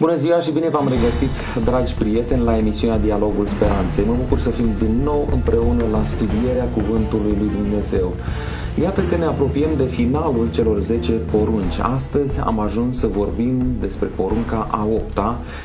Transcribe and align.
Bună 0.00 0.16
ziua 0.16 0.40
și 0.40 0.50
bine 0.50 0.68
v-am 0.68 0.88
regăsit, 0.88 1.64
dragi 1.64 1.94
prieteni, 1.94 2.42
la 2.42 2.56
emisiunea 2.56 2.98
Dialogul 2.98 3.46
Speranței. 3.46 4.04
Mă 4.04 4.14
bucur 4.22 4.38
să 4.38 4.50
fim 4.50 4.68
din 4.78 5.00
nou 5.04 5.28
împreună 5.32 5.84
la 5.90 6.02
studierea 6.02 6.64
Cuvântului 6.64 7.36
Lui 7.38 7.50
Dumnezeu. 7.60 8.14
Iată 8.82 9.02
că 9.10 9.16
ne 9.16 9.24
apropiem 9.24 9.70
de 9.76 9.84
finalul 9.84 10.50
celor 10.50 10.78
10 10.78 11.12
porunci. 11.12 11.78
Astăzi 11.78 12.40
am 12.40 12.58
ajuns 12.58 12.98
să 12.98 13.06
vorbim 13.06 13.62
despre 13.80 14.06
porunca 14.06 14.68
a 14.70 14.88
8 14.92 15.18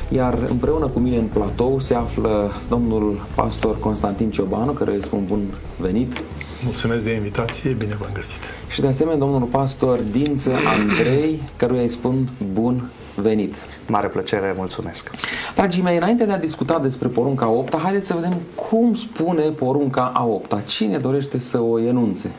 iar 0.08 0.38
împreună 0.48 0.86
cu 0.86 0.98
mine 0.98 1.16
în 1.16 1.28
platou 1.32 1.80
se 1.80 1.94
află 1.94 2.52
domnul 2.68 3.26
pastor 3.34 3.78
Constantin 3.78 4.30
Ciobanu, 4.30 4.72
care 4.72 4.94
îi 4.94 5.02
spun 5.02 5.24
bun 5.26 5.40
venit. 5.80 6.22
Mulțumesc 6.64 7.04
de 7.04 7.12
invitație, 7.12 7.70
bine 7.72 7.96
v-am 8.00 8.10
găsit. 8.14 8.40
Și 8.68 8.80
de 8.80 8.86
asemenea 8.86 9.18
domnul 9.18 9.42
pastor 9.50 9.98
Dință 10.10 10.52
Andrei, 10.78 11.40
căruia 11.56 11.82
îi 11.82 11.88
spun 11.88 12.28
bun 12.52 12.90
venit. 13.16 13.54
Mare 13.86 14.06
plăcere, 14.06 14.54
mulțumesc. 14.56 15.10
Dragii 15.54 15.82
mei, 15.82 15.96
înainte 15.96 16.24
de 16.24 16.32
a 16.32 16.38
discuta 16.38 16.78
despre 16.78 17.08
porunca 17.08 17.48
8 17.48 17.76
haideți 17.76 18.06
să 18.06 18.14
vedem 18.14 18.40
cum 18.54 18.94
spune 18.94 19.42
porunca 19.42 20.12
a 20.14 20.24
8 20.24 20.66
Cine 20.66 20.96
dorește 20.96 21.38
să 21.38 21.60
o 21.60 21.80
enunțe? 21.80 22.30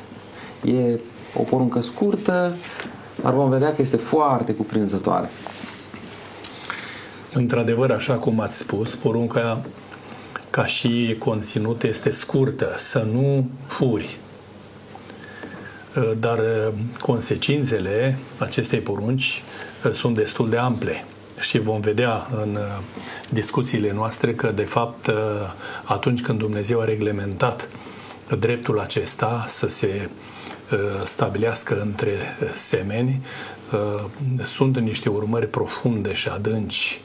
E 0.63 0.99
o 1.35 1.41
poruncă 1.41 1.81
scurtă, 1.81 2.55
dar 3.21 3.33
vom 3.33 3.49
vedea 3.49 3.73
că 3.73 3.81
este 3.81 3.97
foarte 3.97 4.53
cuprinzătoare. 4.53 5.29
Într-adevăr, 7.33 7.91
așa 7.91 8.13
cum 8.13 8.39
ați 8.39 8.57
spus, 8.57 8.95
porunca 8.95 9.61
ca 10.49 10.65
și 10.65 11.15
conținut 11.19 11.83
este 11.83 12.11
scurtă, 12.11 12.75
să 12.77 13.07
nu 13.11 13.49
furi. 13.67 14.19
Dar 16.19 16.39
consecințele 16.99 18.17
acestei 18.37 18.79
porunci 18.79 19.43
sunt 19.91 20.15
destul 20.15 20.49
de 20.49 20.57
ample 20.57 21.05
și 21.39 21.59
vom 21.59 21.81
vedea 21.81 22.27
în 22.41 22.55
uh, 22.55 22.61
discuțiile 23.29 23.93
noastre 23.93 24.33
că, 24.33 24.51
de 24.51 24.61
fapt, 24.63 25.07
uh, 25.07 25.13
atunci 25.83 26.21
când 26.21 26.39
Dumnezeu 26.39 26.79
a 26.79 26.85
reglementat 26.85 27.69
dreptul 28.39 28.79
acesta 28.79 29.45
să 29.47 29.67
se 29.67 30.09
uh, 30.71 30.79
stabilească 31.03 31.81
între 31.81 32.15
semeni, 32.55 33.21
sunt 34.43 34.77
niște 34.77 35.09
urmări 35.09 35.47
profunde 35.47 36.13
și 36.13 36.27
adânci. 36.27 37.01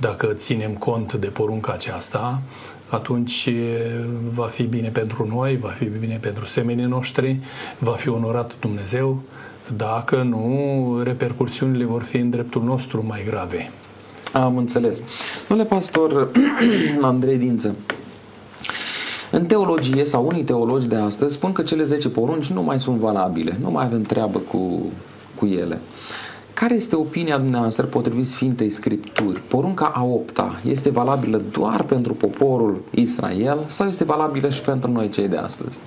Dacă 0.00 0.26
ținem 0.26 0.72
cont 0.72 1.12
de 1.12 1.26
porunca 1.26 1.72
aceasta, 1.72 2.42
atunci 2.88 3.48
va 4.32 4.46
fi 4.46 4.62
bine 4.62 4.88
pentru 4.88 5.26
noi, 5.26 5.56
va 5.56 5.68
fi 5.68 5.84
bine 5.84 6.16
pentru 6.16 6.46
semenii 6.46 6.84
noștri, 6.84 7.38
va 7.78 7.92
fi 7.92 8.08
onorat 8.08 8.54
Dumnezeu, 8.60 9.22
dacă 9.76 10.22
nu, 10.22 11.00
repercursiunile 11.02 11.84
vor 11.84 12.02
fi 12.02 12.16
în 12.16 12.30
dreptul 12.30 12.62
nostru 12.62 13.04
mai 13.06 13.24
grave. 13.26 13.70
Am 14.32 14.56
înțeles. 14.56 15.02
Domnule 15.48 15.68
pastor 15.68 16.30
Andrei 17.00 17.38
Dință, 17.38 17.74
în 19.30 19.46
teologie 19.46 20.04
sau 20.04 20.26
unii 20.26 20.44
teologi 20.44 20.86
de 20.86 20.96
astăzi 20.96 21.34
spun 21.34 21.52
că 21.52 21.62
cele 21.62 21.84
10 21.84 22.08
porunci 22.08 22.46
nu 22.46 22.62
mai 22.62 22.80
sunt 22.80 22.96
valabile, 22.96 23.58
nu 23.60 23.70
mai 23.70 23.84
avem 23.84 24.02
treabă 24.02 24.38
cu, 24.38 24.82
cu 25.34 25.46
ele. 25.46 25.80
Care 26.54 26.74
este 26.74 26.96
opinia 26.96 27.38
dumneavoastră 27.38 27.86
potrivit 27.86 28.26
Sfintei 28.26 28.70
Scripturi? 28.70 29.40
Porunca 29.40 29.86
a 29.94 30.04
opta 30.04 30.60
este 30.64 30.90
valabilă 30.90 31.42
doar 31.50 31.82
pentru 31.82 32.14
poporul 32.14 32.82
Israel 32.90 33.58
sau 33.66 33.86
este 33.86 34.04
valabilă 34.04 34.50
și 34.50 34.60
pentru 34.60 34.90
noi 34.90 35.08
cei 35.08 35.28
de 35.28 35.36
astăzi? 35.36 35.78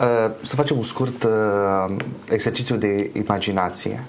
Uh, 0.00 0.30
să 0.42 0.54
facem 0.54 0.76
un 0.76 0.82
scurt 0.82 1.22
uh, 1.22 1.96
exercițiu 2.30 2.76
de 2.76 3.10
imaginație. 3.12 4.04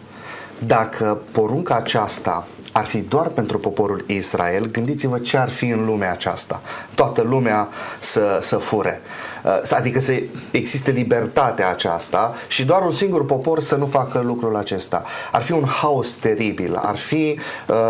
Dacă 0.59 1.21
porunca 1.31 1.75
aceasta 1.75 2.47
ar 2.71 2.85
fi 2.85 2.97
doar 2.97 3.27
pentru 3.27 3.59
poporul 3.59 4.03
Israel, 4.07 4.65
gândiți-vă 4.71 5.19
ce 5.19 5.37
ar 5.37 5.49
fi 5.49 5.65
în 5.65 5.85
lumea 5.85 6.11
aceasta. 6.11 6.61
Toată 6.95 7.21
lumea 7.21 7.67
să, 7.99 8.39
să 8.41 8.57
fure. 8.57 9.01
Uh, 9.43 9.71
adică 9.71 9.99
să 9.99 10.21
existe 10.51 10.91
libertatea 10.91 11.69
aceasta 11.69 12.35
și 12.47 12.65
doar 12.65 12.81
un 12.81 12.91
singur 12.91 13.25
popor 13.25 13.59
să 13.59 13.75
nu 13.75 13.85
facă 13.85 14.19
lucrul 14.19 14.55
acesta. 14.55 15.03
Ar 15.31 15.41
fi 15.41 15.51
un 15.51 15.65
haos 15.65 16.11
teribil, 16.11 16.75
ar 16.75 16.95
fi 16.95 17.39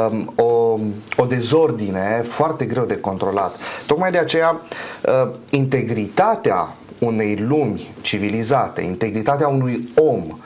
um, 0.09 0.33
o, 0.35 0.79
o 1.17 1.25
dezordine 1.25 2.23
foarte 2.23 2.65
greu 2.65 2.85
de 2.85 2.99
controlat. 2.99 3.55
Tocmai 3.85 4.11
de 4.11 4.17
aceea, 4.17 4.61
uh, 5.01 5.29
integritatea 5.49 6.75
unei 6.99 7.35
lumi 7.35 7.93
civilizate, 8.01 8.81
integritatea 8.81 9.47
unui 9.47 9.89
om, 9.95 10.37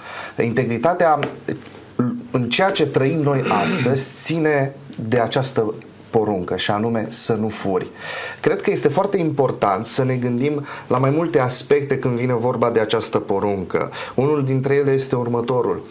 integritatea 0.44 1.19
în 2.31 2.50
ceea 2.50 2.72
ce 2.72 2.88
trăim 2.88 3.19
noi 3.22 3.44
astăzi 3.66 4.16
ține 4.23 4.75
de 5.07 5.19
această 5.19 5.73
poruncă 6.09 6.57
și 6.57 6.72
anume 6.72 7.06
să 7.09 7.34
nu 7.34 7.50
furi. 7.50 7.89
Cred 8.41 8.62
că 8.62 8.72
este 8.72 8.88
foarte 8.88 9.17
important 9.17 9.85
să 9.85 10.03
ne 10.03 10.16
gândim 10.16 10.66
la 10.88 10.97
mai 10.97 11.09
multe 11.09 11.39
aspecte 11.39 12.00
când 12.00 12.16
vine 12.16 12.34
vorba 12.34 12.69
de 12.69 12.79
această 12.79 13.18
poruncă. 13.18 13.91
Unul 14.16 14.44
dintre 14.44 14.73
ele 14.73 14.91
este 14.91 15.16
următorul. 15.16 15.83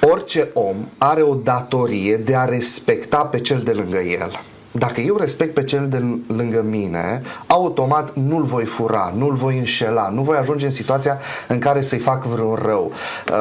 Orice 0.00 0.50
om 0.52 0.76
are 0.98 1.22
o 1.22 1.34
datorie 1.34 2.16
de 2.16 2.34
a 2.34 2.44
respecta 2.44 3.18
pe 3.18 3.40
cel 3.40 3.60
de 3.60 3.72
lângă 3.72 3.98
el 3.98 4.40
dacă 4.78 5.00
eu 5.00 5.16
respect 5.16 5.54
pe 5.54 5.64
cel 5.64 5.88
de 5.88 6.02
lângă 6.26 6.62
mine, 6.62 7.22
automat 7.46 8.14
nu-l 8.14 8.42
voi 8.42 8.64
fura, 8.64 9.12
nu-l 9.16 9.34
voi 9.34 9.58
înșela, 9.58 10.08
nu 10.08 10.22
voi 10.22 10.36
ajunge 10.36 10.64
în 10.64 10.70
situația 10.70 11.18
în 11.48 11.58
care 11.58 11.80
să-i 11.80 11.98
fac 11.98 12.24
vreun 12.24 12.58
rău. 12.64 12.92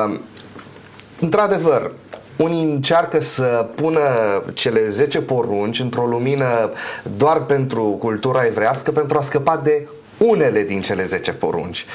Um, 0.05 0.19
într-adevăr, 1.19 1.91
unii 2.37 2.63
încearcă 2.63 3.21
să 3.21 3.67
pună 3.75 3.99
cele 4.53 4.89
10 4.89 5.21
porunci 5.21 5.79
într-o 5.79 6.05
lumină 6.05 6.71
doar 7.17 7.37
pentru 7.37 7.83
cultura 7.83 8.45
evrească 8.45 8.91
pentru 8.91 9.17
a 9.17 9.21
scăpa 9.21 9.61
de 9.63 9.87
unele 10.17 10.63
din 10.63 10.81
cele 10.81 11.03
10 11.03 11.31
porunci. 11.31 11.85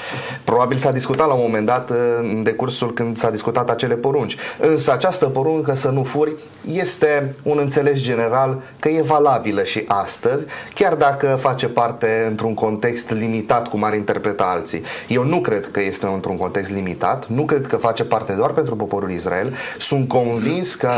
Probabil 0.44 0.76
s-a 0.76 0.90
discutat 0.90 1.26
la 1.26 1.34
un 1.34 1.42
moment 1.42 1.66
dat 1.66 1.90
în 2.20 2.42
decursul 2.42 2.92
când 2.92 3.16
s-a 3.16 3.30
discutat 3.30 3.70
acele 3.70 3.94
porunci. 3.94 4.36
Însă 4.58 4.92
această 4.92 5.24
poruncă 5.26 5.74
să 5.74 5.88
nu 5.88 6.02
furi 6.02 6.32
este 6.72 7.34
un 7.42 7.58
înțeles 7.58 8.00
general 8.00 8.62
că 8.78 8.88
e 8.88 9.02
valabilă 9.02 9.62
și 9.62 9.84
astăzi, 9.86 10.46
chiar 10.74 10.94
dacă 10.94 11.36
face 11.40 11.68
parte 11.68 12.26
într-un 12.28 12.54
context 12.54 13.10
limitat 13.10 13.68
cum 13.68 13.84
ar 13.84 13.94
interpreta 13.94 14.44
alții. 14.44 14.82
Eu 15.08 15.24
nu 15.24 15.40
cred 15.40 15.70
că 15.70 15.80
este 15.80 16.06
într-un 16.06 16.36
context 16.36 16.70
limitat, 16.70 17.26
nu 17.26 17.44
cred 17.44 17.66
că 17.66 17.76
face 17.76 18.04
parte 18.04 18.32
doar 18.32 18.50
pentru 18.50 18.76
poporul 18.76 19.10
Israel. 19.10 19.54
Sunt 19.78 20.08
convins 20.08 20.74
că 20.74 20.90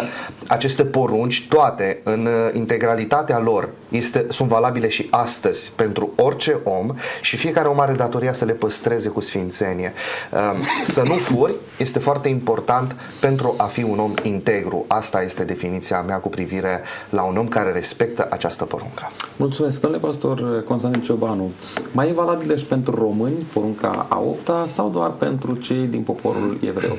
aceste 0.47 0.84
porunci, 0.84 1.47
toate 1.49 2.01
în 2.03 2.29
integralitatea 2.53 3.39
lor, 3.39 3.69
este, 3.97 4.27
sunt 4.31 4.49
valabile 4.49 4.88
și 4.88 5.06
astăzi 5.10 5.72
pentru 5.77 6.12
orice 6.16 6.59
om 6.65 6.94
și 7.22 7.37
fiecare 7.37 7.69
om 7.69 7.81
are 7.81 7.93
datoria 7.93 8.32
să 8.32 8.44
le 8.44 8.53
păstreze 8.53 9.09
cu 9.09 9.21
sfințenie. 9.21 9.93
Um, 10.32 10.62
să 10.84 11.03
nu 11.03 11.15
furi 11.15 11.55
este 11.77 11.99
foarte 11.99 12.28
important 12.28 12.97
pentru 13.21 13.54
a 13.56 13.65
fi 13.65 13.83
un 13.83 13.99
om 13.99 14.15
integru. 14.22 14.84
Asta 14.88 15.22
este 15.22 15.44
definiția 15.44 16.03
mea 16.03 16.16
cu 16.16 16.28
privire 16.28 16.81
la 17.10 17.22
un 17.22 17.37
om 17.37 17.49
care 17.49 17.72
respectă 17.72 18.27
această 18.31 18.65
poruncă. 18.65 19.10
Mulțumesc, 19.37 19.81
domnule 19.81 20.06
pastor 20.06 20.65
Constantin 20.65 21.03
Ciobanu. 21.03 21.50
Mai 21.93 22.09
e 22.09 22.12
valabilă 22.12 22.56
și 22.56 22.65
pentru 22.65 22.94
români 22.94 23.47
porunca 23.53 24.06
a 24.09 24.19
opta 24.21 24.65
sau 24.69 24.88
doar 24.88 25.10
pentru 25.10 25.54
cei 25.54 25.87
din 25.87 26.03
poporul 26.03 26.59
evreu? 26.60 26.97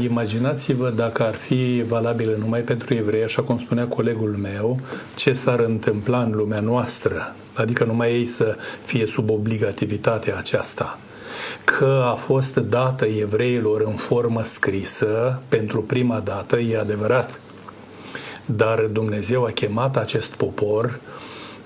Imaginați-vă 0.00 0.90
dacă 0.90 1.22
ar 1.22 1.34
fi 1.34 1.84
valabilă 1.88 2.36
numai 2.38 2.60
pentru 2.60 2.94
evrei, 2.94 3.22
așa 3.22 3.42
cum 3.42 3.58
spunea 3.58 3.86
colegul 3.86 4.36
meu, 4.42 4.80
ce 5.14 5.32
s-ar 5.32 5.60
întâmpla 5.60 6.22
în 6.22 6.32
lumea 6.34 6.60
noastră, 6.60 7.34
adică 7.54 7.84
numai 7.84 8.12
ei 8.12 8.24
să 8.24 8.56
fie 8.82 9.06
sub 9.06 9.30
obligativitatea 9.30 10.36
aceasta 10.36 10.98
că 11.64 12.04
a 12.06 12.14
fost 12.14 12.54
dată 12.56 13.04
evreilor 13.04 13.80
în 13.80 13.94
formă 13.94 14.42
scrisă 14.42 15.42
pentru 15.48 15.82
prima 15.82 16.20
dată, 16.20 16.58
e 16.58 16.78
adevărat. 16.78 17.40
Dar 18.46 18.80
Dumnezeu 18.80 19.44
a 19.44 19.50
chemat 19.50 19.96
acest 19.96 20.34
popor 20.34 21.00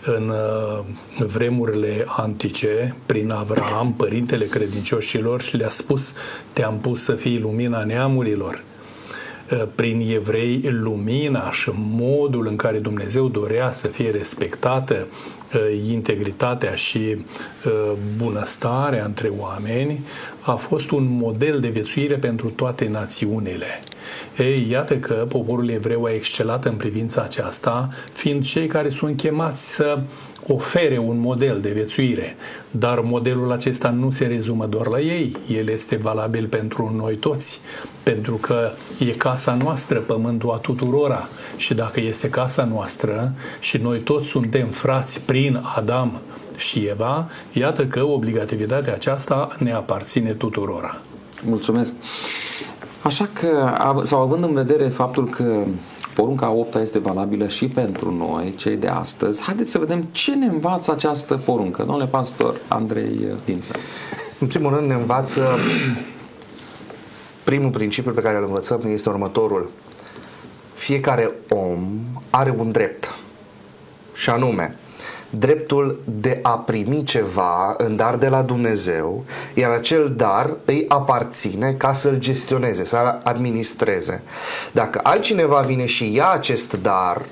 în 0.04 0.28
uh, 0.28 0.84
vremurile 1.26 2.04
antice, 2.06 2.94
prin 3.06 3.30
Avram, 3.30 3.94
părintele 3.96 4.44
credincioșilor, 4.44 5.42
și 5.42 5.56
le-a 5.56 5.68
spus, 5.68 6.14
te-am 6.52 6.78
pus 6.78 7.02
să 7.02 7.12
fii 7.12 7.38
lumina 7.38 7.84
neamurilor. 7.84 8.62
Uh, 9.52 9.62
prin 9.74 10.10
evrei, 10.14 10.60
lumina 10.70 11.50
și 11.50 11.70
modul 11.74 12.46
în 12.46 12.56
care 12.56 12.78
Dumnezeu 12.78 13.28
dorea 13.28 13.72
să 13.72 13.86
fie 13.86 14.10
respectată 14.10 15.06
uh, 15.54 15.90
integritatea 15.90 16.74
și 16.74 17.24
bunăstarea 18.16 19.04
între 19.04 19.32
oameni 19.38 20.04
a 20.40 20.52
fost 20.52 20.90
un 20.90 21.04
model 21.08 21.60
de 21.60 21.68
viețuire 21.68 22.14
pentru 22.14 22.48
toate 22.48 22.88
națiunile. 22.88 23.82
Ei, 24.38 24.66
iată 24.70 24.96
că 24.96 25.26
poporul 25.28 25.68
evreu 25.68 26.04
a 26.04 26.12
excelat 26.12 26.64
în 26.64 26.74
privința 26.74 27.22
aceasta, 27.22 27.88
fiind 28.12 28.44
cei 28.44 28.66
care 28.66 28.88
sunt 28.88 29.16
chemați 29.16 29.70
să 29.70 29.98
ofere 30.46 30.98
un 30.98 31.18
model 31.18 31.60
de 31.60 31.70
viețuire, 31.70 32.36
dar 32.70 33.00
modelul 33.00 33.52
acesta 33.52 33.90
nu 33.90 34.10
se 34.10 34.26
rezumă 34.26 34.66
doar 34.66 34.86
la 34.86 35.00
ei, 35.00 35.36
el 35.48 35.68
este 35.68 35.96
valabil 35.96 36.46
pentru 36.46 36.92
noi 36.96 37.14
toți, 37.14 37.60
pentru 38.02 38.34
că 38.34 38.70
e 38.98 39.04
casa 39.04 39.54
noastră, 39.54 39.98
pământul 39.98 40.50
a 40.50 40.56
tuturora 40.56 41.28
și 41.56 41.74
dacă 41.74 42.00
este 42.00 42.28
casa 42.30 42.64
noastră 42.64 43.34
și 43.60 43.76
noi 43.76 43.98
toți 43.98 44.28
suntem 44.28 44.66
frați 44.66 45.20
prin 45.20 45.60
Adam 45.76 46.20
și 46.56 46.78
Eva, 46.78 47.30
iată 47.52 47.86
că 47.86 48.04
obligativitatea 48.04 48.94
aceasta 48.94 49.48
ne 49.58 49.72
aparține 49.72 50.32
tuturora. 50.32 51.00
Mulțumesc. 51.42 51.94
Așa 53.02 53.28
că, 53.32 53.74
sau 54.04 54.20
având 54.20 54.44
în 54.44 54.54
vedere 54.54 54.88
faptul 54.88 55.28
că 55.28 55.64
porunca 56.14 56.50
8 56.50 56.74
este 56.74 56.98
valabilă 56.98 57.48
și 57.48 57.68
pentru 57.68 58.14
noi, 58.14 58.54
cei 58.54 58.76
de 58.76 58.86
astăzi, 58.86 59.42
haideți 59.42 59.70
să 59.70 59.78
vedem 59.78 60.02
ce 60.02 60.34
ne 60.34 60.46
învață 60.46 60.92
această 60.92 61.36
poruncă. 61.36 61.82
Domnule 61.82 62.06
pastor 62.06 62.60
Andrei 62.68 63.26
Dință. 63.44 63.72
În 64.38 64.46
primul 64.46 64.74
rând 64.74 64.88
ne 64.88 64.94
învață 64.94 65.58
primul 67.44 67.70
principiu 67.70 68.12
pe 68.12 68.20
care 68.20 68.36
îl 68.36 68.44
învățăm 68.44 68.80
este 68.86 69.08
următorul. 69.08 69.70
Fiecare 70.74 71.30
om 71.48 71.88
are 72.30 72.54
un 72.58 72.70
drept 72.70 73.14
și 74.14 74.30
anume 74.30 74.76
dreptul 75.30 76.00
de 76.04 76.38
a 76.42 76.50
primi 76.50 77.04
ceva 77.04 77.74
în 77.78 77.96
dar 77.96 78.14
de 78.16 78.28
la 78.28 78.42
Dumnezeu, 78.42 79.24
iar 79.54 79.70
acel 79.70 80.12
dar 80.16 80.50
îi 80.64 80.84
aparține 80.88 81.72
ca 81.72 81.94
să-l 81.94 82.16
gestioneze, 82.18 82.84
să-l 82.84 83.20
administreze. 83.24 84.22
Dacă 84.72 85.00
altcineva 85.02 85.60
vine 85.60 85.86
și 85.86 86.14
ia 86.14 86.30
acest 86.30 86.76
dar, 86.82 87.22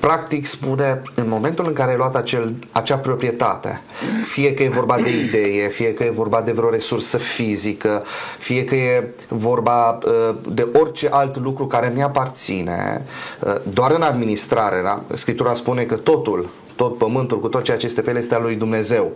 practic 0.00 0.46
spune 0.46 1.02
în 1.14 1.28
momentul 1.28 1.66
în 1.66 1.72
care 1.72 1.90
ai 1.90 1.96
luat 1.96 2.16
acel, 2.16 2.54
acea 2.72 2.96
proprietate, 2.96 3.80
fie 4.24 4.54
că 4.54 4.62
e 4.62 4.68
vorba 4.68 4.96
de 4.96 5.18
idee, 5.18 5.68
fie 5.68 5.94
că 5.94 6.04
e 6.04 6.10
vorba 6.10 6.40
de 6.40 6.52
vreo 6.52 6.70
resursă 6.70 7.16
fizică, 7.16 8.04
fie 8.38 8.64
că 8.64 8.74
e 8.74 9.08
vorba 9.28 9.98
uh, 10.04 10.34
de 10.48 10.68
orice 10.80 11.08
alt 11.10 11.36
lucru 11.36 11.66
care 11.66 11.92
mi 11.94 12.02
aparține, 12.02 13.04
uh, 13.40 13.54
doar 13.72 13.90
în 13.90 14.02
administrare, 14.02 14.80
da? 14.82 15.02
Scriptura 15.14 15.54
spune 15.54 15.82
că 15.82 15.96
totul 15.96 16.48
tot 16.78 16.98
pământul, 16.98 17.40
cu 17.40 17.48
tot 17.48 17.62
ceea 17.62 17.76
ce 17.76 17.86
este 17.86 18.00
pe 18.00 18.10
el, 18.10 18.16
este 18.16 18.34
al 18.34 18.42
lui 18.42 18.54
Dumnezeu. 18.54 19.12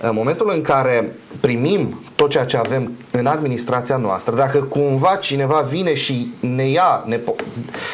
În 0.00 0.14
momentul 0.14 0.50
în 0.54 0.62
care 0.62 1.12
primim 1.40 2.00
tot 2.14 2.30
ceea 2.30 2.44
ce 2.44 2.56
avem 2.56 2.92
în 3.12 3.26
administrația 3.26 3.96
noastră, 3.96 4.34
dacă 4.34 4.58
cumva 4.58 5.16
cineva 5.16 5.60
vine 5.60 5.94
și 5.94 6.32
ne 6.40 6.68
ia, 6.68 7.04
ne, 7.06 7.20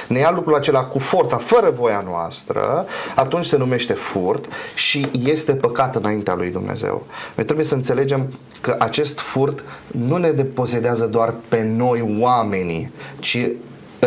ne 0.06 0.18
ia 0.18 0.30
lucrul 0.30 0.54
acela 0.54 0.84
cu 0.84 0.98
forța, 0.98 1.36
fără 1.36 1.70
voia 1.70 2.04
noastră, 2.06 2.86
atunci 3.14 3.44
se 3.44 3.56
numește 3.56 3.92
furt 3.92 4.44
și 4.74 5.08
este 5.24 5.52
păcat 5.52 5.96
înaintea 5.96 6.34
lui 6.34 6.50
Dumnezeu. 6.50 7.06
Noi 7.34 7.44
trebuie 7.44 7.66
să 7.66 7.74
înțelegem 7.74 8.32
că 8.60 8.76
acest 8.78 9.18
furt 9.18 9.64
nu 9.86 10.16
ne 10.16 10.30
deposedează 10.30 11.06
doar 11.06 11.34
pe 11.48 11.62
noi 11.62 12.16
oamenii, 12.20 12.90
ci 13.18 13.46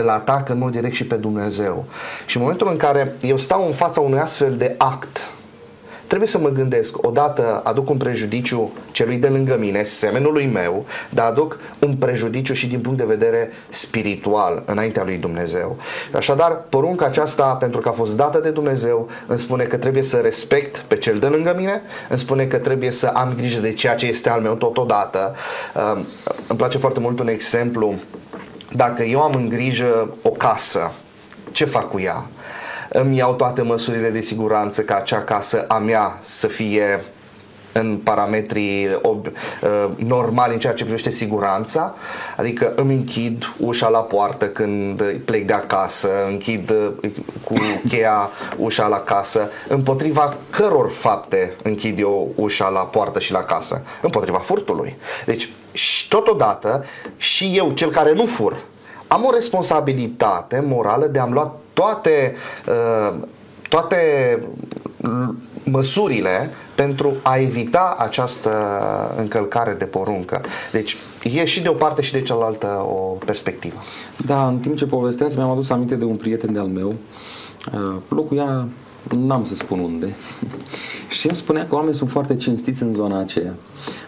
îl 0.01 0.09
atacă 0.09 0.51
în 0.51 0.57
mod 0.57 0.71
direct 0.71 0.95
și 0.95 1.05
pe 1.05 1.15
Dumnezeu. 1.15 1.85
Și 2.25 2.35
în 2.35 2.41
momentul 2.41 2.67
în 2.71 2.77
care 2.77 3.15
eu 3.21 3.37
stau 3.37 3.65
în 3.65 3.73
fața 3.73 4.01
unui 4.01 4.19
astfel 4.19 4.53
de 4.53 4.75
act, 4.77 5.29
trebuie 6.07 6.27
să 6.27 6.39
mă 6.39 6.49
gândesc, 6.49 7.07
odată 7.07 7.61
aduc 7.63 7.89
un 7.89 7.97
prejudiciu 7.97 8.71
celui 8.91 9.17
de 9.17 9.27
lângă 9.27 9.57
mine, 9.59 9.83
semenului 9.83 10.45
meu, 10.45 10.85
dar 11.09 11.25
aduc 11.25 11.59
un 11.79 11.95
prejudiciu 11.95 12.53
și 12.53 12.67
din 12.67 12.79
punct 12.79 12.97
de 12.97 13.05
vedere 13.05 13.51
spiritual 13.69 14.63
înaintea 14.65 15.03
lui 15.03 15.17
Dumnezeu. 15.17 15.77
Așadar, 16.13 16.51
porunca 16.69 17.05
aceasta, 17.05 17.45
pentru 17.45 17.79
că 17.79 17.89
a 17.89 17.91
fost 17.91 18.17
dată 18.17 18.39
de 18.39 18.49
Dumnezeu, 18.49 19.09
îmi 19.27 19.39
spune 19.39 19.63
că 19.63 19.77
trebuie 19.77 20.03
să 20.03 20.17
respect 20.17 20.77
pe 20.77 20.95
cel 20.95 21.19
de 21.19 21.27
lângă 21.27 21.53
mine, 21.57 21.81
îmi 22.09 22.19
spune 22.19 22.45
că 22.45 22.57
trebuie 22.57 22.91
să 22.91 23.07
am 23.07 23.33
grijă 23.37 23.59
de 23.59 23.73
ceea 23.73 23.95
ce 23.95 24.05
este 24.05 24.29
al 24.29 24.41
meu 24.41 24.53
totodată. 24.53 25.35
Îmi 26.47 26.57
place 26.57 26.77
foarte 26.77 26.99
mult 26.99 27.19
un 27.19 27.27
exemplu 27.27 27.95
dacă 28.75 29.03
eu 29.03 29.21
am 29.21 29.33
în 29.33 29.49
grijă 29.49 30.09
o 30.21 30.29
casă, 30.29 30.91
ce 31.51 31.65
fac 31.65 31.89
cu 31.89 31.99
ea? 31.99 32.25
Îmi 32.89 33.17
iau 33.17 33.33
toate 33.33 33.61
măsurile 33.61 34.09
de 34.09 34.21
siguranță 34.21 34.81
ca 34.81 34.95
acea 34.95 35.21
casă 35.21 35.65
a 35.67 35.77
mea 35.77 36.19
să 36.23 36.47
fie 36.47 37.05
în 37.77 37.97
parametrii 38.03 38.99
ob, 39.01 39.25
uh, 39.25 39.85
normali 39.95 40.53
în 40.53 40.59
ceea 40.59 40.73
ce 40.73 40.83
privește 40.83 41.09
siguranța, 41.09 41.95
adică 42.37 42.73
îmi 42.75 42.93
închid 42.93 43.53
ușa 43.57 43.89
la 43.89 43.99
poartă 43.99 44.47
când 44.47 45.03
plec 45.25 45.45
de 45.45 45.53
acasă, 45.53 46.09
închid 46.29 46.69
uh, 46.69 47.09
cu 47.43 47.53
cheia 47.87 48.29
ușa 48.57 48.87
la 48.87 48.99
casă, 48.99 49.49
împotriva 49.67 50.35
căror 50.49 50.89
fapte 50.89 51.53
închid 51.63 51.99
eu 51.99 52.31
ușa 52.35 52.69
la 52.69 52.79
poartă 52.79 53.19
și 53.19 53.31
la 53.31 53.43
casă? 53.43 53.81
Împotriva 54.01 54.37
furtului. 54.37 54.95
Deci, 55.25 55.49
și 55.71 56.07
totodată, 56.07 56.85
și 57.17 57.53
eu, 57.55 57.71
cel 57.71 57.89
care 57.89 58.13
nu 58.13 58.25
fur, 58.25 58.57
am 59.07 59.23
o 59.25 59.31
responsabilitate 59.33 60.63
morală 60.67 61.05
de 61.05 61.19
a-mi 61.19 61.33
lua 61.33 61.55
toate, 61.73 62.35
uh, 62.67 63.17
toate 63.69 64.39
măsurile 65.63 66.51
pentru 66.75 67.13
a 67.21 67.37
evita 67.37 67.95
această 67.99 68.51
încălcare 69.17 69.73
de 69.73 69.85
poruncă. 69.85 70.41
Deci 70.71 70.97
e 71.23 71.45
și 71.45 71.61
de 71.61 71.69
o 71.69 71.73
parte 71.73 72.01
și 72.01 72.11
de 72.11 72.21
cealaltă 72.21 72.67
o 72.87 73.17
perspectivă. 73.25 73.75
Da, 74.25 74.47
în 74.47 74.59
timp 74.59 74.75
ce 74.77 74.85
povesteați 74.85 75.37
mi-am 75.37 75.49
adus 75.49 75.69
aminte 75.69 75.95
de 75.95 76.05
un 76.05 76.15
prieten 76.15 76.53
de-al 76.53 76.67
meu. 76.67 76.95
Uh, 77.73 77.95
locuia, 78.07 78.67
n-am 79.17 79.45
să 79.45 79.55
spun 79.55 79.79
unde, 79.79 80.15
și 81.19 81.27
îmi 81.27 81.35
spunea 81.35 81.67
că 81.67 81.75
oamenii 81.75 81.97
sunt 81.97 82.09
foarte 82.09 82.35
cinstiți 82.35 82.83
în 82.83 82.93
zona 82.93 83.19
aceea. 83.19 83.53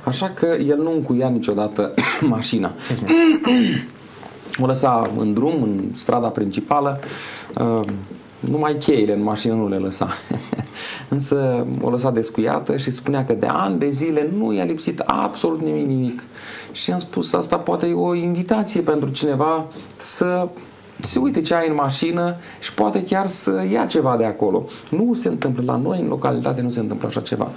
Așa 0.03 0.29
că 0.29 0.45
el 0.67 0.77
nu 0.77 0.91
încuia 0.91 1.29
niciodată 1.29 1.93
mașina. 2.21 2.71
o 4.61 4.65
lăsa 4.65 5.11
în 5.17 5.33
drum, 5.33 5.63
în 5.63 5.83
strada 5.95 6.27
principală, 6.27 6.99
uh, 7.59 7.87
numai 8.39 8.73
cheile 8.73 9.13
în 9.13 9.23
mașină 9.23 9.53
nu 9.53 9.67
le 9.67 9.77
lăsa. 9.77 10.07
Însă 11.09 11.65
o 11.81 11.89
lăsa 11.89 12.11
descuiată 12.11 12.77
și 12.77 12.91
spunea 12.91 13.25
că 13.25 13.33
de 13.33 13.47
ani 13.49 13.79
de 13.79 13.89
zile 13.89 14.29
nu 14.37 14.53
i-a 14.53 14.63
lipsit 14.63 14.99
absolut 14.99 15.61
nimic, 15.61 15.87
nimic. 15.87 16.23
Și 16.71 16.91
am 16.91 16.99
spus, 16.99 17.33
asta 17.33 17.57
poate 17.57 17.87
e 17.87 17.93
o 17.93 18.13
invitație 18.13 18.81
pentru 18.81 19.09
cineva 19.09 19.65
să 19.97 20.47
se 21.01 21.19
uite 21.19 21.41
ce 21.41 21.53
ai 21.53 21.67
în 21.67 21.75
mașină 21.75 22.35
și 22.59 22.73
poate 22.73 23.03
chiar 23.03 23.27
să 23.29 23.65
ia 23.71 23.85
ceva 23.85 24.17
de 24.17 24.25
acolo. 24.25 24.65
Nu 24.91 25.13
se 25.13 25.27
întâmplă 25.27 25.63
la 25.65 25.75
noi, 25.75 25.99
în 25.99 26.07
localitate 26.07 26.61
nu 26.61 26.69
se 26.69 26.79
întâmplă 26.79 27.07
așa 27.07 27.19
ceva. 27.19 27.47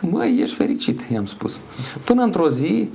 Măi, 0.00 0.38
ești 0.40 0.54
fericit, 0.54 1.00
i-am 1.12 1.26
spus. 1.26 1.60
Până 2.04 2.22
într-o 2.22 2.50
zi, 2.50 2.90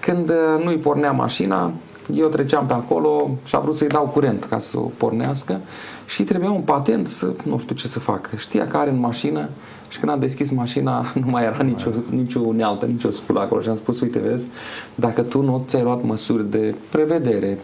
când 0.00 0.32
nu-i 0.64 0.76
pornea 0.78 1.12
mașina, 1.12 1.72
eu 2.14 2.28
treceam 2.28 2.66
pe 2.66 2.72
acolo 2.72 3.30
și 3.44 3.54
a 3.56 3.58
vrut 3.58 3.76
să-i 3.76 3.88
dau 3.88 4.04
curent 4.06 4.44
ca 4.44 4.58
să 4.58 4.78
o 4.78 4.90
pornească 4.96 5.60
și 6.06 6.24
trebuia 6.24 6.50
un 6.50 6.60
patent 6.60 7.08
să 7.08 7.32
nu 7.42 7.58
știu 7.58 7.74
ce 7.74 7.88
să 7.88 7.98
facă. 7.98 8.36
Știa 8.36 8.66
că 8.66 8.76
are 8.76 8.90
în 8.90 8.98
mașină 8.98 9.48
și 9.90 9.98
când 9.98 10.12
am 10.12 10.18
deschis 10.18 10.50
mașina 10.50 11.06
nu 11.24 11.30
mai 11.30 11.44
era 11.44 11.62
nicio, 11.62 11.90
nicio 12.10 12.40
unealtă, 12.40 12.86
nicio 12.86 13.10
sculă 13.10 13.40
acolo 13.40 13.60
și 13.60 13.68
am 13.68 13.76
spus, 13.76 14.00
uite 14.00 14.18
vezi, 14.18 14.46
dacă 14.94 15.22
tu 15.22 15.42
nu 15.42 15.64
ți-ai 15.66 15.82
luat 15.82 16.04
măsuri 16.04 16.50
de 16.50 16.74
prevedere, 16.90 17.58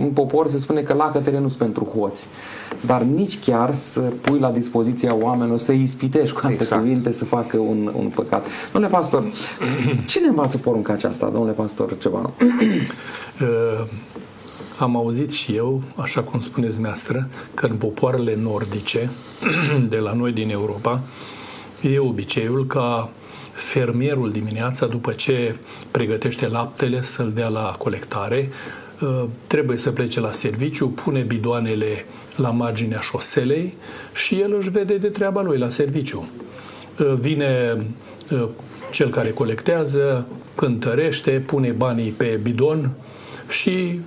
în 0.00 0.08
popor 0.08 0.48
se 0.48 0.58
spune 0.58 0.80
că 0.80 0.92
lacătele 0.92 1.38
nu 1.38 1.46
sunt 1.46 1.58
pentru 1.58 1.84
hoți, 1.84 2.26
dar 2.86 3.02
nici 3.02 3.38
chiar 3.38 3.74
să 3.74 4.00
pui 4.00 4.38
la 4.38 4.50
dispoziția 4.50 5.14
oamenilor 5.14 5.58
să 5.58 5.72
ispitești 5.72 6.34
cu 6.34 6.40
alte 6.42 6.62
exact. 6.62 6.82
cuvinte 6.82 7.12
să 7.12 7.24
facă 7.24 7.58
un, 7.58 7.92
un 7.96 8.06
păcat. 8.14 8.46
Domnule 8.72 8.94
pastor, 8.94 9.24
cine 10.06 10.26
învață 10.26 10.58
porunca 10.58 10.92
aceasta, 10.92 11.28
domnule 11.28 11.52
pastor 11.52 11.98
Cevanu? 11.98 12.32
Uh, 14.80 14.86
am 14.86 14.96
auzit 14.96 15.32
și 15.32 15.56
eu, 15.56 15.82
așa 15.96 16.22
cum 16.22 16.40
spuneți 16.40 16.72
dumneavoastră, 16.72 17.28
că 17.54 17.66
în 17.66 17.76
popoarele 17.76 18.34
nordice, 18.42 19.10
de 19.88 19.96
la 19.96 20.12
noi 20.12 20.32
din 20.32 20.50
Europa, 20.50 21.00
e 21.80 21.98
obiceiul 21.98 22.66
ca 22.66 23.10
fermierul 23.52 24.30
dimineața, 24.30 24.86
după 24.86 25.12
ce 25.12 25.56
pregătește 25.90 26.48
laptele 26.48 27.02
să-l 27.02 27.32
dea 27.32 27.48
la 27.48 27.74
colectare, 27.78 28.48
uh, 29.00 29.24
trebuie 29.46 29.76
să 29.76 29.90
plece 29.90 30.20
la 30.20 30.32
serviciu, 30.32 30.88
pune 30.88 31.20
bidoanele 31.20 32.04
la 32.36 32.50
marginea 32.50 33.00
șoselei 33.00 33.76
și 34.12 34.40
el 34.40 34.54
își 34.58 34.70
vede 34.70 34.96
de 34.96 35.08
treaba 35.08 35.42
lui 35.42 35.58
la 35.58 35.68
serviciu. 35.68 36.28
Uh, 36.98 37.14
vine 37.20 37.76
cel 38.90 39.10
care 39.10 39.30
colectează, 39.30 40.26
cântărește, 40.54 41.30
pune 41.30 41.70
banii 41.70 42.10
pe 42.10 42.40
bidon 42.42 42.90
și 43.48 44.00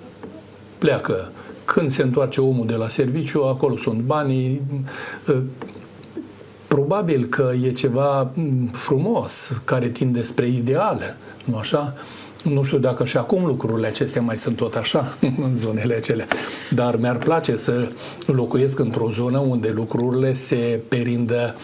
pleacă. 0.84 1.32
Când 1.66 1.92
se 1.92 2.02
întoarce 2.02 2.42
omul 2.42 2.66
de 2.66 2.74
la 2.74 2.88
serviciu, 2.88 3.42
acolo 3.42 3.78
sunt 3.78 4.00
banii. 4.00 4.62
Probabil 6.68 7.26
că 7.26 7.52
e 7.64 7.72
ceva 7.72 8.32
frumos 8.72 9.62
care 9.64 9.88
tinde 9.88 10.22
spre 10.22 10.48
ideal, 10.48 11.16
nu 11.46 11.58
așa? 11.58 11.94
Nu 12.44 12.64
știu 12.64 12.78
dacă 12.78 13.06
și 13.06 13.18
acum 13.18 13.46
lucrurile 13.46 13.88
acestea 13.88 14.22
mai 14.22 14.38
sunt 14.38 14.56
tot 14.56 14.76
așa 14.76 15.18
în 15.46 15.54
zonele 15.54 15.96
acelea, 15.96 16.28
dar 16.70 16.96
mi-ar 16.96 17.18
place 17.18 17.56
să 17.56 17.90
locuiesc 18.26 18.80
într-o 18.80 19.10
zonă 19.12 19.38
unde 19.38 19.70
lucrurile 19.70 20.34
se 20.34 20.80
perindă 20.88 21.56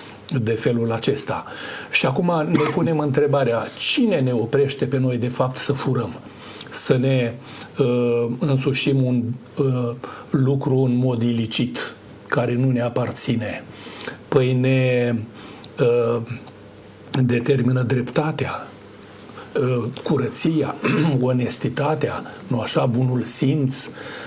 de 0.41 0.51
felul 0.51 0.91
acesta. 0.91 1.45
Și 1.91 2.05
acum 2.05 2.47
ne 2.47 2.69
punem 2.73 2.99
întrebarea, 2.99 3.67
cine 3.77 4.19
ne 4.19 4.33
oprește 4.33 4.85
pe 4.85 4.97
noi 4.97 5.17
de 5.17 5.27
fapt 5.27 5.57
să 5.57 5.73
furăm? 5.73 6.13
Să 6.69 6.97
ne 6.97 7.33
uh, 7.77 8.27
însușim 8.39 9.03
un 9.03 9.23
uh, 9.57 9.91
lucru 10.29 10.77
în 10.77 10.95
mod 10.95 11.21
ilicit, 11.21 11.93
care 12.27 12.55
nu 12.55 12.71
ne 12.71 12.81
aparține. 12.81 13.63
Păi 14.27 14.53
ne 14.53 15.13
uh, 15.79 16.21
determină 17.23 17.81
dreptatea, 17.81 18.67
uh, 19.59 19.83
curăția, 20.03 20.75
onestitatea, 21.21 22.23
nu 22.47 22.59
așa, 22.59 22.85
bunul 22.85 23.23
simț, 23.23 23.85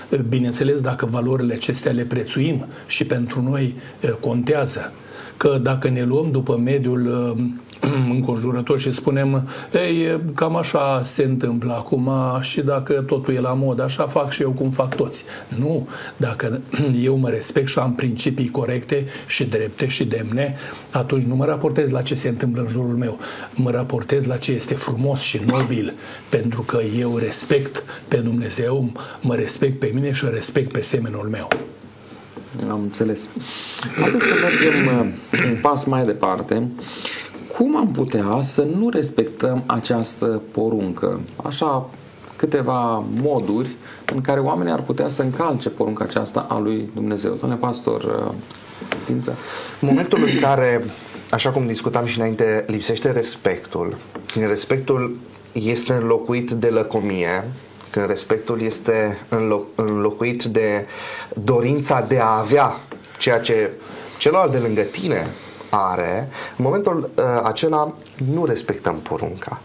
uh, 0.09 0.19
bineînțeles 0.19 0.81
dacă 0.81 1.05
valorile 1.05 1.53
acestea 1.53 1.91
le 1.91 2.03
prețuim 2.03 2.65
și 2.87 3.05
pentru 3.05 3.41
noi 3.41 3.75
uh, 4.01 4.09
contează 4.09 4.91
că 5.37 5.59
dacă 5.61 5.89
ne 5.89 6.03
luăm 6.03 6.31
după 6.31 6.57
mediul 6.57 7.33
uh, 7.37 7.45
înconjurător 8.15 8.79
și 8.79 8.91
spunem, 8.91 9.47
ei, 9.73 10.19
cam 10.35 10.55
așa 10.55 11.01
se 11.03 11.23
întâmplă 11.23 11.73
acum 11.73 12.09
și 12.41 12.61
dacă 12.61 12.93
totul 12.93 13.33
e 13.33 13.39
la 13.39 13.53
mod, 13.53 13.81
așa 13.81 14.07
fac 14.07 14.31
și 14.31 14.41
eu 14.41 14.51
cum 14.51 14.69
fac 14.69 14.95
toți. 14.95 15.23
Nu, 15.59 15.87
dacă 16.17 16.61
eu 17.01 17.15
mă 17.15 17.29
respect 17.29 17.67
și 17.67 17.79
am 17.79 17.93
principii 17.93 18.49
corecte 18.49 19.05
și 19.27 19.45
drepte 19.45 19.87
și 19.87 20.05
demne, 20.05 20.55
atunci 20.91 21.23
nu 21.23 21.35
mă 21.35 21.45
raportez 21.45 21.89
la 21.89 22.01
ce 22.01 22.15
se 22.15 22.29
întâmplă 22.29 22.61
în 22.61 22.69
jurul 22.71 22.95
meu, 22.95 23.19
mă 23.55 23.71
raportez 23.71 24.25
la 24.25 24.37
ce 24.37 24.51
este 24.51 24.73
frumos 24.73 25.21
și 25.21 25.41
nobil, 25.47 25.93
pentru 26.29 26.61
că 26.61 26.79
eu 26.99 27.17
respect 27.17 27.83
pe 28.07 28.17
Dumnezeu, 28.17 28.91
mă 29.21 29.35
respect 29.35 29.79
pe 29.79 29.91
mine 29.93 30.11
și 30.11 30.25
respect 30.31 30.71
pe 30.71 30.81
semenul 30.81 31.27
meu. 31.31 31.47
Am 32.69 32.81
înțeles. 32.81 33.27
Haideți 34.01 34.25
să 34.25 34.33
mergem 34.41 34.99
uh, 34.99 35.49
un 35.51 35.57
pas 35.61 35.83
mai 35.83 36.05
departe. 36.05 36.67
Cum 37.57 37.77
am 37.77 37.91
putea 37.91 38.39
să 38.41 38.61
nu 38.61 38.89
respectăm 38.89 39.63
această 39.65 40.41
poruncă? 40.51 41.19
Așa, 41.43 41.89
câteva 42.35 43.03
moduri 43.21 43.69
în 44.13 44.21
care 44.21 44.39
oamenii 44.39 44.73
ar 44.73 44.81
putea 44.81 45.09
să 45.09 45.21
încalce 45.21 45.69
porunca 45.69 46.03
aceasta 46.03 46.45
a 46.49 46.59
lui 46.59 46.89
Dumnezeu. 46.93 47.31
Domnule 47.31 47.61
pastor 47.61 48.03
uh, 48.03 48.95
Tință. 49.05 49.37
Momentul 49.79 50.23
în 50.23 50.39
care, 50.39 50.85
așa 51.29 51.49
cum 51.49 51.67
discutam 51.67 52.05
și 52.05 52.17
înainte, 52.17 52.65
lipsește 52.67 53.11
respectul, 53.11 53.97
când 54.33 54.47
respectul 54.47 55.17
este 55.51 55.93
înlocuit 55.93 56.51
de 56.51 56.67
lăcomie, 56.67 57.43
când 57.89 58.07
respectul 58.07 58.61
este 58.61 59.19
înlocuit 59.75 60.43
de 60.43 60.85
dorința 61.43 62.05
de 62.07 62.19
a 62.19 62.37
avea 62.37 62.79
ceea 63.17 63.39
ce 63.39 63.71
celălalt 64.17 64.51
de 64.51 64.57
lângă 64.57 64.81
tine 64.81 65.27
are, 65.73 66.29
în 66.57 66.63
momentul 66.65 67.09
uh, 67.15 67.23
acela 67.43 67.93
nu 68.33 68.45
respectăm 68.45 68.95
porunca. 68.95 69.59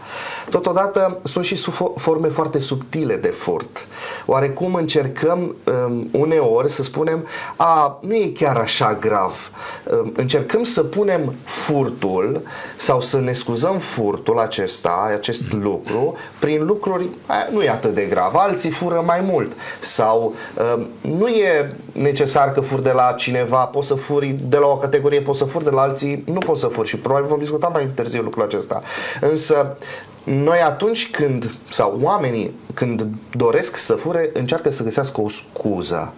Totodată 0.49 1.19
sunt 1.23 1.45
și 1.45 1.55
forme 1.95 2.27
foarte 2.27 2.59
subtile 2.59 3.15
de 3.15 3.27
furt. 3.27 3.87
Oarecum 4.25 4.73
încercăm 4.73 5.55
um, 5.87 6.09
uneori 6.11 6.71
să 6.71 6.83
spunem, 6.83 7.27
a, 7.55 7.99
nu 8.01 8.15
e 8.15 8.31
chiar 8.37 8.57
așa 8.57 8.97
grav. 8.99 9.51
Um, 9.91 10.13
încercăm 10.15 10.63
să 10.63 10.83
punem 10.83 11.33
furtul 11.43 12.41
sau 12.75 13.01
să 13.01 13.19
ne 13.19 13.33
scuzăm 13.33 13.77
furtul 13.77 14.39
acesta, 14.39 15.11
acest 15.17 15.53
lucru, 15.53 16.15
prin 16.39 16.65
lucruri, 16.65 17.09
a, 17.25 17.47
nu 17.51 17.61
e 17.61 17.69
atât 17.69 17.93
de 17.93 18.01
grav. 18.01 18.35
Alții 18.35 18.69
fură 18.69 19.03
mai 19.05 19.21
mult. 19.21 19.51
Sau 19.79 20.35
um, 20.75 20.87
nu 21.01 21.27
e 21.27 21.75
necesar 21.91 22.51
că 22.51 22.61
fur 22.61 22.79
de 22.79 22.91
la 22.91 23.13
cineva, 23.17 23.63
poți 23.65 23.87
să 23.87 23.93
furi 23.93 24.35
de 24.43 24.57
la 24.57 24.67
o 24.67 24.77
categorie, 24.77 25.21
poți 25.21 25.37
să 25.37 25.45
furi 25.45 25.63
de 25.63 25.69
la 25.69 25.81
alții, 25.81 26.23
nu 26.25 26.39
poți 26.39 26.59
să 26.59 26.67
furi. 26.67 26.87
Și 26.87 26.97
probabil 26.97 27.27
vom 27.27 27.39
discuta 27.39 27.67
mai 27.67 27.89
târziu 27.95 28.21
lucrul 28.21 28.43
acesta. 28.49 28.81
Însă 29.21 29.77
noi 30.23 30.59
atunci 30.59 31.09
când, 31.09 31.53
sau 31.71 31.99
oamenii 32.01 32.55
când 32.73 33.05
doresc 33.35 33.77
să 33.77 33.93
fure, 33.93 34.29
încearcă 34.33 34.69
să 34.69 34.83
găsească 34.83 35.21
o 35.21 35.29
scuză. 35.29 36.13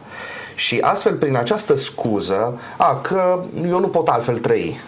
Și 0.55 0.79
astfel, 0.81 1.15
prin 1.15 1.35
această 1.35 1.75
scuză, 1.75 2.59
a, 2.77 2.99
că 3.01 3.43
eu 3.67 3.79
nu 3.79 3.87
pot 3.87 4.07
altfel 4.07 4.37
trăi. 4.37 4.79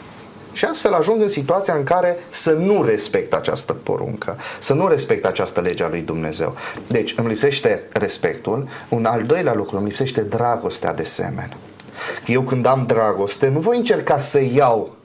Și 0.54 0.66
astfel 0.66 0.94
ajung 0.94 1.22
în 1.22 1.28
situația 1.28 1.74
în 1.74 1.84
care 1.84 2.18
să 2.30 2.52
nu 2.52 2.84
respect 2.84 3.34
această 3.34 3.74
poruncă, 3.74 4.38
să 4.60 4.74
nu 4.74 4.88
respect 4.88 5.26
această 5.26 5.62
lege 5.62 5.84
a 5.84 5.90
lui 5.90 6.02
Dumnezeu. 6.02 6.56
Deci 6.88 7.14
îmi 7.18 7.28
lipsește 7.28 7.84
respectul. 7.92 8.68
Un 8.90 9.06
al 9.06 9.24
doilea 9.24 9.54
lucru, 9.54 9.78
îmi 9.78 9.88
lipsește 9.88 10.22
dragostea 10.22 10.94
de 10.94 11.04
semen. 11.04 11.58
Eu 12.26 12.42
când 12.42 12.66
am 12.66 12.84
dragoste, 12.88 13.48
nu 13.48 13.60
voi 13.60 13.78
încerca 13.78 14.18
să 14.18 14.42
iau 14.54 14.96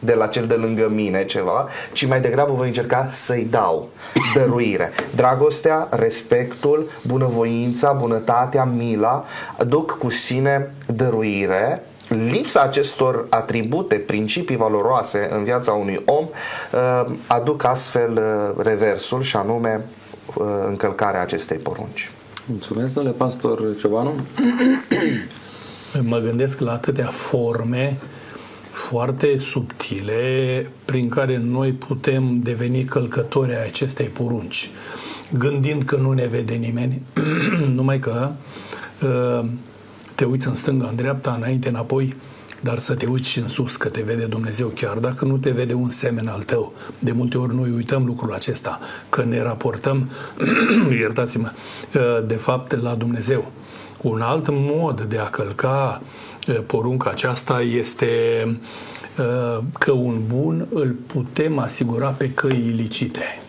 de 0.00 0.14
la 0.14 0.26
cel 0.26 0.46
de 0.46 0.54
lângă 0.54 0.88
mine 0.88 1.24
ceva, 1.24 1.68
ci 1.92 2.06
mai 2.06 2.20
degrabă 2.20 2.52
voi 2.52 2.66
încerca 2.66 3.06
să-i 3.08 3.46
dau 3.50 3.88
dăruire. 4.34 4.92
Dragostea, 5.14 5.88
respectul, 5.90 6.90
bunăvoința, 7.06 7.92
bunătatea, 7.92 8.64
mila 8.64 9.24
duc 9.66 9.98
cu 9.98 10.10
sine 10.10 10.74
dăruire 10.86 11.82
lipsa 12.08 12.60
acestor 12.60 13.26
atribute, 13.28 13.94
principii 13.94 14.56
valoroase 14.56 15.28
în 15.32 15.44
viața 15.44 15.72
unui 15.72 16.02
om 16.04 16.24
uh, 16.26 17.16
aduc 17.26 17.64
astfel 17.64 18.12
uh, 18.12 18.64
reversul 18.64 19.22
și 19.22 19.36
anume 19.36 19.84
uh, 20.34 20.44
încălcarea 20.66 21.20
acestei 21.20 21.56
porunci. 21.56 22.10
Mulțumesc, 22.46 22.94
domnule 22.94 23.16
pastor 23.16 23.76
Ciobanu. 23.78 24.14
Mă 26.10 26.18
gândesc 26.18 26.60
la 26.60 26.72
atâtea 26.72 27.06
forme 27.06 27.98
foarte 28.80 29.38
subtile 29.38 30.70
prin 30.84 31.08
care 31.08 31.38
noi 31.38 31.72
putem 31.72 32.40
deveni 32.42 32.84
călcători 32.84 33.54
ai 33.54 33.66
acestei 33.66 34.06
porunci, 34.06 34.70
gândind 35.38 35.82
că 35.82 35.96
nu 35.96 36.12
ne 36.12 36.26
vede 36.26 36.54
nimeni, 36.54 37.02
numai 37.74 37.98
că 37.98 38.30
uh, 39.02 39.48
te 40.14 40.24
uiți 40.24 40.46
în 40.46 40.56
stânga, 40.56 40.86
în 40.88 40.96
dreapta, 40.96 41.34
înainte, 41.36 41.68
înapoi, 41.68 42.16
dar 42.60 42.78
să 42.78 42.94
te 42.94 43.06
uiți 43.06 43.28
și 43.28 43.38
în 43.38 43.48
sus, 43.48 43.76
că 43.76 43.88
te 43.88 44.02
vede 44.02 44.24
Dumnezeu 44.24 44.68
chiar 44.68 44.98
dacă 44.98 45.24
nu 45.24 45.36
te 45.36 45.50
vede 45.50 45.74
un 45.74 45.90
semen 45.90 46.28
al 46.28 46.42
tău. 46.42 46.72
De 46.98 47.12
multe 47.12 47.38
ori 47.38 47.54
noi 47.54 47.70
uităm 47.70 48.04
lucrul 48.04 48.32
acesta, 48.32 48.80
că 49.08 49.24
ne 49.24 49.42
raportăm, 49.42 50.10
iertați-mă, 51.00 51.50
uh, 51.94 52.26
de 52.26 52.34
fapt 52.34 52.80
la 52.80 52.94
Dumnezeu. 52.94 53.52
Un 54.00 54.20
alt 54.20 54.46
mod 54.50 55.00
de 55.00 55.18
a 55.18 55.24
călca 55.24 56.00
uh, 56.02 56.08
porunca 56.66 57.10
aceasta 57.10 57.60
este 57.60 58.08
uh, 59.18 59.62
că 59.78 59.92
un 59.92 60.22
bun 60.26 60.66
îl 60.72 60.96
putem 61.06 61.58
asigura 61.58 62.10
pe 62.10 62.30
căi 62.30 62.66
ilicite 62.66 63.42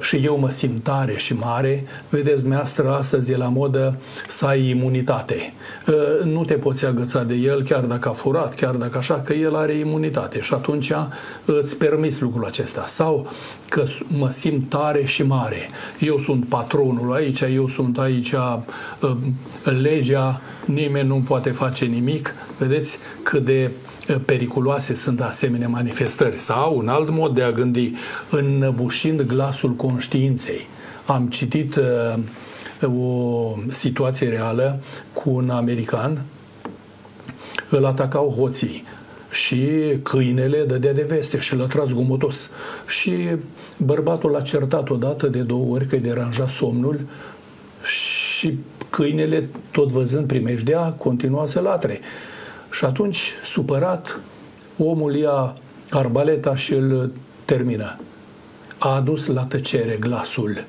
și 0.00 0.16
eu 0.16 0.38
mă 0.38 0.50
simt 0.50 0.82
tare 0.82 1.16
și 1.16 1.34
mare, 1.34 1.84
vedeți, 2.08 2.38
dumneavoastră 2.38 2.92
astăzi 2.92 3.32
e 3.32 3.36
la 3.36 3.48
modă 3.48 3.98
să 4.28 4.46
ai 4.46 4.68
imunitate. 4.68 5.52
Ă, 5.88 6.24
nu 6.24 6.44
te 6.44 6.54
poți 6.54 6.86
agăța 6.86 7.22
de 7.24 7.34
el 7.34 7.62
chiar 7.62 7.80
dacă 7.80 8.08
a 8.08 8.12
furat, 8.12 8.54
chiar 8.54 8.74
dacă 8.74 8.98
așa, 8.98 9.20
că 9.20 9.32
el 9.32 9.56
are 9.56 9.72
imunitate 9.72 10.40
și 10.40 10.54
atunci 10.54 10.92
îți 11.44 11.76
permis 11.76 12.20
lucrul 12.20 12.44
acesta. 12.44 12.84
Sau 12.86 13.30
că 13.68 13.84
mă 14.06 14.30
simt 14.30 14.68
tare 14.68 15.04
și 15.04 15.22
mare. 15.22 15.68
Eu 15.98 16.18
sunt 16.18 16.48
patronul 16.48 17.14
aici, 17.14 17.40
eu 17.40 17.68
sunt 17.68 17.98
aici 17.98 18.32
ă, 18.32 18.64
legea, 19.62 20.40
nimeni 20.64 21.08
nu 21.08 21.22
poate 21.26 21.50
face 21.50 21.84
nimic. 21.84 22.34
Vedeți 22.58 22.98
cât 23.22 23.44
de 23.44 23.70
periculoase 24.24 24.94
sunt 24.94 25.20
asemenea 25.20 25.68
manifestări. 25.68 26.36
Sau 26.36 26.76
un 26.76 26.88
alt 26.88 27.10
mod 27.10 27.34
de 27.34 27.42
a 27.42 27.52
gândi, 27.52 27.92
înnăbușind 28.30 29.22
glasul 29.22 29.70
conștiinței. 29.70 30.66
Am 31.06 31.28
citit 31.28 31.76
uh, 31.76 32.14
o 32.82 33.54
situație 33.70 34.28
reală 34.28 34.80
cu 35.12 35.30
un 35.30 35.50
american, 35.50 36.22
îl 37.68 37.84
atacau 37.84 38.34
hoții 38.38 38.84
și 39.30 39.68
câinele 40.02 40.64
dădea 40.64 40.92
de 40.92 41.04
veste 41.08 41.38
și 41.38 41.56
l-a 41.56 41.66
tras 41.66 41.92
gomotos. 41.92 42.50
Și 42.86 43.28
bărbatul 43.76 44.30
l-a 44.30 44.40
certat 44.40 44.90
odată 44.90 45.26
de 45.26 45.40
două 45.40 45.74
ori 45.74 45.86
că 45.86 45.94
îi 45.94 46.00
deranja 46.00 46.48
somnul 46.48 47.00
și 47.82 48.58
câinele, 48.90 49.48
tot 49.70 49.90
văzând 49.90 50.26
primejdea, 50.26 50.80
continua 50.80 51.46
să 51.46 51.60
latre. 51.60 52.00
Și 52.76 52.84
atunci, 52.84 53.32
supărat, 53.44 54.20
omul 54.78 55.16
ia 55.16 55.54
arbaleta 55.90 56.56
și 56.56 56.72
îl 56.72 57.12
termină. 57.44 57.98
A 58.78 58.94
adus 58.94 59.26
la 59.26 59.44
tăcere 59.44 59.96
glasul 59.96 60.64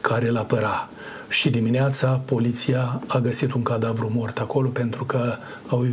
care 0.00 0.28
îl 0.28 0.36
apăra 0.36 0.88
și 1.28 1.50
dimineața 1.50 2.22
poliția 2.24 3.02
a 3.06 3.18
găsit 3.18 3.52
un 3.52 3.62
cadavru 3.62 4.10
mort 4.14 4.38
acolo 4.38 4.68
pentru 4.68 5.04
că 5.04 5.34
au 5.68 5.86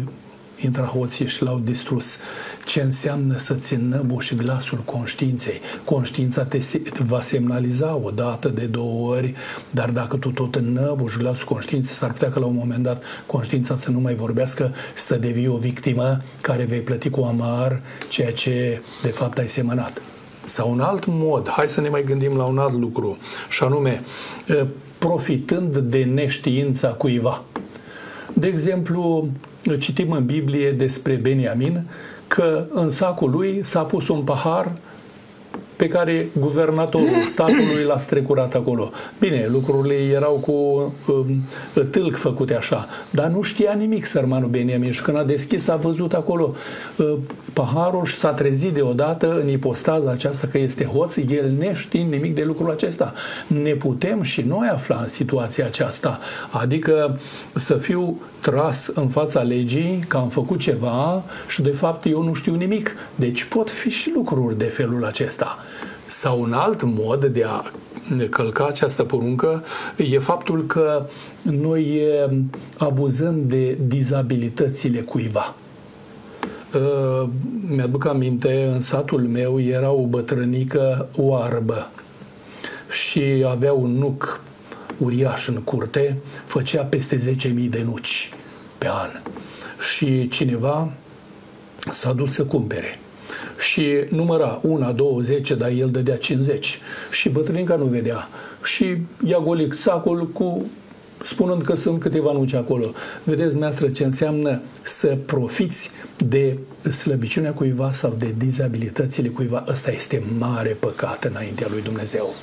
intră 0.60 0.82
hoții 0.82 1.28
și 1.28 1.44
l-au 1.44 1.60
distrus. 1.60 2.18
Ce 2.66 2.82
înseamnă 2.82 3.38
să-ți 3.38 3.74
înnăbuși 3.74 4.36
glasul 4.36 4.78
conștiinței? 4.86 5.60
Conștiința 5.86 6.46
te 6.46 6.60
va 7.06 7.22
semnaliza 7.22 8.00
o 8.04 8.10
dată, 8.10 8.48
de 8.48 8.66
două 8.66 9.16
ori, 9.16 9.36
dar 9.70 9.90
dacă 9.90 10.18
tu 10.18 10.30
tot 10.30 10.56
înnăbuși 10.56 11.18
glasul 11.18 11.48
conștiinței, 11.48 11.96
s-ar 11.96 12.12
putea 12.12 12.30
că 12.30 12.40
la 12.40 12.46
un 12.46 12.56
moment 12.56 12.84
dat 12.84 13.04
conștiința 13.26 13.76
să 13.76 13.92
nu 13.92 14.00
mai 14.00 14.16
vorbească 14.16 14.74
și 14.96 15.02
să 15.02 15.16
devii 15.16 15.48
o 15.48 15.58
victimă 15.58 16.22
care 16.42 16.64
vei 16.64 16.82
plăti 16.82 17.10
cu 17.10 17.22
amar 17.22 17.82
ceea 18.10 18.32
ce 18.32 18.82
de 19.02 19.10
fapt 19.10 19.38
ai 19.38 19.48
semănat. 19.48 20.02
Sau 20.46 20.72
un 20.72 20.80
alt 20.80 21.04
mod, 21.08 21.50
hai 21.50 21.70
să 21.70 21.82
ne 21.82 21.90
mai 21.90 22.04
gândim 22.04 22.36
la 22.36 22.44
un 22.44 22.58
alt 22.58 22.74
lucru, 22.74 23.18
și 23.50 23.64
anume, 23.64 24.04
profitând 24.98 25.78
de 25.78 26.04
neștiința 26.04 26.88
cuiva. 26.88 27.44
De 28.34 28.48
exemplu, 28.48 29.30
citim 29.76 30.12
în 30.12 30.26
Biblie 30.26 30.72
despre 30.72 31.14
Beniamin 31.14 31.84
că 32.28 32.66
în 32.72 32.90
sacul 32.90 33.30
lui 33.30 33.62
s-a 33.64 33.84
pus 33.84 34.08
un 34.08 34.22
pahar 34.22 34.72
pe 35.78 35.88
care 35.88 36.30
guvernatorul 36.40 37.26
statului 37.34 37.84
l-a 37.88 37.98
strecurat 37.98 38.54
acolo. 38.54 38.92
Bine, 39.20 39.48
lucrurile 39.50 39.94
erau 39.94 40.34
cu 40.34 40.52
um, 41.12 41.44
tâlc 41.92 42.16
făcute 42.16 42.56
așa, 42.56 42.88
dar 43.10 43.28
nu 43.28 43.42
știa 43.42 43.74
nimic 43.74 44.06
sărmanul 44.06 44.50
Beniamin 44.50 44.92
și 44.92 45.02
când 45.02 45.18
a 45.18 45.24
deschis 45.24 45.68
a 45.68 45.76
văzut 45.76 46.14
acolo 46.14 46.54
uh, 46.98 47.14
paharul 47.54 48.06
și 48.06 48.16
s-a 48.16 48.32
trezit 48.32 48.74
deodată 48.74 49.40
în 49.42 49.50
ipostaza 49.50 50.12
aceasta 50.12 50.48
că 50.48 50.58
este 50.58 50.84
hoț, 50.84 51.16
el 51.16 51.52
neștiind 51.58 52.12
nimic 52.12 52.36
de 52.36 52.44
lucrul 52.44 52.72
acesta. 52.72 53.14
Ne 53.48 53.74
putem 53.74 54.22
și 54.22 54.42
noi 54.42 54.68
afla 54.72 54.98
în 55.02 55.08
situația 55.08 55.66
aceasta, 55.66 56.20
adică 56.50 57.20
să 57.56 57.74
fiu 57.74 58.20
tras 58.40 58.88
în 58.88 59.08
fața 59.08 59.42
legii 59.42 60.06
că 60.08 60.18
am 60.18 60.30
făcut 60.30 60.60
ceva 60.60 61.24
și 61.48 61.62
de 61.62 61.72
fapt 61.72 62.06
eu 62.06 62.24
nu 62.24 62.34
știu 62.34 62.56
nimic. 62.56 62.96
Deci 63.16 63.44
pot 63.44 63.70
fi 63.70 63.90
și 63.90 64.12
lucruri 64.16 64.58
de 64.58 64.66
felul 64.66 65.06
acesta. 65.06 65.58
Sau 66.08 66.42
un 66.42 66.54
alt 66.54 66.82
mod 66.82 67.26
de 67.26 67.44
a 67.44 67.64
călca 68.30 68.66
această 68.66 69.04
poruncă 69.04 69.64
e 69.96 70.20
faptul 70.20 70.66
că 70.66 71.06
noi 71.42 72.02
abuzăm 72.78 73.48
de 73.48 73.78
dizabilitățile 73.88 75.00
cuiva. 75.00 75.56
Ă, 76.74 77.30
mi-aduc 77.68 78.06
aminte, 78.06 78.70
în 78.74 78.82
satul 78.82 79.22
meu 79.22 79.62
era 79.62 79.92
o 79.92 80.06
bătrânică 80.06 81.08
oarbă 81.16 81.92
și 82.90 83.46
avea 83.48 83.74
un 83.74 83.92
nuc 83.92 84.42
uriaș 84.98 85.48
în 85.48 85.56
curte, 85.56 86.18
făcea 86.46 86.84
peste 86.84 87.36
10.000 87.48 87.70
de 87.70 87.82
nuci 87.86 88.34
pe 88.78 88.88
an. 88.90 89.10
Și 89.94 90.28
cineva 90.28 90.92
s-a 91.92 92.14
dus 92.14 92.32
să 92.32 92.46
cumpere 92.46 93.00
și 93.58 93.86
număra 94.10 94.60
una, 94.64 94.92
două, 94.92 95.22
zece, 95.22 95.56
dar 95.56 95.70
el 95.70 95.90
dădea 95.90 96.18
50 96.18 96.80
și 97.12 97.30
bătrânica 97.30 97.76
nu 97.76 97.86
vedea 97.86 98.28
și 98.64 98.98
ia 99.26 99.40
golic 99.40 99.74
sacul 99.74 100.28
cu 100.28 100.66
spunând 101.24 101.62
că 101.62 101.76
sunt 101.76 102.00
câteva 102.00 102.32
nuci 102.32 102.54
acolo. 102.54 102.86
Vedeți, 103.24 103.50
dumneavoastră, 103.50 103.90
ce 103.90 104.04
înseamnă 104.04 104.62
să 104.82 105.18
profiți 105.26 105.90
de 106.18 106.58
slăbiciunea 106.90 107.54
cuiva 107.54 107.92
sau 107.92 108.16
de 108.18 108.34
dizabilitățile 108.38 109.28
cuiva. 109.28 109.64
Ăsta 109.68 109.92
este 109.92 110.24
mare 110.38 110.70
păcat 110.70 111.24
înaintea 111.24 111.68
lui 111.70 111.82
Dumnezeu. 111.82 112.34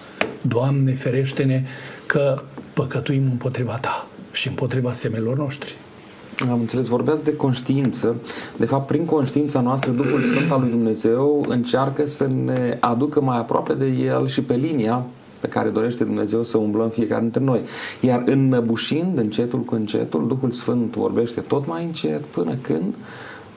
Doamne, 0.40 0.92
ferește-ne 0.92 1.64
că 2.06 2.42
păcătuim 2.72 3.22
împotriva 3.30 3.78
Ta 3.80 4.08
și 4.32 4.48
împotriva 4.48 4.92
semelor 4.92 5.36
noștri. 5.36 5.74
Am 6.50 6.60
înțeles, 6.60 6.86
vorbeați 6.86 7.24
de 7.24 7.36
conștiință. 7.36 8.16
De 8.56 8.66
fapt, 8.66 8.86
prin 8.86 9.04
conștiința 9.04 9.60
noastră, 9.60 9.90
Duhul 9.90 10.22
Sfânt 10.22 10.50
al 10.50 10.60
lui 10.60 10.70
Dumnezeu 10.70 11.44
încearcă 11.48 12.06
să 12.06 12.28
ne 12.44 12.76
aducă 12.80 13.20
mai 13.20 13.38
aproape 13.38 13.72
de 13.72 13.86
El 13.86 14.26
și 14.26 14.42
pe 14.42 14.54
linia 14.54 15.04
pe 15.40 15.50
care 15.50 15.68
dorește 15.68 16.04
Dumnezeu 16.04 16.42
să 16.42 16.58
umblăm 16.58 16.88
fiecare 16.88 17.20
dintre 17.20 17.40
noi. 17.40 17.60
Iar 18.00 18.22
înnăbușind 18.26 19.18
încetul 19.18 19.60
cu 19.60 19.74
încetul, 19.74 20.26
Duhul 20.28 20.50
Sfânt 20.50 20.96
vorbește 20.96 21.40
tot 21.40 21.66
mai 21.66 21.84
încet 21.84 22.24
până 22.24 22.54
când 22.60 22.94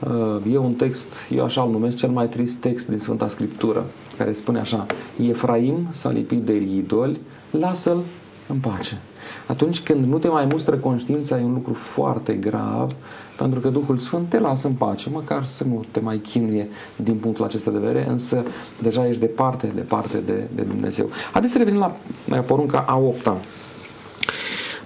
uh, 0.00 0.52
e 0.52 0.56
un 0.56 0.72
text, 0.72 1.08
eu 1.30 1.44
așa 1.44 1.62
îl 1.62 1.70
numesc 1.70 1.96
cel 1.96 2.10
mai 2.10 2.28
trist 2.28 2.56
text 2.56 2.88
din 2.88 2.98
Sfânta 2.98 3.28
Scriptură, 3.28 3.84
care 4.16 4.32
spune 4.32 4.58
așa, 4.58 4.86
Efraim 5.28 5.86
s-a 5.90 6.10
lipit 6.10 6.42
de 6.42 6.54
idoli, 6.54 7.20
lasă-l 7.50 7.98
în 8.46 8.56
pace. 8.56 8.98
Atunci 9.46 9.80
când 9.80 10.04
nu 10.04 10.18
te 10.18 10.28
mai 10.28 10.46
mustră 10.50 10.76
conștiința, 10.76 11.38
e 11.38 11.44
un 11.44 11.52
lucru 11.52 11.74
foarte 11.74 12.32
grav, 12.32 12.92
pentru 13.36 13.60
că 13.60 13.68
Duhul 13.68 13.96
Sfânt 13.96 14.28
te 14.28 14.38
lasă 14.38 14.66
în 14.66 14.72
pace, 14.72 15.10
măcar 15.10 15.44
să 15.44 15.64
nu 15.64 15.84
te 15.90 16.00
mai 16.00 16.16
chinuie 16.16 16.68
din 16.96 17.14
punctul 17.14 17.44
acesta 17.44 17.70
de 17.70 17.78
vedere, 17.78 18.08
însă 18.08 18.44
deja 18.82 19.08
ești 19.08 19.20
departe, 19.20 19.72
departe 19.74 20.18
de, 20.26 20.46
de 20.54 20.62
Dumnezeu. 20.62 21.08
Haideți 21.32 21.52
să 21.52 21.58
revenim 21.58 21.80
la 22.24 22.36
porunca 22.36 22.84
a 22.88 22.96
opta. 22.96 23.36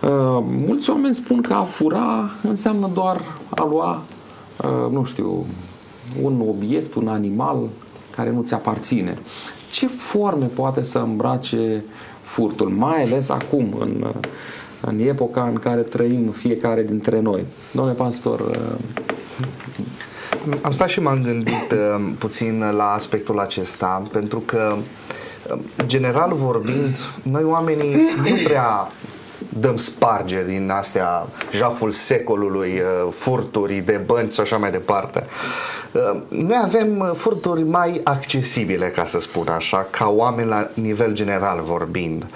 Uh, 0.03 0.45
mulți 0.67 0.91
oameni 0.91 1.15
spun 1.15 1.41
că 1.41 1.53
a 1.53 1.63
fura 1.63 2.31
înseamnă 2.43 2.91
doar 2.95 3.21
a 3.49 3.65
lua, 3.65 4.03
uh, 4.65 4.93
nu 4.93 5.05
știu, 5.05 5.47
un 6.23 6.43
obiect, 6.49 6.95
un 6.95 7.09
animal 7.09 7.69
care 8.17 8.31
nu 8.31 8.43
ți 8.43 8.55
aparține. 8.55 9.19
Ce 9.71 9.87
forme 9.87 10.47
poate 10.47 10.83
să 10.83 10.99
îmbrace 10.99 11.85
furtul, 12.23 12.69
mai 12.69 13.03
ales 13.03 13.29
acum, 13.29 13.77
în, 13.79 14.13
în 14.81 14.99
epoca 14.99 15.43
în 15.43 15.55
care 15.55 15.81
trăim 15.81 16.31
fiecare 16.31 16.83
dintre 16.83 17.21
noi. 17.21 17.45
Domnule 17.73 17.97
pastor, 17.97 18.41
uh, 18.41 18.57
am 20.63 20.73
stat 20.73 20.89
și 20.89 21.01
m-am 21.01 21.23
gândit 21.23 21.73
uh, 21.73 22.13
puțin 22.19 22.65
la 22.77 22.93
aspectul 22.93 23.39
acesta, 23.39 24.09
pentru 24.13 24.39
că, 24.39 24.77
uh, 25.53 25.59
general 25.87 26.33
vorbind, 26.35 26.97
noi 27.23 27.43
oamenii 27.45 27.97
nu 28.17 28.37
prea 28.45 28.89
dăm 29.59 29.77
sparge 29.77 30.45
din 30.45 30.71
astea, 30.71 31.27
jaful 31.53 31.91
secolului, 31.91 32.83
furturi 33.11 33.75
de 33.75 34.01
bănci 34.07 34.35
și 34.35 34.41
așa 34.41 34.57
mai 34.57 34.71
departe. 34.71 35.27
Noi 36.29 36.61
avem 36.63 37.13
furturi 37.15 37.63
mai 37.63 38.01
accesibile, 38.05 38.89
ca 38.89 39.05
să 39.05 39.21
spun 39.21 39.49
așa, 39.49 39.87
ca 39.91 40.09
oameni 40.09 40.49
la 40.49 40.69
nivel 40.75 41.13
general 41.13 41.61
vorbind. 41.61 42.27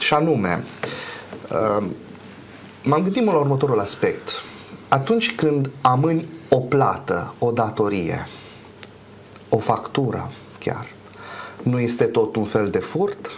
Și 0.00 0.14
anume, 0.14 0.64
m-am 2.82 3.02
gândit 3.02 3.24
la 3.24 3.32
următorul 3.32 3.80
aspect. 3.80 4.30
Atunci 4.88 5.34
când 5.34 5.70
amâni 5.80 6.28
o 6.48 6.58
plată, 6.58 7.34
o 7.38 7.50
datorie, 7.50 8.28
o 9.48 9.58
factură 9.58 10.30
chiar, 10.58 10.86
nu 11.62 11.80
este 11.80 12.04
tot 12.04 12.36
un 12.36 12.44
fel 12.44 12.68
de 12.68 12.78
furt? 12.78 13.30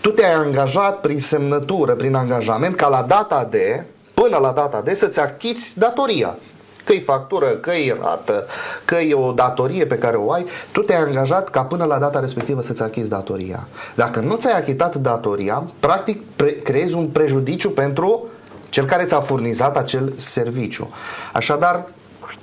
Tu 0.00 0.10
te-ai 0.10 0.32
angajat 0.32 1.00
prin 1.00 1.20
semnătură, 1.20 1.92
prin 1.92 2.14
angajament, 2.14 2.76
ca 2.76 2.88
la 2.88 3.02
data 3.02 3.46
de, 3.50 3.84
până 4.14 4.36
la 4.36 4.50
data 4.50 4.80
de, 4.80 4.94
să-ți 4.94 5.20
achiți 5.20 5.78
datoria 5.78 6.36
că 6.84 6.92
e 6.92 7.00
factură, 7.00 7.46
că 7.46 7.70
e 7.70 7.96
rată, 8.02 8.46
că 8.84 8.96
e 8.96 9.14
o 9.14 9.32
datorie 9.32 9.86
pe 9.86 9.98
care 9.98 10.16
o 10.16 10.32
ai, 10.32 10.44
tu 10.72 10.80
te-ai 10.80 11.00
angajat 11.00 11.48
ca 11.48 11.62
până 11.62 11.84
la 11.84 11.98
data 11.98 12.20
respectivă 12.20 12.62
să-ți 12.62 12.82
achizi 12.82 13.08
datoria. 13.08 13.68
Dacă 13.94 14.20
nu 14.20 14.36
ți-ai 14.36 14.58
achitat 14.58 14.94
datoria, 14.96 15.64
practic 15.80 16.22
pre- 16.36 16.52
creezi 16.52 16.94
un 16.94 17.06
prejudiciu 17.06 17.70
pentru 17.70 18.26
cel 18.68 18.84
care 18.84 19.04
ți-a 19.04 19.20
furnizat 19.20 19.76
acel 19.76 20.12
serviciu. 20.16 20.90
Așadar, 21.32 21.84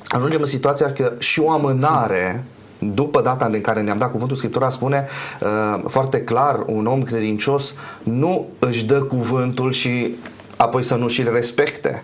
ajungem 0.07 0.39
în 0.39 0.45
situația 0.45 0.93
că 0.93 1.11
și 1.17 1.39
o 1.39 1.51
amânare 1.51 2.43
după 2.79 3.21
data 3.21 3.45
în 3.45 3.61
care 3.61 3.81
ne-am 3.81 3.97
dat 3.97 4.11
cuvântul, 4.11 4.37
Scriptura 4.37 4.69
spune 4.69 5.07
uh, 5.41 5.83
foarte 5.87 6.21
clar, 6.21 6.63
un 6.65 6.85
om 6.85 7.03
credincios 7.03 7.73
nu 8.03 8.47
își 8.59 8.85
dă 8.85 9.01
cuvântul 9.01 9.71
și 9.71 10.15
apoi 10.57 10.83
să 10.83 10.95
nu 10.95 11.07
și-l 11.07 11.31
respecte 11.33 12.03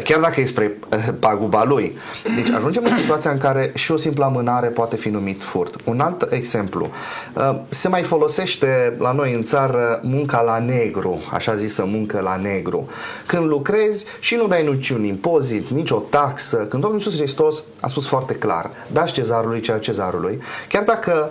chiar 0.00 0.20
dacă 0.20 0.40
e 0.40 0.46
spre 0.46 0.78
eh, 0.88 1.08
paguba 1.18 1.64
lui. 1.64 1.96
Deci 2.36 2.50
ajungem 2.50 2.84
în 2.84 2.96
situația 2.98 3.30
în 3.30 3.38
care 3.38 3.72
și 3.74 3.92
o 3.92 3.96
simplă 3.96 4.24
amânare 4.24 4.66
poate 4.66 4.96
fi 4.96 5.08
numit 5.08 5.42
furt. 5.42 5.74
Un 5.84 6.00
alt 6.00 6.32
exemplu, 6.32 6.88
eh, 7.36 7.54
se 7.68 7.88
mai 7.88 8.02
folosește 8.02 8.96
la 8.98 9.12
noi 9.12 9.34
în 9.34 9.42
țară 9.42 10.00
munca 10.02 10.40
la 10.40 10.58
negru, 10.58 11.22
așa 11.32 11.54
zisă 11.54 11.84
muncă 11.84 12.20
la 12.20 12.36
negru. 12.36 12.88
Când 13.26 13.46
lucrezi 13.46 14.04
și 14.20 14.34
nu 14.34 14.46
dai 14.46 14.66
niciun 14.66 15.04
impozit, 15.04 15.68
nici 15.68 15.90
o 15.90 16.02
taxă, 16.10 16.56
când 16.56 16.82
Domnul 16.82 17.00
Iisus 17.00 17.16
Hristos 17.16 17.62
a 17.80 17.88
spus 17.88 18.06
foarte 18.06 18.34
clar, 18.34 18.70
dați 18.92 19.12
cezarului 19.12 19.60
ceea 19.60 19.78
cezarului, 19.78 20.40
chiar 20.68 20.82
dacă 20.82 21.30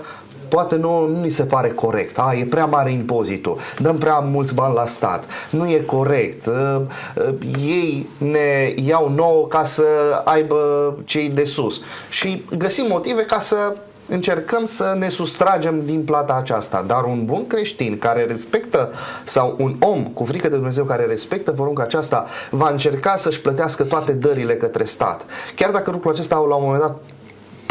poate 0.51 0.75
nu, 0.75 1.07
nu 1.07 1.21
ni 1.21 1.29
se 1.29 1.43
pare 1.43 1.69
corect. 1.69 2.19
A, 2.19 2.33
e 2.33 2.43
prea 2.43 2.65
mare 2.65 2.91
impozitul, 2.91 3.57
dăm 3.79 3.97
prea 3.97 4.19
mulți 4.19 4.53
bani 4.53 4.73
la 4.73 4.85
stat, 4.85 5.25
nu 5.51 5.69
e 5.69 5.79
corect. 5.79 6.45
Uh, 6.45 6.81
uh, 7.15 7.33
ei 7.65 8.09
ne 8.17 8.73
iau 8.75 9.09
nouă 9.09 9.47
ca 9.47 9.63
să 9.63 9.83
aibă 10.23 10.57
cei 11.05 11.29
de 11.29 11.43
sus 11.43 11.81
și 12.09 12.45
găsim 12.57 12.85
motive 12.89 13.21
ca 13.21 13.39
să 13.39 13.75
încercăm 14.07 14.65
să 14.65 14.95
ne 14.97 15.09
sustragem 15.09 15.85
din 15.85 16.03
plata 16.03 16.33
aceasta. 16.33 16.83
Dar 16.87 17.03
un 17.03 17.25
bun 17.25 17.47
creștin 17.47 17.97
care 17.97 18.23
respectă, 18.23 18.89
sau 19.25 19.55
un 19.59 19.75
om 19.79 20.05
cu 20.05 20.23
frică 20.23 20.49
de 20.49 20.55
Dumnezeu 20.55 20.83
care 20.83 21.05
respectă 21.05 21.51
porunca 21.51 21.83
aceasta, 21.83 22.25
va 22.49 22.69
încerca 22.69 23.15
să-și 23.15 23.41
plătească 23.41 23.83
toate 23.83 24.11
dările 24.11 24.55
către 24.55 24.83
stat. 24.83 25.25
Chiar 25.55 25.71
dacă 25.71 25.91
lucrul 25.91 26.11
acesta 26.11 26.35
la 26.35 26.55
un 26.55 26.63
moment 26.63 26.81
dat 26.81 26.97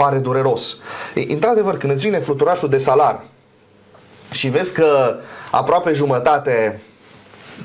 pare 0.00 0.18
dureros. 0.18 0.76
Într-adevăr, 1.28 1.76
când 1.76 1.92
îți 1.92 2.02
vine 2.02 2.18
fluturașul 2.18 2.68
de 2.68 2.78
salar 2.78 3.22
și 4.30 4.48
vezi 4.48 4.72
că 4.72 5.16
aproape 5.50 5.92
jumătate 5.92 6.80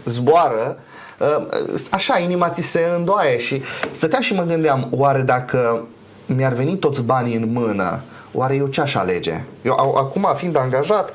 zboară, 0.05 0.77
ă, 1.21 1.47
așa, 1.91 2.19
inima 2.19 2.49
ți 2.49 2.61
se 2.61 2.91
îndoaie 2.97 3.37
și 3.37 3.61
stăteam 3.91 4.21
și 4.21 4.33
mă 4.33 4.43
gândeam, 4.43 4.87
oare 4.91 5.21
dacă 5.21 5.87
mi-ar 6.25 6.53
veni 6.53 6.77
toți 6.77 7.01
banii 7.01 7.35
în 7.35 7.51
mână, 7.51 7.99
oare 8.33 8.55
eu 8.55 8.67
ce 8.67 8.81
aș 8.81 8.95
alege? 8.95 9.43
Eu 9.61 9.95
acum, 9.97 10.27
fiind 10.35 10.55
angajat, 10.57 11.09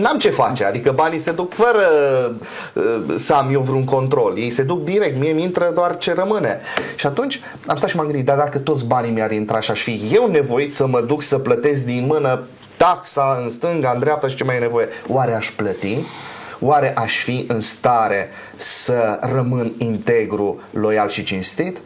n-am 0.00 0.18
ce 0.18 0.30
face, 0.30 0.64
adică 0.64 0.92
banii 0.92 1.18
se 1.18 1.30
duc 1.30 1.52
fără 1.52 1.80
uh, 2.72 3.14
să 3.16 3.34
am 3.34 3.52
eu 3.52 3.60
vreun 3.60 3.84
control, 3.84 4.32
ei 4.36 4.50
se 4.50 4.62
duc 4.62 4.84
direct, 4.84 5.18
mie 5.18 5.32
mi 5.32 5.42
intră 5.42 5.70
doar 5.74 5.98
ce 5.98 6.14
rămâne. 6.14 6.60
Și 6.96 7.06
atunci 7.06 7.40
am 7.66 7.76
stat 7.76 7.88
și 7.88 7.96
m-am 7.96 8.06
gândit, 8.06 8.24
dar 8.24 8.36
dacă 8.36 8.58
toți 8.58 8.84
banii 8.84 9.10
mi-ar 9.10 9.30
intra 9.30 9.60
și 9.60 9.70
aș 9.70 9.82
fi 9.82 10.00
eu 10.12 10.30
nevoit 10.30 10.72
să 10.72 10.86
mă 10.86 11.00
duc 11.00 11.22
să 11.22 11.38
plătesc 11.38 11.84
din 11.84 12.06
mână 12.06 12.42
taxa 12.76 13.40
în 13.44 13.50
stânga, 13.50 13.90
în 13.94 14.00
dreapta 14.00 14.28
și 14.28 14.36
ce 14.36 14.44
mai 14.44 14.56
e 14.56 14.58
nevoie, 14.58 14.88
oare 15.06 15.34
aș 15.34 15.50
plăti? 15.50 15.98
Oare 16.60 16.96
aș 16.96 17.22
fi 17.22 17.44
în 17.48 17.60
stare 17.60 18.28
să 18.56 19.18
rămân 19.34 19.72
integru, 19.78 20.60
loial 20.70 21.08
și 21.08 21.24
cinstit? 21.24 21.78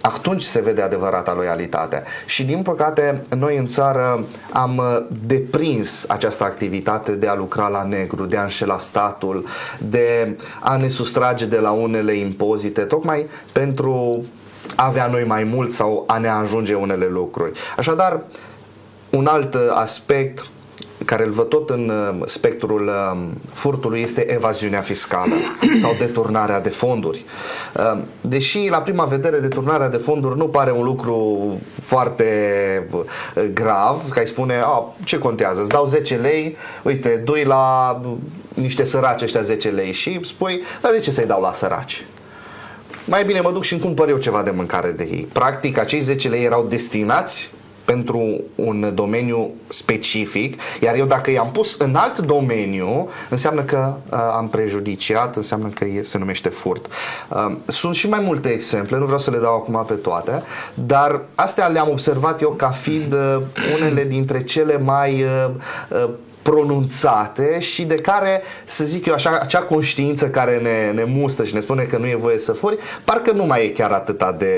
Atunci 0.00 0.42
se 0.42 0.60
vede 0.60 0.82
adevărata 0.82 1.34
loialitate. 1.34 2.02
Și 2.26 2.44
din 2.44 2.62
păcate, 2.62 3.22
noi 3.36 3.56
în 3.56 3.66
țară 3.66 4.24
am 4.52 4.82
deprins 5.26 6.04
această 6.08 6.44
activitate 6.44 7.12
de 7.12 7.26
a 7.28 7.34
lucra 7.34 7.68
la 7.68 7.82
negru, 7.82 8.24
de 8.24 8.36
a 8.36 8.42
înșela 8.42 8.78
statul, 8.78 9.46
de 9.78 10.36
a 10.60 10.76
ne 10.76 10.88
sustrage 10.88 11.46
de 11.46 11.58
la 11.58 11.70
unele 11.70 12.14
impozite, 12.14 12.80
tocmai 12.80 13.26
pentru 13.52 14.24
a 14.76 14.86
avea 14.86 15.06
noi 15.06 15.24
mai 15.24 15.44
mult 15.44 15.70
sau 15.70 16.04
a 16.06 16.18
ne 16.18 16.28
ajunge 16.28 16.74
unele 16.74 17.06
lucruri. 17.06 17.58
Așadar, 17.76 18.20
un 19.10 19.26
alt 19.26 19.54
aspect 19.74 20.46
care 21.04 21.24
îl 21.24 21.30
văd 21.30 21.48
tot 21.48 21.70
în 21.70 21.88
uh, 21.88 22.26
spectrul 22.26 22.86
uh, 22.86 23.18
furtului 23.52 24.00
este 24.00 24.32
evaziunea 24.32 24.80
fiscală 24.80 25.34
sau 25.82 25.94
deturnarea 25.98 26.60
de 26.60 26.68
fonduri. 26.68 27.24
Uh, 27.76 27.98
deși 28.20 28.68
la 28.70 28.78
prima 28.78 29.04
vedere 29.04 29.38
deturnarea 29.38 29.88
de 29.88 29.96
fonduri 29.96 30.36
nu 30.36 30.48
pare 30.48 30.70
un 30.70 30.84
lucru 30.84 31.38
foarte 31.82 32.26
grav, 33.54 34.10
că 34.10 34.18
ai 34.18 34.26
spune, 34.26 34.60
a, 34.64 34.94
ce 35.04 35.18
contează, 35.18 35.60
îți 35.60 35.70
dau 35.70 35.86
10 35.86 36.14
lei, 36.14 36.56
uite, 36.82 37.22
dui 37.24 37.44
la 37.44 38.00
niște 38.54 38.84
săraci 38.84 39.22
ăștia 39.22 39.42
10 39.42 39.68
lei 39.68 39.92
și 39.92 40.20
spui, 40.22 40.62
dar 40.80 40.92
de 40.92 40.98
ce 40.98 41.10
să-i 41.10 41.26
dau 41.26 41.40
la 41.40 41.52
săraci? 41.52 42.04
Mai 43.04 43.24
bine 43.24 43.40
mă 43.40 43.52
duc 43.52 43.62
și 43.62 43.72
îmi 43.72 43.82
cumpăr 43.82 44.08
eu 44.08 44.16
ceva 44.16 44.42
de 44.42 44.50
mâncare 44.50 44.90
de 44.90 45.08
ei. 45.10 45.28
Practic, 45.32 45.78
acei 45.78 46.00
10 46.00 46.28
lei 46.28 46.44
erau 46.44 46.66
destinați 46.68 47.50
pentru 47.84 48.40
un 48.54 48.92
domeniu 48.94 49.50
specific, 49.68 50.60
iar 50.80 50.94
eu 50.94 51.06
dacă 51.06 51.30
i-am 51.30 51.50
pus 51.50 51.76
în 51.78 51.94
alt 51.94 52.18
domeniu, 52.18 53.08
înseamnă 53.30 53.62
că 53.62 53.94
uh, 54.10 54.18
am 54.36 54.48
prejudiciat, 54.48 55.36
înseamnă 55.36 55.68
că 55.68 55.84
e, 55.84 56.02
se 56.02 56.18
numește 56.18 56.48
furt. 56.48 56.86
Uh, 57.28 57.56
sunt 57.66 57.94
și 57.94 58.08
mai 58.08 58.20
multe 58.20 58.48
exemple, 58.48 58.98
nu 58.98 59.04
vreau 59.04 59.18
să 59.18 59.30
le 59.30 59.38
dau 59.38 59.54
acum 59.54 59.84
pe 59.86 59.94
toate, 59.94 60.42
dar 60.74 61.20
astea 61.34 61.66
le-am 61.66 61.88
observat 61.90 62.40
eu 62.40 62.50
ca 62.50 62.68
fiind 62.68 63.12
uh, 63.12 63.42
unele 63.74 64.04
dintre 64.04 64.44
cele 64.44 64.78
mai 64.78 65.22
uh, 65.22 65.50
uh, 65.88 66.10
pronunțate 66.42 67.60
și 67.60 67.84
de 67.84 67.94
care, 67.94 68.42
să 68.64 68.84
zic 68.84 69.06
eu 69.06 69.14
așa, 69.14 69.38
acea 69.40 69.60
conștiință 69.60 70.28
care 70.28 70.58
ne, 70.58 70.90
ne 70.90 71.04
mustă 71.04 71.44
și 71.44 71.54
ne 71.54 71.60
spune 71.60 71.82
că 71.82 71.96
nu 71.96 72.06
e 72.06 72.16
voie 72.16 72.38
să 72.38 72.52
furi, 72.52 72.78
parcă 73.04 73.32
nu 73.32 73.44
mai 73.44 73.64
e 73.64 73.68
chiar 73.68 73.90
atât 73.90 74.22
de, 74.38 74.54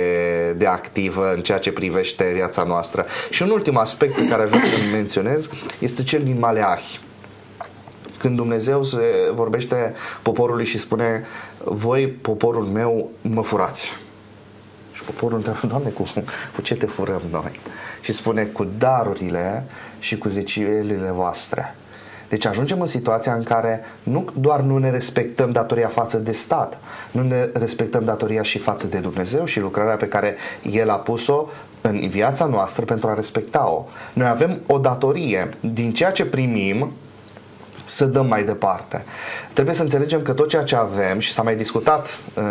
de 0.56 0.66
activă 0.66 1.32
în 1.34 1.40
ceea 1.40 1.58
ce 1.58 1.72
privește 1.72 2.30
viața 2.34 2.62
noastră. 2.62 3.06
Și 3.30 3.42
un 3.42 3.50
ultim 3.50 3.76
aspect 3.76 4.14
pe 4.14 4.28
care 4.28 4.42
aș 4.42 4.48
vrea 4.48 4.60
să 4.60 4.90
menționez 4.92 5.48
este 5.78 6.02
cel 6.02 6.22
din 6.22 6.38
Maleahi. 6.38 7.00
Când 8.18 8.36
Dumnezeu 8.36 8.82
se 8.82 9.04
vorbește 9.34 9.94
poporului 10.22 10.64
și 10.64 10.78
spune 10.78 11.24
voi, 11.64 12.06
poporul 12.08 12.64
meu, 12.64 13.10
mă 13.20 13.42
furați. 13.42 13.92
Și 14.92 15.02
poporul 15.02 15.36
întreabă, 15.36 15.66
Doamne, 15.66 15.88
cu, 15.88 16.12
cu 16.54 16.62
ce 16.62 16.74
te 16.74 16.86
furăm 16.86 17.22
noi? 17.30 17.60
Și 18.00 18.12
spune, 18.12 18.44
cu 18.44 18.66
darurile 18.78 19.64
și 20.04 20.18
cu 20.18 20.28
zecilele 20.28 21.10
voastre. 21.10 21.74
Deci 22.28 22.46
ajungem 22.46 22.80
în 22.80 22.86
situația 22.86 23.34
în 23.34 23.42
care 23.42 23.80
nu 24.02 24.24
doar 24.40 24.60
nu 24.60 24.78
ne 24.78 24.90
respectăm 24.90 25.50
datoria 25.50 25.88
față 25.88 26.18
de 26.18 26.32
stat, 26.32 26.78
nu 27.10 27.22
ne 27.22 27.48
respectăm 27.52 28.04
datoria 28.04 28.42
și 28.42 28.58
față 28.58 28.86
de 28.86 28.98
Dumnezeu 28.98 29.44
și 29.44 29.60
lucrarea 29.60 29.96
pe 29.96 30.08
care 30.08 30.36
El 30.70 30.90
a 30.90 30.94
pus-o 30.94 31.48
în 31.80 32.08
viața 32.08 32.44
noastră 32.44 32.84
pentru 32.84 33.08
a 33.08 33.14
respecta-o. 33.14 33.84
Noi 34.12 34.28
avem 34.28 34.60
o 34.66 34.78
datorie 34.78 35.48
din 35.60 35.92
ceea 35.92 36.10
ce 36.10 36.24
primim 36.24 36.92
să 37.84 38.04
dăm 38.04 38.26
mai 38.26 38.44
departe. 38.44 39.04
Trebuie 39.52 39.74
să 39.74 39.82
înțelegem 39.82 40.22
că 40.22 40.32
tot 40.32 40.48
ceea 40.48 40.62
ce 40.62 40.76
avem, 40.76 41.18
și 41.18 41.32
s-a 41.32 41.42
mai 41.42 41.56
discutat 41.56 42.18
uh, 42.34 42.42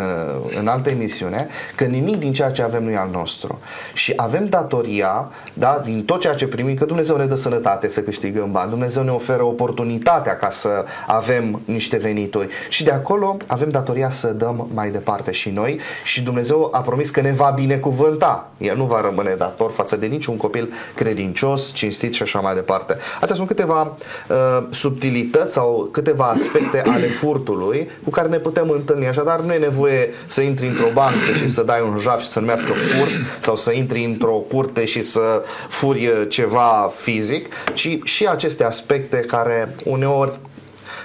în 0.60 0.68
alte 0.68 0.90
emisiune, 0.90 1.48
că 1.76 1.84
nimic 1.84 2.20
din 2.20 2.34
ceea 2.34 2.52
ce 2.52 2.62
avem 2.62 2.84
nu 2.84 2.90
e 2.90 2.98
al 2.98 3.10
nostru. 3.12 3.60
Și 3.94 4.14
avem 4.16 4.48
datoria, 4.48 5.32
da, 5.54 5.82
din 5.84 6.06
tot 6.06 6.20
ceea 6.20 6.34
ce 6.34 6.48
primim, 6.48 6.76
că 6.76 6.86
Dumnezeu 6.86 7.18
ne 7.18 7.26
dă 7.26 7.36
sănătate 7.36 7.90
să 7.90 8.02
câștigăm 8.02 8.52
bani, 8.52 8.70
Dumnezeu 8.70 9.04
ne 9.04 9.12
oferă 9.12 9.44
oportunitatea 9.44 10.36
ca 10.38 10.50
să 10.50 10.86
avem 11.08 11.62
niște 11.66 11.98
venituri 11.98 12.48
și 12.70 12.84
de 12.84 12.92
acolo 12.92 13.38
avem 13.48 13.70
datoria 13.70 14.10
să 14.10 14.28
dăm 14.28 14.70
mai 14.74 14.90
departe 14.90 15.32
și 15.32 15.50
noi 15.50 15.80
și 16.04 16.22
Dumnezeu 16.22 16.70
a 16.72 16.80
promis 16.80 17.10
că 17.10 17.22
ne 17.22 17.32
va 17.32 17.50
binecuvânta. 17.56 18.52
El 18.58 18.78
nu 18.78 18.86
va 18.86 19.02
rămâne 19.02 19.36
dator 19.38 19.72
față 19.72 19.96
de 19.96 20.06
niciun 20.06 20.38
copil 20.38 20.74
credincios, 20.96 21.74
cinstit 21.74 22.14
și 22.14 22.22
așa 22.22 22.40
mai 22.40 22.54
departe. 22.54 22.98
Astea 23.22 23.36
sunt 23.36 23.48
câteva 23.48 23.82
uh, 24.30 24.68
subtilități 24.70 25.23
sau 25.48 25.90
câteva 25.92 26.26
aspecte 26.26 26.82
ale 26.86 27.08
furtului 27.08 27.90
cu 28.04 28.10
care 28.10 28.28
ne 28.28 28.38
putem 28.38 28.70
întâlni. 28.70 29.08
Așadar, 29.08 29.40
nu 29.40 29.54
e 29.54 29.58
nevoie 29.58 30.10
să 30.26 30.42
intri 30.42 30.68
într-o 30.68 30.90
bancă 30.94 31.32
și 31.38 31.50
să 31.50 31.64
dai 31.64 31.82
un 31.92 31.98
jaf 31.98 32.22
și 32.22 32.28
să 32.28 32.40
numească 32.40 32.72
furt 32.72 33.12
sau 33.42 33.56
să 33.56 33.72
intri 33.72 34.04
într-o 34.04 34.44
curte 34.50 34.86
și 34.86 35.02
să 35.02 35.44
furi 35.70 36.28
ceva 36.28 36.92
fizic, 36.96 37.48
ci 37.74 38.00
și 38.04 38.28
aceste 38.28 38.64
aspecte 38.64 39.18
care 39.18 39.76
uneori 39.86 40.40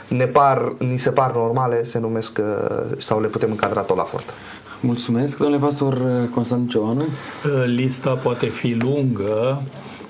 ne 0.09 0.25
par, 0.25 0.73
ni 0.79 0.99
se 0.99 1.11
par 1.11 1.33
normale, 1.35 1.83
se 1.83 1.99
numesc 1.99 2.41
sau 2.99 3.21
le 3.21 3.27
putem 3.27 3.51
încadra 3.51 3.81
tot 3.81 3.97
la 3.97 4.03
furt. 4.03 4.35
Mulțumesc, 4.81 5.39
domnule 5.39 5.61
pastor 5.61 5.99
Constantin 6.35 6.69
Cioană. 6.69 7.05
Lista 7.67 8.11
poate 8.11 8.47
fi 8.47 8.77
lungă, 8.81 9.63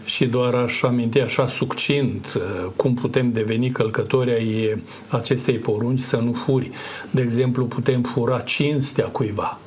și 0.08 0.26
doar 0.26 0.54
aș 0.54 0.82
aminti 0.82 1.20
așa 1.20 1.48
succint 1.48 2.34
uh, 2.36 2.70
cum 2.76 2.94
putem 2.94 3.32
deveni 3.32 3.70
călcători 3.70 4.30
ai 4.30 4.82
acestei 5.08 5.58
porunci 5.58 6.00
să 6.00 6.16
nu 6.16 6.32
furi. 6.32 6.70
De 7.10 7.20
exemplu, 7.20 7.64
putem 7.66 8.02
fura 8.02 8.38
cinstea 8.38 9.04
cuiva. 9.04 9.58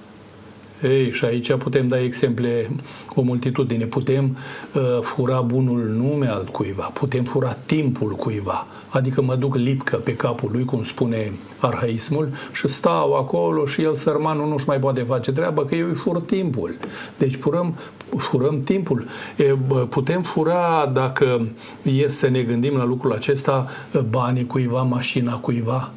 Ei, 0.83 1.11
și 1.11 1.25
aici 1.25 1.53
putem 1.53 1.87
da 1.87 2.01
exemple 2.01 2.69
o 3.15 3.21
multitudine. 3.21 3.85
Putem 3.85 4.37
uh, 4.73 4.81
fura 5.01 5.41
bunul 5.41 5.79
nume 5.79 6.27
al 6.27 6.45
cuiva, 6.51 6.83
putem 6.83 7.23
fura 7.23 7.53
timpul 7.65 8.11
cuiva, 8.11 8.67
adică 8.89 9.21
mă 9.21 9.35
duc 9.35 9.55
lipcă 9.55 9.97
pe 9.97 10.15
capul 10.15 10.49
lui, 10.53 10.65
cum 10.65 10.83
spune 10.83 11.31
arhaismul, 11.59 12.29
și 12.53 12.67
stau 12.67 13.13
acolo 13.13 13.65
și 13.65 13.81
el, 13.81 13.95
sărmanul, 13.95 14.47
nu-și 14.47 14.67
mai 14.67 14.79
poate 14.79 15.01
face 15.01 15.31
treaba, 15.31 15.65
că 15.65 15.75
eu 15.75 15.87
îi 15.87 15.93
fur 15.93 16.21
timpul. 16.21 16.75
Deci 17.17 17.35
furăm, 17.35 17.75
furăm 18.17 18.61
timpul. 18.61 19.07
E, 19.35 19.43
putem 19.89 20.21
fura, 20.21 20.91
dacă 20.93 21.47
e 21.83 22.07
să 22.07 22.27
ne 22.27 22.41
gândim 22.41 22.75
la 22.75 22.85
lucrul 22.85 23.11
acesta, 23.11 23.69
banii 24.09 24.45
cuiva, 24.45 24.81
mașina 24.81 25.37
cuiva, 25.37 25.91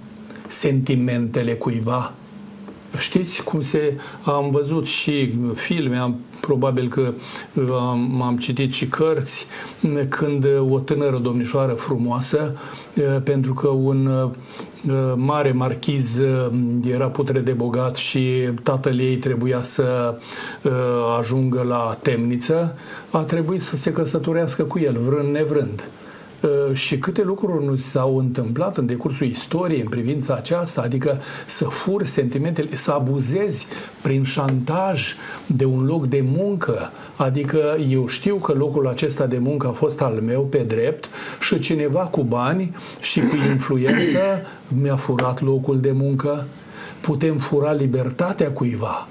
sentimentele 0.48 1.54
cuiva, 1.54 2.12
Știți 2.98 3.42
cum 3.42 3.60
se... 3.60 3.96
Am 4.22 4.50
văzut 4.50 4.86
și 4.86 5.34
filme, 5.54 5.96
am, 5.96 6.16
probabil 6.40 6.88
că 6.88 7.12
am, 7.70 8.22
am 8.22 8.36
citit 8.36 8.72
și 8.72 8.86
cărți, 8.86 9.46
când 10.08 10.46
o 10.70 10.78
tânără 10.78 11.18
domnișoară 11.18 11.72
frumoasă, 11.72 12.56
pentru 13.24 13.54
că 13.54 13.68
un 13.68 14.30
mare 15.14 15.52
marchiz 15.52 16.20
era 16.90 17.08
putre 17.08 17.40
de 17.40 17.52
bogat 17.52 17.96
și 17.96 18.48
tatăl 18.62 18.98
ei 18.98 19.16
trebuia 19.16 19.62
să 19.62 20.18
ajungă 21.18 21.62
la 21.62 21.98
temniță, 22.02 22.76
a 23.10 23.18
trebuit 23.18 23.62
să 23.62 23.76
se 23.76 23.92
căsătorească 23.92 24.62
cu 24.62 24.78
el, 24.78 24.96
vrând 24.98 25.32
nevrând. 25.34 25.88
uh, 25.88 26.03
și 26.72 26.98
câte 26.98 27.22
lucruri 27.22 27.64
nu 27.64 27.76
s-au 27.76 28.18
întâmplat 28.18 28.76
în 28.76 28.86
decursul 28.86 29.26
istoriei 29.26 29.80
în 29.80 29.88
privința 29.88 30.34
aceasta, 30.34 30.82
adică 30.82 31.20
să 31.46 31.64
furi 31.64 32.06
sentimentele, 32.06 32.76
să 32.76 32.92
abuzezi 32.92 33.66
prin 34.02 34.24
șantaj 34.24 35.14
de 35.46 35.64
un 35.64 35.84
loc 35.84 36.06
de 36.06 36.24
muncă, 36.36 36.90
adică 37.16 37.76
eu 37.90 38.06
știu 38.06 38.36
că 38.36 38.52
locul 38.52 38.86
acesta 38.86 39.26
de 39.26 39.38
muncă 39.38 39.66
a 39.66 39.70
fost 39.70 40.00
al 40.00 40.20
meu 40.24 40.42
pe 40.42 40.58
drept 40.58 41.08
și 41.40 41.58
cineva 41.58 42.00
cu 42.00 42.22
bani 42.22 42.76
și 43.00 43.20
cu 43.20 43.36
influență 43.50 44.18
mi-a 44.80 44.96
furat 44.96 45.42
locul 45.42 45.80
de 45.80 45.92
muncă. 45.92 46.46
Putem 47.00 47.38
fura 47.38 47.72
libertatea 47.72 48.50
cuiva 48.50 49.08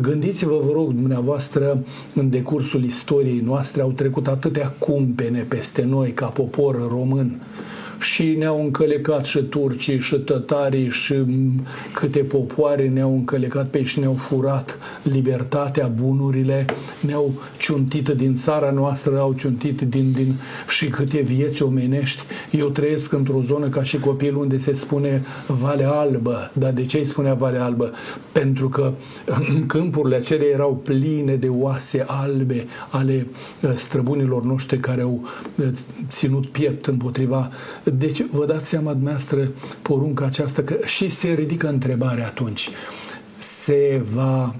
Gândiți-vă, 0.00 0.60
vă 0.64 0.72
rog, 0.72 0.92
dumneavoastră, 0.92 1.84
în 2.14 2.30
decursul 2.30 2.84
istoriei 2.84 3.40
noastre 3.40 3.82
au 3.82 3.90
trecut 3.90 4.26
atâtea 4.26 4.68
cumpene 4.78 5.40
peste 5.40 5.84
noi 5.84 6.10
ca 6.10 6.26
popor 6.26 6.88
român 6.88 7.40
și 7.98 8.34
ne-au 8.38 8.62
încălecat 8.62 9.24
și 9.24 9.42
turcii 9.42 10.00
și 10.00 10.16
tătarii 10.16 10.90
și 10.90 11.14
câte 11.94 12.18
popoare 12.18 12.88
ne-au 12.88 13.14
încălecat 13.14 13.68
pe 13.68 13.84
și 13.84 13.98
ne-au 13.98 14.14
furat 14.14 14.78
libertatea, 15.02 15.86
bunurile, 15.86 16.64
ne-au 17.00 17.34
ciuntit 17.58 18.08
din 18.08 18.34
țara 18.34 18.70
noastră, 18.70 19.18
au 19.18 19.32
ciuntit 19.32 19.80
din, 19.80 20.12
din 20.12 20.34
și 20.68 20.88
câte 20.88 21.20
vieți 21.20 21.62
omenești. 21.62 22.22
Eu 22.50 22.68
trăiesc 22.68 23.12
într-o 23.12 23.40
zonă 23.40 23.68
ca 23.68 23.82
și 23.82 23.98
copil 23.98 24.36
unde 24.36 24.58
se 24.58 24.72
spune 24.72 25.22
Valea 25.46 25.90
Albă. 25.90 26.50
Dar 26.52 26.72
de 26.72 26.84
ce 26.84 26.98
îi 26.98 27.04
spunea 27.04 27.34
Valea 27.34 27.64
Albă? 27.64 27.92
Pentru 28.32 28.68
că 28.68 28.92
câmpurile 29.66 30.16
acelea 30.16 30.48
erau 30.52 30.80
pline 30.84 31.34
de 31.34 31.48
oase 31.48 32.04
albe 32.06 32.66
ale 32.90 33.26
uh, 33.62 33.70
străbunilor 33.74 34.44
noștri 34.44 34.78
care 34.78 35.02
au 35.02 35.28
uh, 35.56 35.66
ținut 36.08 36.48
piept 36.48 36.86
împotriva 36.86 37.50
deci 37.90 38.22
vă 38.30 38.44
dați 38.44 38.68
seama 38.68 38.92
dumneavoastră 38.92 39.50
porunca 39.82 40.24
aceasta 40.24 40.62
că 40.62 40.76
și 40.84 41.08
se 41.08 41.28
ridică 41.28 41.68
întrebarea 41.68 42.26
atunci. 42.26 42.68
Se 43.38 44.02
va 44.14 44.54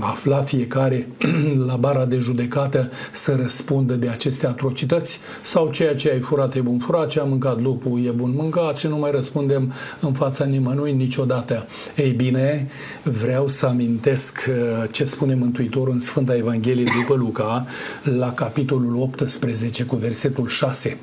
afla 0.00 0.42
fiecare 0.42 1.08
la 1.68 1.76
bara 1.76 2.04
de 2.04 2.18
judecată 2.18 2.90
să 3.12 3.36
răspundă 3.40 3.94
de 3.94 4.08
aceste 4.08 4.46
atrocități 4.46 5.18
sau 5.42 5.70
ceea 5.70 5.94
ce 5.94 6.10
ai 6.10 6.20
furat 6.20 6.56
e 6.56 6.60
bun 6.60 6.78
furat, 6.78 7.08
ce 7.08 7.20
a 7.20 7.24
mâncat 7.24 7.60
lupul 7.60 8.04
e 8.04 8.10
bun 8.10 8.32
mâncat 8.36 8.76
și 8.76 8.86
nu 8.86 8.96
mai 8.96 9.10
răspundem 9.10 9.72
în 10.00 10.12
fața 10.12 10.44
nimănui 10.44 10.92
niciodată. 10.92 11.66
Ei 11.96 12.10
bine, 12.10 12.68
vreau 13.02 13.48
să 13.48 13.66
amintesc 13.66 14.48
uh, 14.48 14.88
ce 14.90 15.04
spune 15.04 15.34
Mântuitorul 15.34 15.92
în 15.92 16.00
Sfânta 16.00 16.36
Evanghelie 16.36 16.92
după 17.00 17.14
Luca 17.14 17.66
la 18.02 18.32
capitolul 18.32 18.96
18 18.96 19.84
cu 19.84 19.96
versetul 19.96 20.48
6 20.48 20.98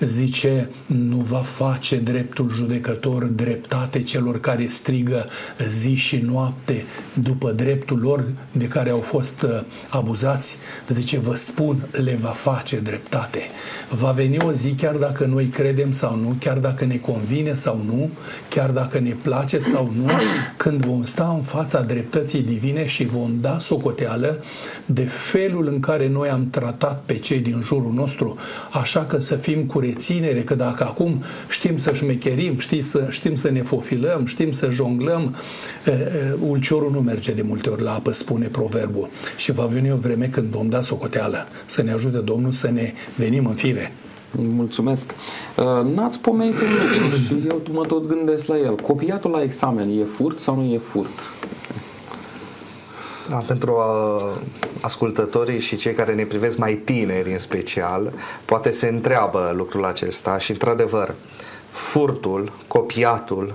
zice, 0.00 0.70
nu 0.86 1.16
va 1.16 1.38
face 1.38 1.96
dreptul 1.96 2.52
judecător 2.54 3.24
dreptate 3.24 4.02
celor 4.02 4.40
care 4.40 4.66
strigă 4.66 5.26
zi 5.68 5.94
și 5.94 6.16
noapte 6.16 6.84
după 7.22 7.52
dreptul 7.52 7.98
lor 7.98 8.24
de 8.52 8.68
care 8.68 8.90
au 8.90 8.98
fost 8.98 9.42
uh, 9.42 9.60
abuzați. 9.88 10.56
Zice, 10.88 11.18
vă 11.18 11.34
spun, 11.34 11.86
le 11.90 12.18
va 12.20 12.28
face 12.28 12.78
dreptate. 12.78 13.40
Va 13.90 14.10
veni 14.10 14.38
o 14.38 14.52
zi 14.52 14.74
chiar 14.74 14.94
dacă 14.94 15.24
noi 15.24 15.44
credem 15.44 15.90
sau 15.90 16.16
nu, 16.16 16.36
chiar 16.38 16.58
dacă 16.58 16.84
ne 16.84 16.96
convine 16.96 17.54
sau 17.54 17.80
nu, 17.86 18.10
chiar 18.48 18.70
dacă 18.70 18.98
ne 18.98 19.14
place 19.22 19.58
sau 19.58 19.92
nu, 19.96 20.10
când 20.56 20.84
vom 20.84 21.04
sta 21.04 21.34
în 21.36 21.42
fața 21.42 21.80
dreptății 21.80 22.42
divine 22.42 22.86
și 22.86 23.06
vom 23.06 23.38
da 23.40 23.58
socoteală 23.58 24.42
de 24.86 25.04
felul 25.04 25.66
în 25.66 25.80
care 25.80 26.08
noi 26.08 26.28
am 26.28 26.50
tratat 26.50 27.02
pe 27.06 27.14
cei 27.14 27.40
din 27.40 27.60
jurul 27.62 27.92
nostru, 27.92 28.36
așa 28.72 29.04
că 29.04 29.18
să 29.18 29.36
fim 29.36 29.64
cu 29.64 29.78
reținere, 29.86 30.42
că 30.42 30.54
dacă 30.54 30.84
acum 30.84 31.22
știm 31.48 31.78
să 31.78 31.92
șmecherim, 31.92 32.58
știm 32.58 32.80
să, 32.80 33.06
știm 33.10 33.34
să 33.34 33.50
ne 33.50 33.62
fofilăm, 33.62 34.26
știm 34.26 34.52
să 34.52 34.70
jonglăm, 34.70 35.34
ulciorul 36.40 36.90
nu 36.90 37.00
merge 37.00 37.32
de 37.32 37.42
multe 37.42 37.68
ori 37.68 37.82
la 37.82 37.94
apă, 37.94 38.12
spune 38.12 38.46
proverbul. 38.46 39.08
Și 39.36 39.52
va 39.52 39.64
veni 39.64 39.92
o 39.92 39.96
vreme 39.96 40.26
când 40.26 40.46
vom 40.46 40.68
da 40.68 40.80
socoteală, 40.80 41.46
să 41.66 41.82
ne 41.82 41.92
ajute 41.92 42.18
Domnul 42.18 42.52
să 42.52 42.70
ne 42.70 42.92
venim 43.16 43.46
în 43.46 43.54
fire. 43.54 43.92
Mulțumesc. 44.36 45.14
N-ați 45.94 46.20
pomenit 46.20 46.54
un 46.54 46.68
lucru 46.68 47.16
și 47.16 47.48
eu 47.48 47.62
mă 47.72 47.86
tot 47.86 48.06
gândesc 48.06 48.46
la 48.46 48.58
el. 48.58 48.74
Copiatul 48.74 49.30
la 49.30 49.42
examen 49.42 49.88
e 49.88 50.04
furt 50.04 50.38
sau 50.38 50.54
nu 50.54 50.72
e 50.72 50.78
furt? 50.78 51.32
Da, 53.28 53.36
pentru 53.36 53.72
uh, 53.72 54.36
ascultătorii 54.80 55.60
și 55.60 55.76
cei 55.76 55.92
care 55.92 56.14
ne 56.14 56.24
privesc 56.24 56.56
mai 56.56 56.74
tineri 56.74 57.32
în 57.32 57.38
special, 57.38 58.12
poate 58.44 58.70
se 58.70 58.88
întreabă 58.88 59.52
lucrul 59.56 59.84
acesta 59.84 60.38
și 60.38 60.50
într-adevăr 60.50 61.14
furtul, 61.70 62.52
copiatul, 62.66 63.54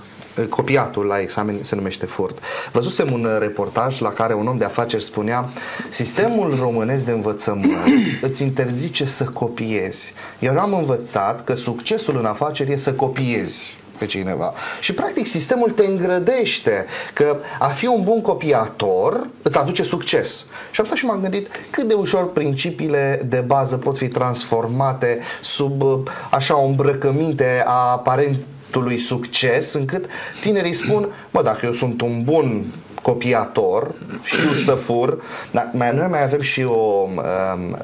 copiatul 0.50 1.06
la 1.06 1.20
examen 1.20 1.64
se 1.64 1.76
numește 1.76 2.06
furt. 2.06 2.40
Văzusem 2.72 3.12
un 3.12 3.28
reportaj 3.40 4.00
la 4.00 4.10
care 4.10 4.34
un 4.34 4.48
om 4.48 4.58
de 4.58 4.64
afaceri 4.64 5.04
spunea 5.04 5.50
sistemul 5.90 6.56
românesc 6.60 7.06
de 7.06 7.12
învățământ 7.12 7.88
îți 8.22 8.44
interzice 8.44 9.06
să 9.06 9.24
copiezi. 9.24 10.14
Eu 10.40 10.60
am 10.60 10.74
învățat 10.74 11.44
că 11.44 11.54
succesul 11.54 12.18
în 12.18 12.26
afaceri 12.26 12.72
e 12.72 12.78
să 12.78 12.94
copiezi 12.94 13.79
pe 14.00 14.06
cineva. 14.06 14.54
Și 14.80 14.94
practic 14.94 15.28
sistemul 15.28 15.72
te 15.72 15.86
îngrădește 15.86 16.86
că 17.14 17.38
a 17.60 17.68
fi 17.68 17.86
un 17.86 18.04
bun 18.04 18.22
copiator 18.22 19.28
îți 19.42 19.58
aduce 19.58 19.84
succes. 19.84 20.46
Și 20.72 20.80
am 20.80 20.86
stat 20.86 20.98
și 20.98 21.06
m-am 21.06 21.22
gândit 21.22 21.48
cât 21.70 21.88
de 21.88 21.94
ușor 21.94 22.32
principiile 22.32 23.22
de 23.26 23.44
bază 23.46 23.78
pot 23.78 23.98
fi 23.98 24.08
transformate 24.08 25.20
sub 25.42 25.84
așa 26.32 26.58
o 26.58 26.66
îmbrăcăminte 26.66 27.64
a 27.66 27.92
aparentului 27.92 28.98
succes, 28.98 29.74
încât 29.74 30.06
tinerii 30.42 30.74
spun, 30.74 31.10
mă, 31.32 31.42
dacă 31.44 31.66
eu 31.66 31.72
sunt 31.72 32.02
un 32.02 32.24
bun 32.24 32.66
copiator, 33.02 33.92
știu 34.24 34.54
să 34.54 34.72
fur, 34.72 35.22
dar 35.52 35.70
mai, 35.74 35.96
noi 35.96 36.08
mai 36.08 36.24
avem 36.24 36.42
și 36.42 36.64
o 36.64 36.74
um, 36.74 37.78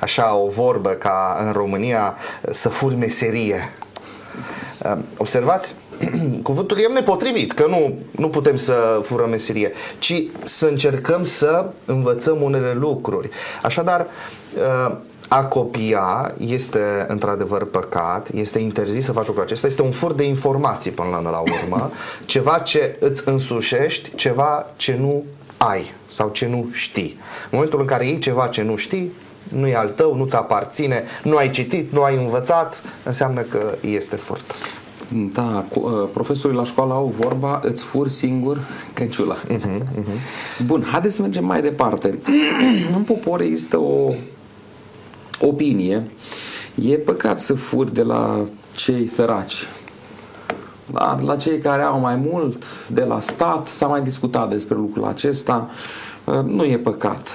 așa 0.00 0.34
o 0.34 0.48
vorbă 0.48 0.90
ca 0.90 1.44
în 1.46 1.52
România 1.52 2.14
să 2.50 2.68
furi 2.68 2.96
meserie. 2.96 3.72
Observați, 5.16 5.74
cuvântul 6.42 6.78
e 6.78 6.92
nepotrivit, 6.92 7.52
că 7.52 7.66
nu, 7.68 7.94
nu 8.10 8.28
putem 8.28 8.56
să 8.56 9.00
furăm 9.02 9.28
meserie, 9.28 9.72
ci 9.98 10.22
să 10.44 10.66
încercăm 10.66 11.22
să 11.24 11.66
învățăm 11.84 12.42
unele 12.42 12.72
lucruri. 12.72 13.30
Așadar, 13.62 14.06
a 15.28 15.44
copia 15.44 16.34
este 16.38 17.04
într-adevăr 17.08 17.64
păcat, 17.64 18.28
este 18.34 18.58
interzis 18.58 19.04
să 19.04 19.12
faci 19.12 19.26
lucrul 19.26 19.44
acesta, 19.44 19.66
este 19.66 19.82
un 19.82 19.90
fur 19.90 20.12
de 20.12 20.24
informații 20.24 20.90
până 20.90 21.20
la, 21.22 21.30
la 21.30 21.38
urmă, 21.38 21.90
ceva 22.24 22.58
ce 22.58 22.96
îți 23.00 23.22
însușești, 23.28 24.14
ceva 24.14 24.66
ce 24.76 24.96
nu 25.00 25.24
ai 25.56 25.92
sau 26.08 26.28
ce 26.28 26.46
nu 26.46 26.68
știi. 26.72 27.18
În 27.42 27.50
momentul 27.50 27.80
în 27.80 27.86
care 27.86 28.06
iei 28.06 28.18
ceva 28.18 28.46
ce 28.46 28.62
nu 28.62 28.76
știi, 28.76 29.12
nu 29.48 29.66
e 29.66 29.76
al 29.76 29.88
tău, 29.88 30.16
nu-ți 30.16 30.36
aparține, 30.36 31.02
nu 31.22 31.36
ai 31.36 31.50
citit, 31.50 31.92
nu 31.92 32.02
ai 32.02 32.16
învățat, 32.16 32.82
înseamnă 33.04 33.40
că 33.40 33.74
este 33.80 34.16
furt. 34.16 34.54
Da, 35.32 35.64
uh, 35.74 36.08
profesorii 36.12 36.56
la 36.56 36.64
școală 36.64 36.92
au 36.92 37.06
vorba 37.06 37.60
îți 37.62 37.82
fur 37.82 38.08
singur 38.08 38.58
căciula. 38.92 39.36
Uh-huh, 39.36 39.80
uh-huh. 39.80 40.64
Bun, 40.64 40.86
haideți 40.90 41.14
să 41.14 41.22
mergem 41.22 41.44
mai 41.44 41.62
departe. 41.62 42.18
în 42.96 43.02
popor 43.02 43.40
există 43.40 43.78
o 43.78 44.12
opinie. 45.40 46.10
E 46.74 46.96
păcat 46.96 47.40
să 47.40 47.54
furi 47.54 47.94
de 47.94 48.02
la 48.02 48.46
cei 48.74 49.06
săraci. 49.06 49.68
Dar 50.92 51.20
la 51.22 51.36
cei 51.36 51.58
care 51.58 51.82
au 51.82 52.00
mai 52.00 52.16
mult, 52.30 52.64
de 52.88 53.04
la 53.04 53.20
stat, 53.20 53.66
s-a 53.66 53.86
mai 53.86 54.02
discutat 54.02 54.48
despre 54.50 54.76
lucrul 54.76 55.04
acesta. 55.04 55.70
Uh, 56.24 56.34
nu 56.44 56.64
e 56.64 56.76
păcat. 56.76 57.28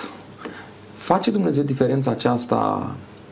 Face 1.01 1.31
Dumnezeu 1.31 1.63
diferența 1.63 2.11
aceasta 2.11 2.91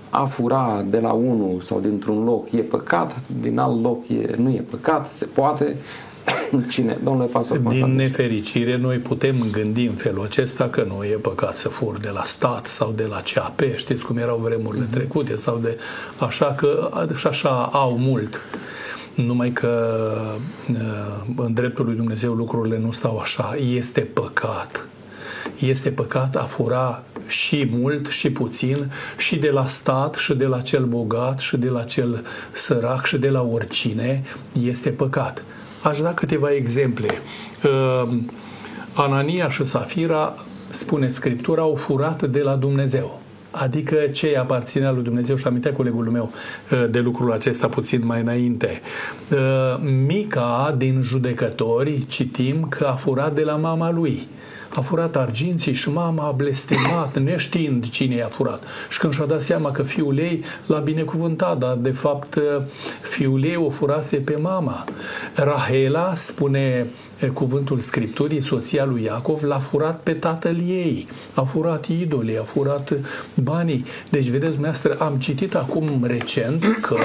a 0.10 0.26
fura 0.26 0.86
de 0.90 1.00
la 1.00 1.12
unul 1.12 1.60
sau 1.62 1.80
dintr-un 1.80 2.24
loc 2.24 2.52
e 2.52 2.58
păcat, 2.58 3.16
din 3.42 3.58
alt 3.58 3.84
loc 3.84 4.08
e, 4.08 4.36
nu 4.38 4.50
e 4.50 4.64
păcat, 4.70 5.06
se 5.12 5.26
poate. 5.26 5.76
Cine? 6.72 6.98
Domnule 7.04 7.28
pastor 7.28 7.58
Din 7.58 7.96
nefericire, 7.96 8.78
noi 8.78 8.98
putem 8.98 9.36
gândi 9.52 9.86
în 9.86 9.94
felul 9.94 10.24
acesta 10.24 10.70
că 10.70 10.86
nu 10.88 11.04
e 11.04 11.16
păcat 11.16 11.56
să 11.56 11.70
fur 11.70 11.98
de 11.98 12.10
la 12.10 12.24
stat 12.24 12.66
sau 12.66 12.92
de 12.92 13.04
la 13.04 13.22
CAP, 13.34 13.62
știți 13.76 14.06
cum 14.06 14.18
erau 14.18 14.38
vremurile 14.38 14.86
mm-hmm. 14.86 14.94
trecute, 14.94 15.36
sau 15.36 15.58
de 15.58 15.78
așa 16.18 16.46
că 16.46 16.90
și 17.16 17.28
așa 17.28 17.70
au 17.72 17.98
mult. 17.98 18.42
Numai 19.16 19.52
că 19.52 19.92
în 21.36 21.54
dreptul 21.54 21.86
lui 21.86 21.96
Dumnezeu 21.96 22.34
lucrurile 22.34 22.80
nu 22.80 22.92
stau 22.92 23.18
așa. 23.18 23.56
Este 23.76 24.02
păcat. 24.02 24.89
Este 25.60 25.90
păcat 25.90 26.36
a 26.36 26.44
fura 26.44 27.04
și 27.28 27.68
mult 27.72 28.08
și 28.08 28.32
puțin 28.32 28.92
și 29.18 29.36
de 29.36 29.50
la 29.50 29.66
stat 29.66 30.16
și 30.16 30.34
de 30.34 30.46
la 30.46 30.62
cel 30.62 30.86
bogat 30.86 31.40
și 31.40 31.58
de 31.58 31.70
la 31.70 31.84
cel 31.84 32.26
sărac 32.52 33.06
și 33.06 33.18
de 33.18 33.30
la 33.30 33.42
oricine 33.42 34.24
este 34.64 34.90
păcat. 34.90 35.44
Aș 35.84 36.02
da 36.02 36.14
câteva 36.14 36.52
exemple. 36.52 37.08
Anania 38.94 39.50
și 39.50 39.66
Safira, 39.66 40.36
spune 40.70 41.10
Scriptura, 41.10 41.62
au 41.62 41.76
furat 41.76 42.24
de 42.24 42.40
la 42.40 42.56
Dumnezeu. 42.56 43.22
adică 43.52 43.96
ce 43.96 44.38
aparținea 44.38 44.92
lui 44.92 45.04
Dumnezeu 45.04 45.36
și 45.36 45.48
amintea 45.48 45.74
colegul 45.74 46.06
meu 46.06 46.32
uh, 46.72 46.86
de 46.90 47.00
lucrul 47.00 47.32
acesta 47.32 47.68
puțin 47.68 48.06
mai 48.06 48.22
înainte. 48.22 48.82
Uh, 49.32 49.38
Mica 50.08 50.76
din 50.78 51.02
judecători 51.02 52.06
citim 52.08 52.68
că 52.70 52.86
a 52.86 52.92
furat 52.92 53.34
de 53.36 53.44
la 53.44 53.56
mama 53.56 53.92
lui 53.92 54.28
a 54.70 54.82
furat 54.82 55.16
arginții 55.16 55.74
și 55.74 55.90
mama 55.90 56.28
a 56.28 56.32
blestemat, 56.32 57.18
neștiind 57.18 57.90
cine 57.90 58.16
i-a 58.16 58.28
furat. 58.28 58.64
Și 58.90 59.00
când 59.00 59.14
și-a 59.14 59.26
dat 59.26 59.42
seama 59.42 59.72
că 59.72 59.84
fiul 59.84 60.18
ei 60.18 60.44
l-a 60.66 60.80
binecuvântat, 60.80 61.58
dar 61.58 61.76
de 61.76 61.92
fapt 61.92 62.38
fiul 63.02 63.44
ei 63.44 63.56
o 63.56 63.70
furase 63.70 64.18
pe 64.18 64.36
mama. 64.42 64.86
Rahela, 65.34 66.16
spune 66.16 66.88
cuvântul 67.34 67.80
Scripturii, 67.80 68.42
soția 68.42 68.86
lui 68.86 69.04
Iacov, 69.04 69.44
l-a 69.44 69.60
furat 69.60 70.00
pe 70.00 70.12
tatăl 70.12 70.56
ei, 70.68 71.08
a 71.34 71.42
furat 71.42 71.86
idolii, 71.86 72.38
a 72.38 72.44
furat 72.44 72.94
banii. 73.34 73.86
Deci, 74.10 74.28
vedeți, 74.28 74.52
dumneavoastră, 74.52 74.96
am 75.00 75.16
citit 75.16 75.56
acum 75.56 76.04
recent 76.04 76.66
că 76.82 76.96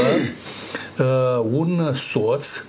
uh, 0.99 1.45
un 1.53 1.95
soț 1.95 2.65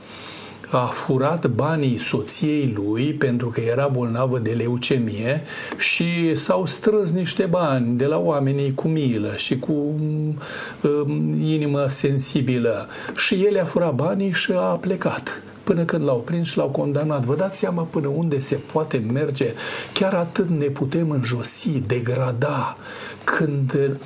a 0.77 0.85
furat 0.85 1.47
banii 1.47 1.97
soției 1.97 2.73
lui 2.75 3.13
pentru 3.13 3.49
că 3.49 3.61
era 3.61 3.88
bolnavă 3.88 4.39
de 4.39 4.51
leucemie 4.51 5.43
și 5.77 6.35
s-au 6.35 6.65
strâns 6.65 7.11
niște 7.11 7.45
bani 7.45 7.97
de 7.97 8.05
la 8.05 8.17
oamenii 8.17 8.73
cu 8.73 8.88
milă 8.88 9.35
și 9.35 9.59
cu 9.59 9.71
um, 9.71 11.41
inimă 11.41 11.85
sensibilă. 11.88 12.88
Și 13.15 13.45
el 13.45 13.59
a 13.59 13.63
furat 13.63 13.93
banii 13.93 14.31
și 14.31 14.51
a 14.51 14.61
plecat 14.61 15.41
până 15.65 15.84
când 15.84 16.04
l-au 16.04 16.17
prins 16.17 16.47
și 16.47 16.58
l-au 16.58 16.69
condamnat. 16.69 17.23
Vă 17.23 17.36
dați 17.36 17.58
seama 17.58 17.84
până 17.84 18.08
unde 18.08 18.39
se 18.39 18.56
poate 18.56 18.97
merge? 18.97 19.54
Chiar 19.93 20.13
atât 20.13 20.49
ne 20.49 20.65
putem 20.65 21.10
înjosi, 21.10 21.80
degrada, 21.80 22.78
când 23.23 23.99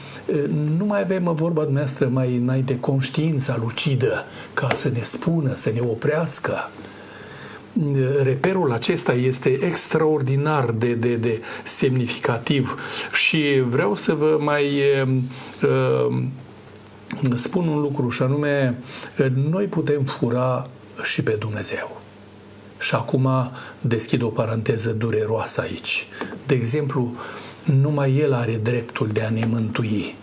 nu 0.78 0.86
mai 0.86 1.02
avem 1.02 1.24
vorba 1.24 1.64
dumneavoastră 1.64 2.08
mai 2.08 2.36
înainte 2.36 2.80
conștiința 2.80 3.58
lucidă 3.62 4.26
ca 4.54 4.68
să 4.74 4.90
ne 4.90 5.02
spună, 5.02 5.54
să 5.54 5.72
ne 5.74 5.80
oprească. 5.80 6.70
Reperul 8.24 8.72
acesta 8.72 9.14
este 9.14 9.50
extraordinar 9.50 10.72
de, 10.72 10.94
de, 10.94 11.16
de 11.16 11.42
semnificativ 11.64 12.76
și 13.12 13.64
vreau 13.68 13.96
să 13.96 14.14
vă 14.14 14.38
mai 14.40 14.82
uh, 15.62 16.24
spun 17.36 17.68
un 17.68 17.80
lucru 17.82 18.10
și 18.10 18.22
anume 18.22 18.78
noi 19.50 19.66
putem 19.66 20.04
fura 20.04 20.70
și 21.04 21.24
pe 21.24 21.32
Dumnezeu. 21.32 22.02
Și 22.80 22.96
acum 22.96 23.30
deschid 23.82 24.22
o 24.22 24.28
paranteză 24.28 24.92
dureroasă 24.92 25.62
aici. 25.62 26.08
De 26.46 26.56
exemplu, 26.56 27.16
numai 27.64 28.18
El 28.18 28.34
are 28.34 28.56
dreptul 28.56 29.08
de 29.08 29.22
a 29.22 29.30
ne 29.30 29.46
mântui. 29.46 30.16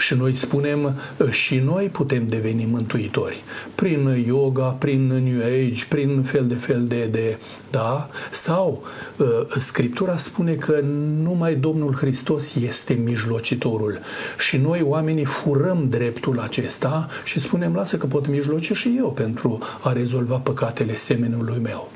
Și 0.00 0.14
noi 0.14 0.34
spunem, 0.34 0.94
și 1.30 1.56
noi 1.56 1.86
putem 1.86 2.28
deveni 2.28 2.66
mântuitori. 2.70 3.42
Prin 3.74 4.24
yoga, 4.26 4.64
prin 4.64 5.06
New 5.06 5.40
Age, 5.40 5.84
prin 5.88 6.22
fel 6.22 6.46
de 6.46 6.54
fel 6.54 6.84
de, 6.86 7.04
de 7.04 7.38
da? 7.70 8.08
Sau 8.30 8.82
uh, 9.16 9.26
Scriptura 9.58 10.16
spune 10.16 10.52
că 10.52 10.80
numai 11.22 11.54
Domnul 11.54 11.94
Hristos 11.94 12.54
este 12.54 12.92
mijlocitorul. 12.94 13.98
Și 14.38 14.56
noi 14.56 14.82
oamenii 14.82 15.24
furăm 15.24 15.86
dreptul 15.88 16.38
acesta 16.40 17.08
și 17.24 17.40
spunem, 17.40 17.74
lasă 17.74 17.96
că 17.96 18.06
pot 18.06 18.26
mijloci 18.26 18.72
și 18.72 18.94
eu 18.96 19.12
pentru 19.12 19.58
a 19.80 19.92
rezolva 19.92 20.36
păcatele 20.36 20.94
semenului 20.94 21.58
meu. 21.62 21.90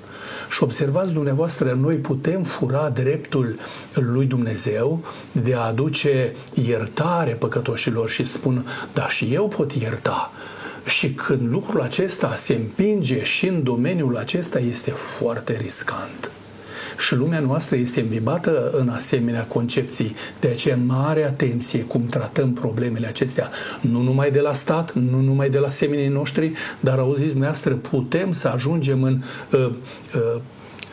Și 0.54 0.62
observați 0.62 1.12
dumneavoastră, 1.12 1.72
noi 1.80 1.96
putem 1.96 2.42
fura 2.42 2.88
dreptul 2.88 3.58
lui 3.94 4.26
Dumnezeu 4.26 5.04
de 5.32 5.54
a 5.54 5.60
aduce 5.60 6.34
iertare 6.66 7.32
păcătoșilor 7.32 8.08
și 8.08 8.24
spun, 8.24 8.66
da, 8.92 9.08
și 9.08 9.34
eu 9.34 9.48
pot 9.48 9.72
ierta. 9.72 10.32
Și 10.84 11.12
când 11.12 11.50
lucrul 11.50 11.80
acesta 11.80 12.34
se 12.36 12.54
împinge 12.54 13.22
și 13.22 13.46
în 13.46 13.62
domeniul 13.62 14.16
acesta, 14.16 14.58
este 14.58 14.90
foarte 14.90 15.56
riscant 15.60 16.30
și 16.98 17.14
lumea 17.14 17.40
noastră 17.40 17.76
este 17.76 18.00
îmbibată 18.00 18.70
în 18.70 18.88
asemenea 18.88 19.44
concepții. 19.44 20.14
De 20.40 20.48
aceea, 20.48 20.78
mare 20.86 21.24
atenție 21.24 21.80
cum 21.80 22.06
tratăm 22.06 22.52
problemele 22.52 23.06
acestea, 23.06 23.50
nu 23.80 24.02
numai 24.02 24.30
de 24.30 24.40
la 24.40 24.52
stat, 24.52 24.92
nu 24.94 25.20
numai 25.20 25.50
de 25.50 25.58
la 25.58 25.68
semenii 25.68 26.08
noștri, 26.08 26.52
dar 26.80 26.98
auziți 26.98 27.30
dumneavoastră, 27.30 27.74
putem 27.74 28.32
să 28.32 28.48
ajungem 28.48 29.02
în 29.02 29.22
uh, 29.52 29.70
uh, 30.14 30.40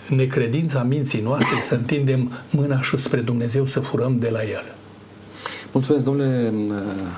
necredința 0.08 0.84
minții 0.84 1.22
noastre, 1.22 1.62
să 1.62 1.76
întindem 1.76 2.32
mâna 2.50 2.82
și 2.82 2.98
spre 2.98 3.20
Dumnezeu 3.20 3.66
să 3.66 3.80
furăm 3.80 4.18
de 4.20 4.30
la 4.30 4.42
El. 4.42 4.76
Mulțumesc, 5.72 6.06
domnule 6.06 6.54
uh, 6.54 6.76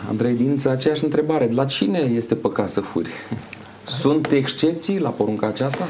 Andrei 0.10 0.34
Dință. 0.34 0.70
Aceeași 0.70 1.04
întrebare. 1.04 1.50
La 1.52 1.66
cine 1.66 2.00
este 2.00 2.36
păcat 2.36 2.70
să 2.70 2.82
furi? 2.82 3.10
Sunt 3.84 4.32
excepții 4.32 5.00
la 5.00 5.10
porunca 5.10 5.48
aceasta? 5.48 5.88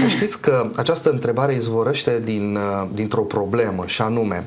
Să 0.00 0.06
știți 0.06 0.40
că 0.40 0.70
această 0.76 1.10
întrebare 1.10 1.54
izvorăște 1.54 2.20
din, 2.24 2.56
uh, 2.56 2.88
dintr-o 2.92 3.22
problemă 3.22 3.86
și 3.86 4.02
anume 4.02 4.44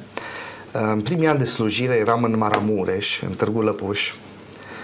uh, 0.73 0.81
în 0.91 1.01
primii 1.01 1.27
ani 1.27 1.39
de 1.39 1.45
slujire 1.45 1.93
eram 1.93 2.23
în 2.23 2.37
Maramureș, 2.37 3.21
în 3.21 3.33
Târgu 3.33 3.61
Lăpuș 3.61 4.13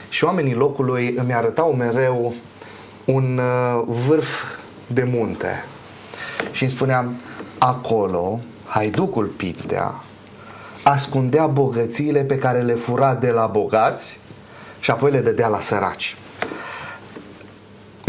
și 0.09 0.23
oamenii 0.23 0.53
locului 0.53 1.13
îmi 1.17 1.33
arătau 1.33 1.73
mereu 1.73 2.33
un 3.05 3.37
uh, 3.37 3.83
vârf 4.07 4.43
de 4.87 5.03
munte 5.03 5.65
și 6.51 6.63
îmi 6.63 6.71
spuneam 6.71 7.15
acolo 7.57 8.39
Haiducul 8.65 9.25
Pintea 9.25 10.03
ascundea 10.83 11.45
bogățiile 11.45 12.21
pe 12.21 12.37
care 12.37 12.61
le 12.61 12.73
fura 12.73 13.13
de 13.13 13.29
la 13.29 13.45
bogați 13.45 14.19
și 14.79 14.91
apoi 14.91 15.11
le 15.11 15.19
dădea 15.19 15.47
la 15.47 15.59
săraci. 15.59 16.15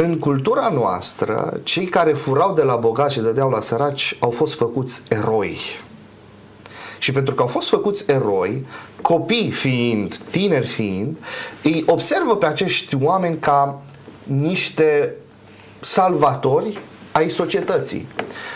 În 0.03 0.19
cultura 0.19 0.69
noastră, 0.69 1.61
cei 1.63 1.87
care 1.87 2.13
furau 2.13 2.55
de 2.55 2.63
la 2.63 2.77
bogați 2.77 3.15
și 3.15 3.21
dădeau 3.21 3.51
la 3.51 3.61
săraci 3.61 4.17
au 4.21 4.31
fost 4.31 4.55
făcuți 4.55 5.03
eroi. 5.09 5.59
Și 6.99 7.13
pentru 7.13 7.35
că 7.35 7.43
au 7.43 7.49
fost 7.49 7.69
făcuți 7.69 8.11
eroi, 8.11 8.67
copii 9.03 9.51
fiind, 9.51 10.17
tineri 10.31 10.67
fiind, 10.67 11.17
îi 11.63 11.85
observă 11.87 12.37
pe 12.37 12.47
acești 12.47 12.97
oameni 13.03 13.39
ca 13.39 13.81
niște 14.23 15.15
salvatori 15.81 16.79
ai 17.13 17.29
societății. 17.29 18.09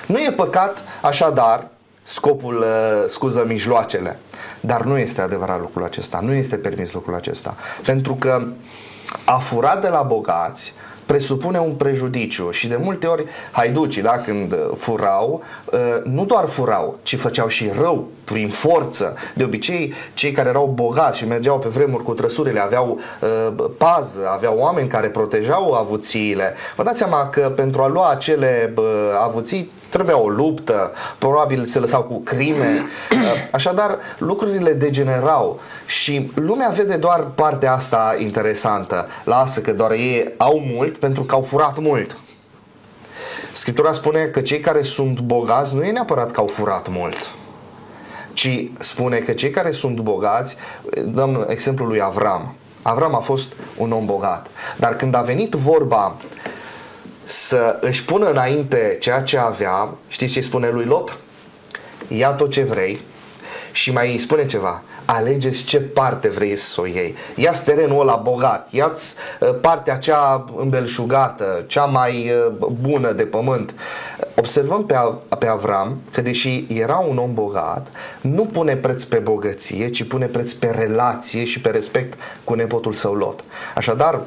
Nu 0.07 0.19
e 0.19 0.33
păcat, 0.37 0.79
așadar, 1.01 1.69
scopul 2.03 2.59
uh, 2.59 3.05
scuză 3.09 3.45
mijloacele. 3.47 4.19
Dar 4.61 4.83
nu 4.83 4.99
este 4.99 5.21
adevărat 5.21 5.61
lucrul 5.61 5.85
acesta, 5.85 6.21
nu 6.21 6.33
este 6.33 6.57
permis 6.57 6.93
lucrul 6.93 7.15
acesta. 7.15 7.57
Pentru 7.85 8.15
că 8.15 8.47
a 9.25 9.37
furat 9.37 9.81
de 9.81 9.89
la 9.89 10.03
bogați 10.03 10.73
presupune 11.13 11.59
un 11.59 11.73
prejudiciu 11.73 12.51
și 12.51 12.69
de 12.69 12.77
multe 12.77 13.07
ori 13.07 13.25
haiducii, 13.51 14.03
da, 14.03 14.11
când 14.11 14.55
furau, 14.77 15.43
uh, 15.73 15.79
nu 16.05 16.25
doar 16.25 16.47
furau, 16.47 16.99
ci 17.03 17.17
făceau 17.17 17.49
și 17.49 17.71
rău 17.81 18.09
prin 18.25 18.49
forță. 18.49 19.15
De 19.35 19.45
obicei, 19.45 19.93
cei 20.15 20.33
care 20.33 20.49
erau 20.49 20.67
bogați 20.75 21.19
și 21.19 21.27
mergeau 21.27 21.59
pe 21.59 21.69
vremuri 21.69 22.03
cu 22.03 22.13
trăsurile 22.13 22.61
aveau 22.61 22.99
uh, 23.21 23.65
pază, 23.77 24.21
aveau 24.33 24.57
oameni 24.59 24.89
care 24.89 25.09
protejau 25.09 25.73
avuțiile. 25.73 26.55
Vă 26.77 26.83
dați 26.83 26.99
seama 26.99 27.29
că 27.29 27.53
pentru 27.57 27.83
a 27.83 27.89
lua 27.89 28.11
acele 28.11 28.73
uh, 28.77 28.85
avuții 29.23 29.71
trebuia 29.93 30.19
o 30.19 30.29
luptă, 30.29 30.93
probabil 31.19 31.65
se 31.65 31.79
lăsau 31.79 32.03
cu 32.03 32.21
crime. 32.21 32.87
Așadar, 33.51 33.99
lucrurile 34.19 34.73
degenerau 34.73 35.61
și 35.87 36.31
lumea 36.35 36.69
vede 36.69 36.97
doar 36.97 37.27
partea 37.35 37.73
asta 37.73 38.17
interesantă. 38.19 39.07
Lasă 39.25 39.61
că 39.61 39.73
doar 39.73 39.91
ei 39.91 40.33
au 40.37 40.63
mult 40.75 40.99
pentru 40.99 41.23
că 41.23 41.35
au 41.35 41.43
furat 41.43 41.79
mult. 41.79 42.17
Scriptura 43.53 43.93
spune 43.93 44.25
că 44.25 44.41
cei 44.41 44.61
care 44.61 44.83
sunt 44.83 45.21
bogați 45.21 45.75
nu 45.75 45.83
e 45.83 45.91
neapărat 45.91 46.31
că 46.31 46.41
au 46.41 46.47
furat 46.47 46.89
mult, 46.89 47.31
ci 48.33 48.71
spune 48.79 49.17
că 49.17 49.33
cei 49.33 49.51
care 49.51 49.71
sunt 49.71 50.01
bogați, 50.01 50.57
dăm 51.05 51.47
exemplul 51.49 51.89
lui 51.89 52.01
Avram. 52.01 52.55
Avram 52.83 53.15
a 53.15 53.19
fost 53.19 53.53
un 53.77 53.93
om 53.93 54.05
bogat, 54.05 54.47
dar 54.77 54.97
când 54.97 55.15
a 55.15 55.21
venit 55.21 55.53
vorba 55.53 56.17
să 57.33 57.79
își 57.81 58.05
pună 58.05 58.31
înainte 58.31 58.97
ceea 59.01 59.23
ce 59.23 59.39
avea, 59.39 59.89
știți 60.09 60.33
ce 60.33 60.41
spune 60.41 60.69
lui 60.69 60.85
Lot? 60.85 61.17
Ia 62.09 62.31
tot 62.31 62.51
ce 62.51 62.63
vrei 62.63 63.01
și 63.73 63.93
mai 63.93 64.17
spune 64.21 64.47
ceva, 64.47 64.83
alegeți 65.05 65.65
ce 65.65 65.81
parte 65.81 66.29
vreți 66.29 66.63
să 66.63 66.81
o 66.81 66.87
iei. 66.87 67.15
Ia-ți 67.35 67.65
terenul 67.65 68.01
ăla 68.01 68.15
bogat, 68.15 68.69
ia-ți 68.71 69.15
uh, 69.41 69.55
partea 69.61 69.97
cea 69.97 70.45
îmbelșugată, 70.57 71.65
cea 71.67 71.85
mai 71.85 72.31
uh, 72.31 72.67
bună 72.81 73.13
de 73.13 73.23
pământ. 73.23 73.75
Observăm 74.37 74.87
pe, 74.87 74.95
pe 75.39 75.47
Avram 75.47 75.99
că 76.13 76.21
deși 76.21 76.65
era 76.69 76.97
un 76.97 77.19
om 77.19 77.35
bogat, 77.35 77.87
nu 78.21 78.45
pune 78.45 78.77
preț 78.77 79.03
pe 79.03 79.17
bogăție, 79.17 79.91
ci 79.91 80.05
pune 80.05 80.27
preț 80.27 80.53
pe 80.53 80.71
relație 80.79 81.45
și 81.45 81.61
pe 81.61 81.71
respect 81.71 82.19
cu 82.45 82.55
nepotul 82.55 82.93
său 82.93 83.15
Lot. 83.15 83.45
Așadar, 83.75 84.21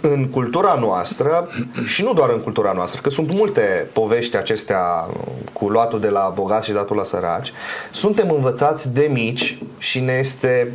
În 0.00 0.28
cultura 0.28 0.74
noastră, 0.80 1.48
și 1.86 2.02
nu 2.02 2.12
doar 2.12 2.30
în 2.30 2.40
cultura 2.40 2.72
noastră, 2.72 3.00
că 3.02 3.10
sunt 3.10 3.32
multe 3.32 3.86
povești 3.92 4.36
acestea 4.36 5.08
cu 5.52 5.68
luatul 5.68 6.00
de 6.00 6.08
la 6.08 6.32
bogați 6.34 6.66
și 6.66 6.72
datul 6.72 6.96
la 6.96 7.04
săraci, 7.04 7.52
suntem 7.90 8.30
învățați 8.30 8.92
de 8.92 9.08
mici 9.12 9.58
și 9.78 10.00
ne 10.00 10.12
este 10.12 10.72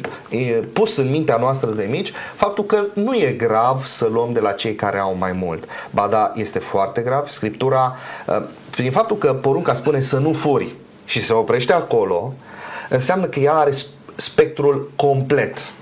pus 0.73 0.97
în 0.97 1.09
mintea 1.09 1.37
noastră 1.37 1.69
de 1.69 1.87
mici 1.89 2.11
faptul 2.35 2.65
că 2.65 2.83
nu 2.93 3.13
e 3.13 3.31
grav 3.37 3.85
să 3.85 4.07
luăm 4.11 4.31
de 4.31 4.39
la 4.39 4.51
cei 4.51 4.75
care 4.75 4.97
au 4.97 5.15
mai 5.19 5.31
mult. 5.31 5.63
Ba 5.91 6.07
da, 6.07 6.31
este 6.35 6.59
foarte 6.59 7.01
grav. 7.01 7.27
Scriptura, 7.27 7.95
prin 8.69 8.91
faptul 8.91 9.17
că 9.17 9.33
porunca 9.33 9.73
spune 9.73 10.01
să 10.01 10.17
nu 10.17 10.33
furi 10.33 10.75
și 11.05 11.23
se 11.23 11.33
oprește 11.33 11.73
acolo, 11.73 12.33
înseamnă 12.89 13.25
că 13.25 13.39
ea 13.39 13.53
are 13.53 13.73
spectrul 14.15 14.91
complet. 14.95 15.73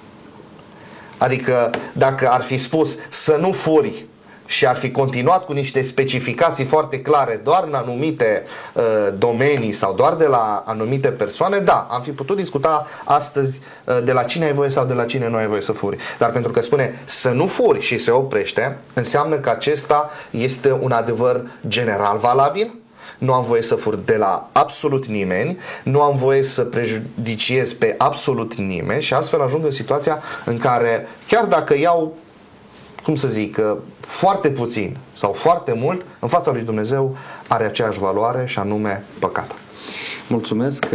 Adică 1.22 1.70
dacă 1.94 2.30
ar 2.30 2.42
fi 2.42 2.58
spus 2.58 2.96
să 3.10 3.38
nu 3.40 3.52
furi 3.52 4.06
și 4.46 4.68
ar 4.68 4.76
fi 4.76 4.92
continuat 4.92 5.46
cu 5.46 5.54
niște 5.54 5.82
specificații 5.82 6.66
foarte 6.66 7.02
clare 7.02 7.42
doar 7.44 7.64
în 7.68 7.74
anumite 7.74 8.44
uh, 8.74 8.84
domenii 9.18 9.72
sau 9.72 9.94
doar 9.94 10.14
de 10.14 10.26
la 10.26 10.64
anumite 10.66 11.08
persoane, 11.08 11.60
da, 11.60 11.88
am 11.92 12.02
fi 12.02 12.12
putut 12.12 12.36
discuta 12.36 12.88
astăzi 13.04 13.60
uh, 13.86 14.04
de 14.04 14.12
la 14.12 14.24
cine 14.24 14.46
ai 14.46 14.54
voie 14.54 14.70
sau 14.70 14.86
de 14.86 14.94
la 14.94 15.06
cine 15.06 15.30
nu 15.30 15.36
ai 15.36 15.48
voie 15.48 15.62
să 15.62 15.72
furi. 15.72 15.98
Dar 16.18 16.32
pentru 16.32 16.52
că 16.52 16.62
spune 16.62 17.00
să 17.06 17.30
nu 17.30 17.48
furi 17.48 17.82
și 17.82 17.98
se 17.98 18.12
oprește, 18.12 18.78
înseamnă 18.94 19.36
că 19.36 19.50
acesta 19.50 20.10
este 20.30 20.72
un 20.82 20.92
adevăr 20.92 21.42
general 21.68 22.18
valabil 22.18 22.81
nu 23.22 23.34
am 23.34 23.44
voie 23.44 23.62
să 23.62 23.76
fur 23.76 23.96
de 23.96 24.16
la 24.16 24.50
absolut 24.52 25.06
nimeni, 25.06 25.58
nu 25.84 26.02
am 26.02 26.16
voie 26.16 26.44
să 26.44 26.64
prejudiciez 26.64 27.74
pe 27.74 27.96
absolut 27.98 28.56
nimeni 28.56 29.02
și 29.02 29.14
astfel 29.14 29.42
ajung 29.42 29.66
în 29.66 29.72
situația 29.72 30.22
în 30.46 30.58
care 30.58 31.08
chiar 31.28 31.46
dacă 31.46 31.78
iau 31.78 32.14
cum 33.04 33.16
să 33.16 33.28
zic, 33.28 33.60
foarte 34.00 34.50
puțin 34.50 34.98
sau 35.14 35.32
foarte 35.32 35.74
mult, 35.74 36.06
în 36.20 36.28
fața 36.28 36.52
lui 36.52 36.62
Dumnezeu 36.62 37.18
are 37.48 37.64
aceeași 37.64 38.00
valoare 38.00 38.46
și 38.46 38.60
anume 38.60 39.04
păcat. 39.20 39.52
Mulțumesc. 40.32 40.86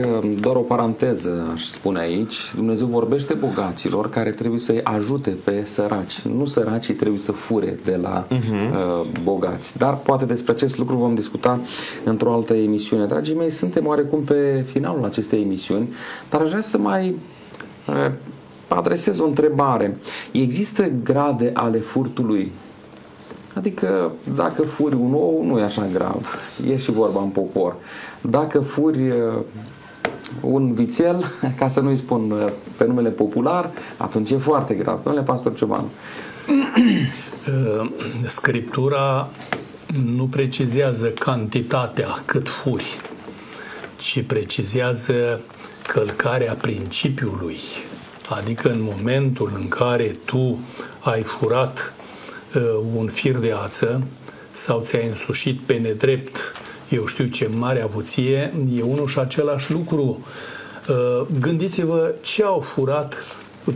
Doar 0.41 0.57
o 0.57 0.61
paranteză 0.61 1.51
aș 1.53 1.65
spune 1.65 1.99
aici. 1.99 2.53
Dumnezeu 2.55 2.87
vorbește 2.87 3.35
bogaților 3.35 4.11
care 4.11 4.31
trebuie 4.31 4.61
să-i 4.61 4.81
ajute 4.83 5.31
pe 5.45 5.63
săraci. 5.65 6.21
Nu 6.21 6.45
săracii 6.45 6.95
trebuie 6.95 7.21
să 7.21 7.33
fure 7.33 7.79
de 7.85 7.97
la 8.03 8.27
uh-huh. 8.27 8.73
uh, 8.73 9.07
bogați. 9.23 9.79
Dar 9.79 9.97
poate 9.97 10.25
despre 10.25 10.53
acest 10.53 10.79
lucru 10.79 10.97
vom 10.97 11.15
discuta 11.15 11.61
într-o 12.05 12.35
altă 12.35 12.55
emisiune. 12.55 13.07
Dragii 13.07 13.35
mei, 13.35 13.51
suntem 13.51 13.87
oarecum 13.87 14.23
pe 14.23 14.65
finalul 14.67 15.05
acestei 15.05 15.43
emisiuni, 15.43 15.89
dar 16.31 16.41
aș 16.41 16.49
vrea 16.49 16.61
să 16.61 16.79
mai 16.79 17.17
uh, 17.89 18.13
adresez 18.69 19.19
o 19.19 19.27
întrebare. 19.27 19.97
Există 20.33 20.91
grade 21.03 21.51
ale 21.55 21.79
furtului 21.79 22.53
Adică 23.57 24.13
dacă 24.35 24.63
furi 24.63 24.95
un 24.95 25.15
ou, 25.15 25.45
nu 25.45 25.59
e 25.59 25.63
așa 25.63 25.87
grav. 25.93 26.39
E 26.69 26.77
și 26.77 26.93
vorba 26.93 27.21
în 27.23 27.29
popor. 27.29 27.77
Dacă 28.31 28.61
furi 28.61 29.11
uh, 29.11 29.35
un 30.41 30.75
vițel, 30.75 31.25
ca 31.59 31.69
să 31.69 31.81
nu-i 31.81 31.97
spun 31.97 32.31
uh, 32.31 32.53
pe 32.77 32.85
numele 32.85 33.11
popular, 33.11 33.71
atunci 33.97 34.31
e 34.31 34.37
foarte 34.37 34.75
grav. 34.75 35.03
Domnule 35.03 35.25
pastor 35.25 35.55
Cioban. 35.55 35.85
Uh, 37.47 37.91
Scriptura 38.25 39.29
nu 40.05 40.25
precizează 40.25 41.07
cantitatea 41.07 42.23
cât 42.25 42.49
furi, 42.49 43.01
ci 43.97 44.23
precizează 44.23 45.41
călcarea 45.87 46.55
principiului. 46.55 47.59
Adică 48.29 48.71
în 48.71 48.81
momentul 48.83 49.53
în 49.55 49.69
care 49.69 50.17
tu 50.25 50.59
ai 51.01 51.23
furat 51.23 51.95
un 52.97 53.07
fir 53.07 53.37
de 53.37 53.53
ață 53.53 54.03
sau 54.53 54.81
ți-ai 54.81 55.09
însușit 55.09 55.59
pe 55.59 55.75
nedrept 55.75 56.55
eu 56.89 57.07
știu 57.07 57.27
ce 57.27 57.47
mare 57.47 57.83
avuție, 57.83 58.53
e 58.77 58.83
unul 58.83 59.07
și 59.07 59.19
același 59.19 59.73
lucru. 59.73 60.25
Uh, 60.89 61.27
gândiți-vă 61.41 62.15
ce 62.21 62.43
au 62.43 62.61
furat 62.61 63.15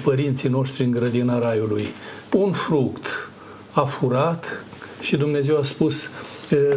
părinții 0.03 0.49
noștri 0.49 0.85
în 0.85 0.91
grădina 0.91 1.39
raiului. 1.39 1.87
Un 2.33 2.53
fruct 2.53 3.07
a 3.73 3.81
furat 3.81 4.65
și 5.01 5.17
Dumnezeu 5.17 5.59
a 5.59 5.63
spus 5.63 6.05
uh, 6.51 6.77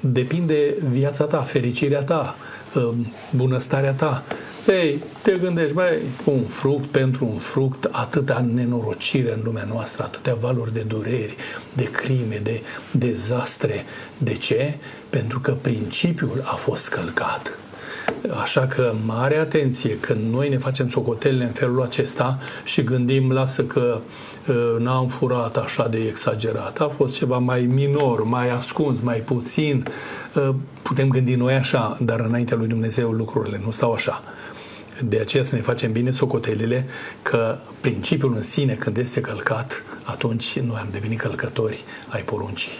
depinde 0.00 0.74
viața 0.90 1.24
ta, 1.24 1.38
fericirea 1.38 2.02
ta, 2.02 2.36
uh, 2.74 2.88
bunăstarea 3.36 3.92
ta. 3.92 4.22
Ei, 4.66 5.02
te 5.22 5.36
gândești, 5.36 5.74
mai 5.74 5.98
un 6.24 6.44
fruct 6.44 6.86
pentru 6.86 7.24
un 7.32 7.38
fruct, 7.38 7.88
atâta 7.90 8.46
nenorocire 8.52 9.32
în 9.32 9.40
lumea 9.44 9.66
noastră, 9.72 10.02
atâtea 10.02 10.34
valori 10.34 10.72
de 10.72 10.80
dureri, 10.80 11.36
de 11.72 11.84
crime, 11.84 12.40
de 12.42 12.62
dezastre. 12.90 13.84
De 14.18 14.32
ce? 14.32 14.74
Pentru 15.10 15.40
că 15.40 15.52
principiul 15.52 16.42
a 16.44 16.54
fost 16.54 16.88
călcat. 16.88 17.58
Așa 18.42 18.66
că 18.66 18.94
mare 19.06 19.36
atenție 19.36 19.98
când 19.98 20.32
noi 20.32 20.48
ne 20.48 20.58
facem 20.58 20.88
socotelele 20.88 21.44
în 21.44 21.52
felul 21.52 21.82
acesta 21.82 22.38
și 22.64 22.82
gândim, 22.82 23.32
lasă 23.32 23.64
că 23.64 24.00
uh, 24.48 24.76
n-am 24.78 25.08
furat 25.08 25.56
așa 25.56 25.88
de 25.88 25.98
exagerat, 25.98 26.80
a 26.80 26.88
fost 26.96 27.14
ceva 27.14 27.38
mai 27.38 27.60
minor, 27.60 28.22
mai 28.22 28.50
ascuns, 28.50 28.98
mai 29.02 29.18
puțin. 29.18 29.86
Uh, 30.34 30.54
putem 30.82 31.08
gândi 31.08 31.34
noi 31.34 31.54
așa, 31.54 31.96
dar 32.00 32.20
înaintea 32.20 32.56
lui 32.56 32.66
Dumnezeu 32.66 33.10
lucrurile 33.10 33.60
nu 33.64 33.70
stau 33.70 33.92
așa. 33.92 34.22
De 35.02 35.18
aceea 35.20 35.44
să 35.44 35.54
ne 35.54 35.60
facem 35.60 35.92
bine 35.92 36.10
socotelile 36.10 36.86
că 37.22 37.58
principiul 37.80 38.34
în 38.36 38.42
sine 38.42 38.74
când 38.74 38.96
este 38.96 39.20
călcat, 39.20 39.82
atunci 40.02 40.58
noi 40.58 40.78
am 40.80 40.88
devenit 40.90 41.20
călcători 41.20 41.84
ai 42.08 42.22
poruncii. 42.22 42.72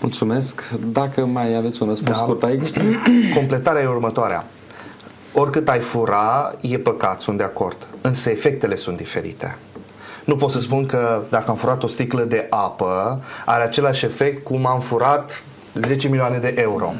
Mulțumesc. 0.00 0.70
Dacă 0.92 1.24
mai 1.24 1.56
aveți 1.56 1.82
un 1.82 1.88
răspuns 1.88 2.16
da. 2.16 2.22
scurt 2.22 2.42
aici. 2.42 2.68
Completarea 3.34 3.82
e 3.82 3.86
următoarea. 3.86 4.46
Oricât 5.32 5.68
ai 5.68 5.78
fura, 5.78 6.52
e 6.60 6.78
păcat, 6.78 7.20
sunt 7.20 7.36
de 7.36 7.42
acord. 7.42 7.86
Însă 8.00 8.30
efectele 8.30 8.76
sunt 8.76 8.96
diferite. 8.96 9.56
Nu 10.24 10.36
pot 10.36 10.50
să 10.50 10.60
spun 10.60 10.86
că 10.86 11.22
dacă 11.28 11.50
am 11.50 11.56
furat 11.56 11.82
o 11.82 11.86
sticlă 11.86 12.22
de 12.22 12.46
apă, 12.50 13.22
are 13.44 13.62
același 13.62 14.04
efect 14.04 14.44
cum 14.44 14.66
am 14.66 14.80
furat 14.80 15.42
10 15.74 16.08
milioane 16.08 16.38
de 16.38 16.54
euro. 16.56 16.92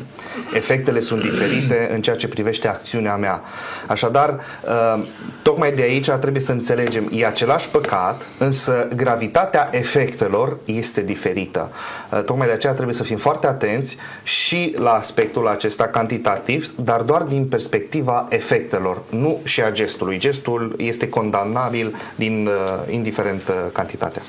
Efectele 0.54 1.00
sunt 1.00 1.22
diferite 1.22 1.90
în 1.92 2.02
ceea 2.02 2.16
ce 2.16 2.28
privește 2.28 2.68
acțiunea 2.68 3.16
mea. 3.16 3.42
Așadar, 3.86 4.40
uh, 4.64 5.04
tocmai 5.42 5.72
de 5.72 5.82
aici 5.82 6.10
trebuie 6.10 6.42
să 6.42 6.52
înțelegem, 6.52 7.08
e 7.12 7.26
același 7.26 7.68
păcat, 7.68 8.22
însă 8.38 8.88
gravitatea 8.96 9.68
efectelor 9.72 10.56
este 10.64 11.02
diferită. 11.02 11.70
Uh, 12.12 12.22
tocmai 12.24 12.46
de 12.46 12.52
aceea 12.52 12.72
trebuie 12.72 12.94
să 12.94 13.02
fim 13.02 13.16
foarte 13.16 13.46
atenți 13.46 13.96
și 14.22 14.74
la 14.78 14.90
aspectul 14.90 15.48
acesta 15.48 15.84
cantitativ, 15.84 16.72
dar 16.82 17.00
doar 17.00 17.22
din 17.22 17.46
perspectiva 17.46 18.26
efectelor, 18.28 19.02
nu 19.10 19.40
și 19.44 19.60
a 19.60 19.72
gestului. 19.72 20.18
Gestul 20.18 20.74
este 20.78 21.08
condamnabil 21.08 21.94
din 22.16 22.46
uh, 22.46 22.92
indiferent 22.92 23.42
cantitatea. 23.72 24.22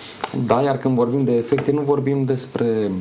Da, 0.45 0.61
iar 0.61 0.77
când 0.77 0.95
vorbim 0.95 1.23
de 1.23 1.31
efecte, 1.31 1.71
nu 1.71 1.81
vorbim 1.81 2.23
despre 2.23 2.91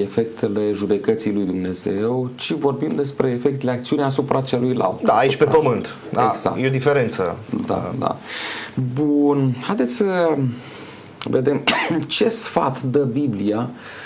efectele 0.00 0.72
judecății 0.72 1.32
lui 1.32 1.44
Dumnezeu, 1.44 2.30
ci 2.34 2.52
vorbim 2.52 2.92
despre 2.96 3.30
efectele 3.30 3.70
acțiunii 3.70 4.04
asupra 4.04 4.40
celuilalt. 4.40 5.02
Da, 5.02 5.12
aici 5.12 5.36
pe 5.36 5.44
pământ. 5.44 5.94
Da, 6.12 6.30
exact. 6.32 6.56
E 6.58 6.66
o 6.66 6.70
diferență. 6.70 7.36
Da, 7.66 7.94
da. 7.98 8.16
Bun, 8.94 9.54
haideți 9.66 9.94
să 9.94 10.36
vedem 11.24 11.62
ce 12.06 12.28
sfat 12.28 12.82
dă 12.82 13.04
Biblia 13.04 13.58
Uh, 13.58 14.03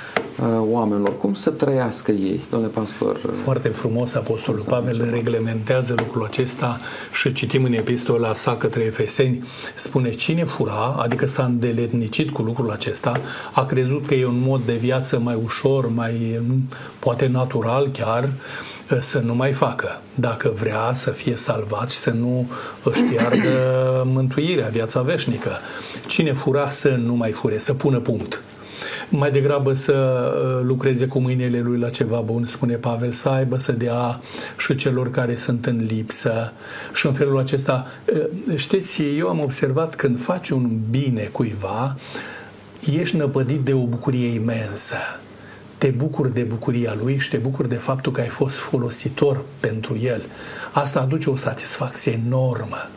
oamenilor, 0.70 1.18
cum 1.18 1.34
să 1.34 1.50
trăiască 1.50 2.10
ei, 2.10 2.40
domnule 2.50 2.72
pastor? 2.72 3.16
Foarte 3.44 3.68
frumos 3.68 4.14
Apostolul 4.14 4.62
Pavel 4.68 5.08
reglementează 5.10 5.94
lucrul 5.96 6.24
acesta 6.24 6.76
și 7.12 7.32
citim 7.32 7.64
în 7.64 7.72
epistola 7.72 8.34
sa 8.34 8.56
către 8.56 8.84
Efeseni, 8.84 9.44
spune 9.74 10.10
cine 10.10 10.44
fura, 10.44 10.96
adică 10.98 11.26
s-a 11.26 11.44
îndeletnicit 11.44 12.30
cu 12.30 12.42
lucrul 12.42 12.70
acesta, 12.70 13.20
a 13.52 13.64
crezut 13.64 14.06
că 14.06 14.14
e 14.14 14.26
un 14.26 14.40
mod 14.40 14.60
de 14.62 14.74
viață 14.74 15.18
mai 15.18 15.38
ușor, 15.44 15.88
mai 15.88 16.40
poate 16.98 17.26
natural 17.26 17.88
chiar, 17.88 18.24
uh, 18.24 18.98
să 19.00 19.18
nu 19.18 19.34
mai 19.34 19.52
facă, 19.52 20.00
dacă 20.14 20.52
vrea 20.60 20.90
să 20.94 21.10
fie 21.10 21.36
salvat 21.36 21.90
și 21.90 21.96
să 21.96 22.10
nu 22.10 22.50
își 22.82 23.02
piardă 23.02 23.48
mântuirea, 24.14 24.68
viața 24.68 25.02
veșnică. 25.02 25.50
Cine 26.06 26.32
fura 26.32 26.68
să 26.68 26.88
nu 26.88 27.14
mai 27.14 27.30
fure, 27.30 27.58
să 27.58 27.74
pună 27.74 27.98
punct 27.98 28.42
mai 29.08 29.30
degrabă 29.30 29.74
să 29.74 29.92
uh, 29.92 30.64
lucreze 30.64 31.06
cu 31.06 31.18
mâinile 31.18 31.60
lui 31.60 31.78
la 31.78 31.88
ceva 31.88 32.20
bun, 32.20 32.44
spune 32.44 32.74
Pavel, 32.74 33.12
să 33.12 33.28
aibă 33.28 33.58
să 33.58 33.72
dea 33.72 34.20
și 34.58 34.74
celor 34.74 35.10
care 35.10 35.36
sunt 35.36 35.66
în 35.66 35.84
lipsă. 35.88 36.52
Și 36.94 37.06
în 37.06 37.12
felul 37.12 37.38
acesta, 37.38 37.86
uh, 38.14 38.56
știți, 38.56 39.02
eu 39.02 39.28
am 39.28 39.40
observat 39.40 39.94
când 39.94 40.20
faci 40.20 40.48
un 40.48 40.78
bine 40.90 41.22
cuiva, 41.22 41.96
ești 42.98 43.16
năpădit 43.16 43.60
de 43.60 43.72
o 43.72 43.84
bucurie 43.84 44.34
imensă 44.34 44.96
te 45.78 45.88
bucuri 45.88 46.34
de 46.34 46.42
bucuria 46.42 46.96
lui 47.02 47.18
și 47.18 47.28
te 47.28 47.36
bucuri 47.36 47.68
de 47.68 47.74
faptul 47.74 48.12
că 48.12 48.20
ai 48.20 48.28
fost 48.28 48.56
folositor 48.56 49.40
pentru 49.60 49.98
el. 49.98 50.22
Asta 50.72 51.00
aduce 51.00 51.30
o 51.30 51.36
satisfacție 51.36 52.20
enormă. 52.26 52.88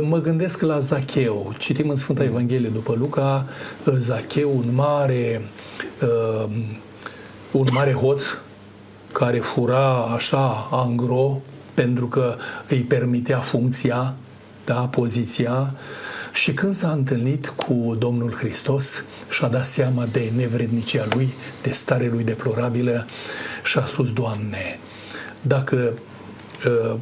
Mă 0.00 0.20
gândesc 0.20 0.60
la 0.60 0.78
Zacheu. 0.78 1.54
Citim 1.58 1.88
în 1.88 1.94
Sfânta 1.94 2.24
Evanghelie 2.24 2.68
după 2.68 2.94
Luca, 2.98 3.46
Zacheu, 3.98 4.56
un 4.56 4.74
mare, 4.74 5.42
un 7.52 7.66
mare 7.72 7.92
hoț 7.92 8.24
care 9.12 9.38
fura 9.38 9.92
așa 10.02 10.68
angro 10.70 11.40
pentru 11.74 12.06
că 12.06 12.36
îi 12.68 12.80
permitea 12.80 13.38
funcția, 13.38 14.14
da, 14.64 14.74
poziția, 14.74 15.74
și 16.32 16.52
când 16.52 16.74
s-a 16.74 16.90
întâlnit 16.90 17.46
cu 17.46 17.96
Domnul 17.98 18.32
Hristos 18.32 19.04
și-a 19.30 19.48
dat 19.48 19.66
seama 19.66 20.06
de 20.12 20.32
nevrednicia 20.36 21.06
lui, 21.14 21.32
de 21.62 21.70
stare 21.70 22.08
lui 22.12 22.24
deplorabilă 22.24 23.06
și 23.64 23.78
a 23.78 23.84
spus, 23.84 24.12
Doamne, 24.12 24.78
dacă 25.40 25.92
uh, 26.66 26.96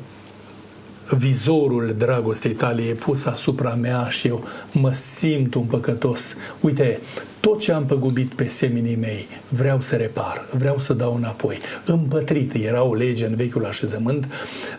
vizorul 1.17 1.95
dragostei 1.99 2.53
tale 2.53 2.83
e 2.83 2.95
pus 2.95 3.25
asupra 3.25 3.75
mea 3.75 4.09
și 4.09 4.27
eu 4.27 4.45
mă 4.73 4.93
simt 4.93 5.55
un 5.55 5.65
păcătos. 5.65 6.37
Uite, 6.61 7.01
tot 7.41 7.59
ce 7.59 7.73
am 7.73 7.87
păgubit 7.87 8.35
pe 8.35 8.49
seminii 8.49 8.97
mei, 8.97 9.29
vreau 9.49 9.81
să 9.81 9.97
repar, 9.97 10.47
vreau 10.53 10.79
să 10.79 10.93
dau 10.93 11.15
înapoi. 11.15 11.59
Împătrit, 11.85 12.55
era 12.55 12.83
o 12.83 12.95
lege 12.95 13.27
în 13.27 13.35
vechiul 13.35 13.65
așezământ, 13.65 14.27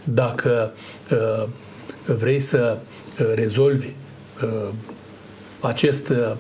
dacă 0.04 0.74
uh, 1.12 1.48
vrei 2.18 2.40
să 2.40 2.78
uh, 3.20 3.26
rezolvi 3.36 3.88
uh, 4.44 4.70
acest 5.60 6.10
uh, 6.10 6.36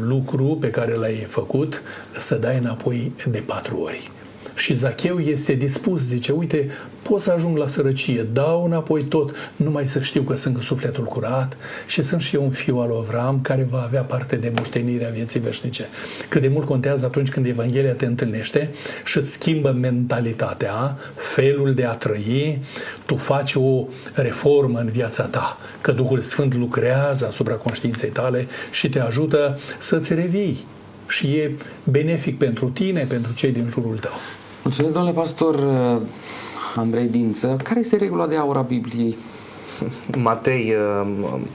lucru 0.00 0.56
pe 0.60 0.70
care 0.70 0.94
l-ai 0.94 1.14
făcut, 1.14 1.82
să 2.18 2.34
dai 2.34 2.58
înapoi 2.58 3.12
de 3.30 3.42
patru 3.46 3.78
ori. 3.78 4.10
Și 4.58 4.74
Zacheu 4.74 5.18
este 5.18 5.52
dispus, 5.52 6.02
zice, 6.02 6.32
uite, 6.32 6.70
pot 7.02 7.20
să 7.20 7.32
ajung 7.32 7.56
la 7.56 7.68
sărăcie, 7.68 8.26
dau 8.32 8.64
înapoi 8.64 9.04
tot, 9.04 9.34
numai 9.56 9.86
să 9.86 10.00
știu 10.00 10.22
că 10.22 10.36
sunt 10.36 10.54
cu 10.54 10.62
sufletul 10.62 11.04
curat 11.04 11.56
și 11.86 12.02
sunt 12.02 12.20
și 12.20 12.34
eu 12.34 12.42
un 12.42 12.50
fiu 12.50 12.76
al 12.76 12.90
Avram 12.96 13.40
care 13.40 13.66
va 13.70 13.82
avea 13.82 14.02
parte 14.02 14.36
de 14.36 14.52
moștenirea 14.56 15.08
vieții 15.08 15.40
veșnice. 15.40 15.86
Cât 16.28 16.40
de 16.40 16.48
mult 16.48 16.66
contează 16.66 17.04
atunci 17.04 17.28
când 17.28 17.46
Evanghelia 17.46 17.92
te 17.92 18.06
întâlnește 18.06 18.70
și 19.04 19.18
îți 19.18 19.32
schimbă 19.32 19.70
mentalitatea, 19.70 20.98
felul 21.14 21.74
de 21.74 21.84
a 21.84 21.94
trăi, 21.94 22.62
tu 23.06 23.16
faci 23.16 23.54
o 23.54 23.84
reformă 24.12 24.78
în 24.78 24.88
viața 24.88 25.26
ta, 25.26 25.58
că 25.80 25.92
Duhul 25.92 26.20
Sfânt 26.20 26.54
lucrează 26.54 27.26
asupra 27.26 27.54
conștiinței 27.54 28.10
tale 28.10 28.46
și 28.70 28.88
te 28.88 29.00
ajută 29.00 29.58
să-ți 29.78 30.14
revii 30.14 30.66
și 31.08 31.26
e 31.26 31.52
benefic 31.84 32.38
pentru 32.38 32.68
tine, 32.68 33.04
pentru 33.04 33.32
cei 33.32 33.52
din 33.52 33.68
jurul 33.70 33.98
tău. 33.98 34.12
Mulțumesc, 34.68 34.94
domnule 34.94 35.14
pastor 35.14 35.54
uh, 35.54 36.00
Andrei 36.76 37.06
Dință. 37.06 37.56
Care 37.62 37.80
este 37.80 37.96
regula 37.96 38.26
de 38.26 38.36
aur 38.36 38.56
a 38.56 38.60
Bibliei? 38.60 39.16
Matei 40.16 40.74
uh, 41.02 41.08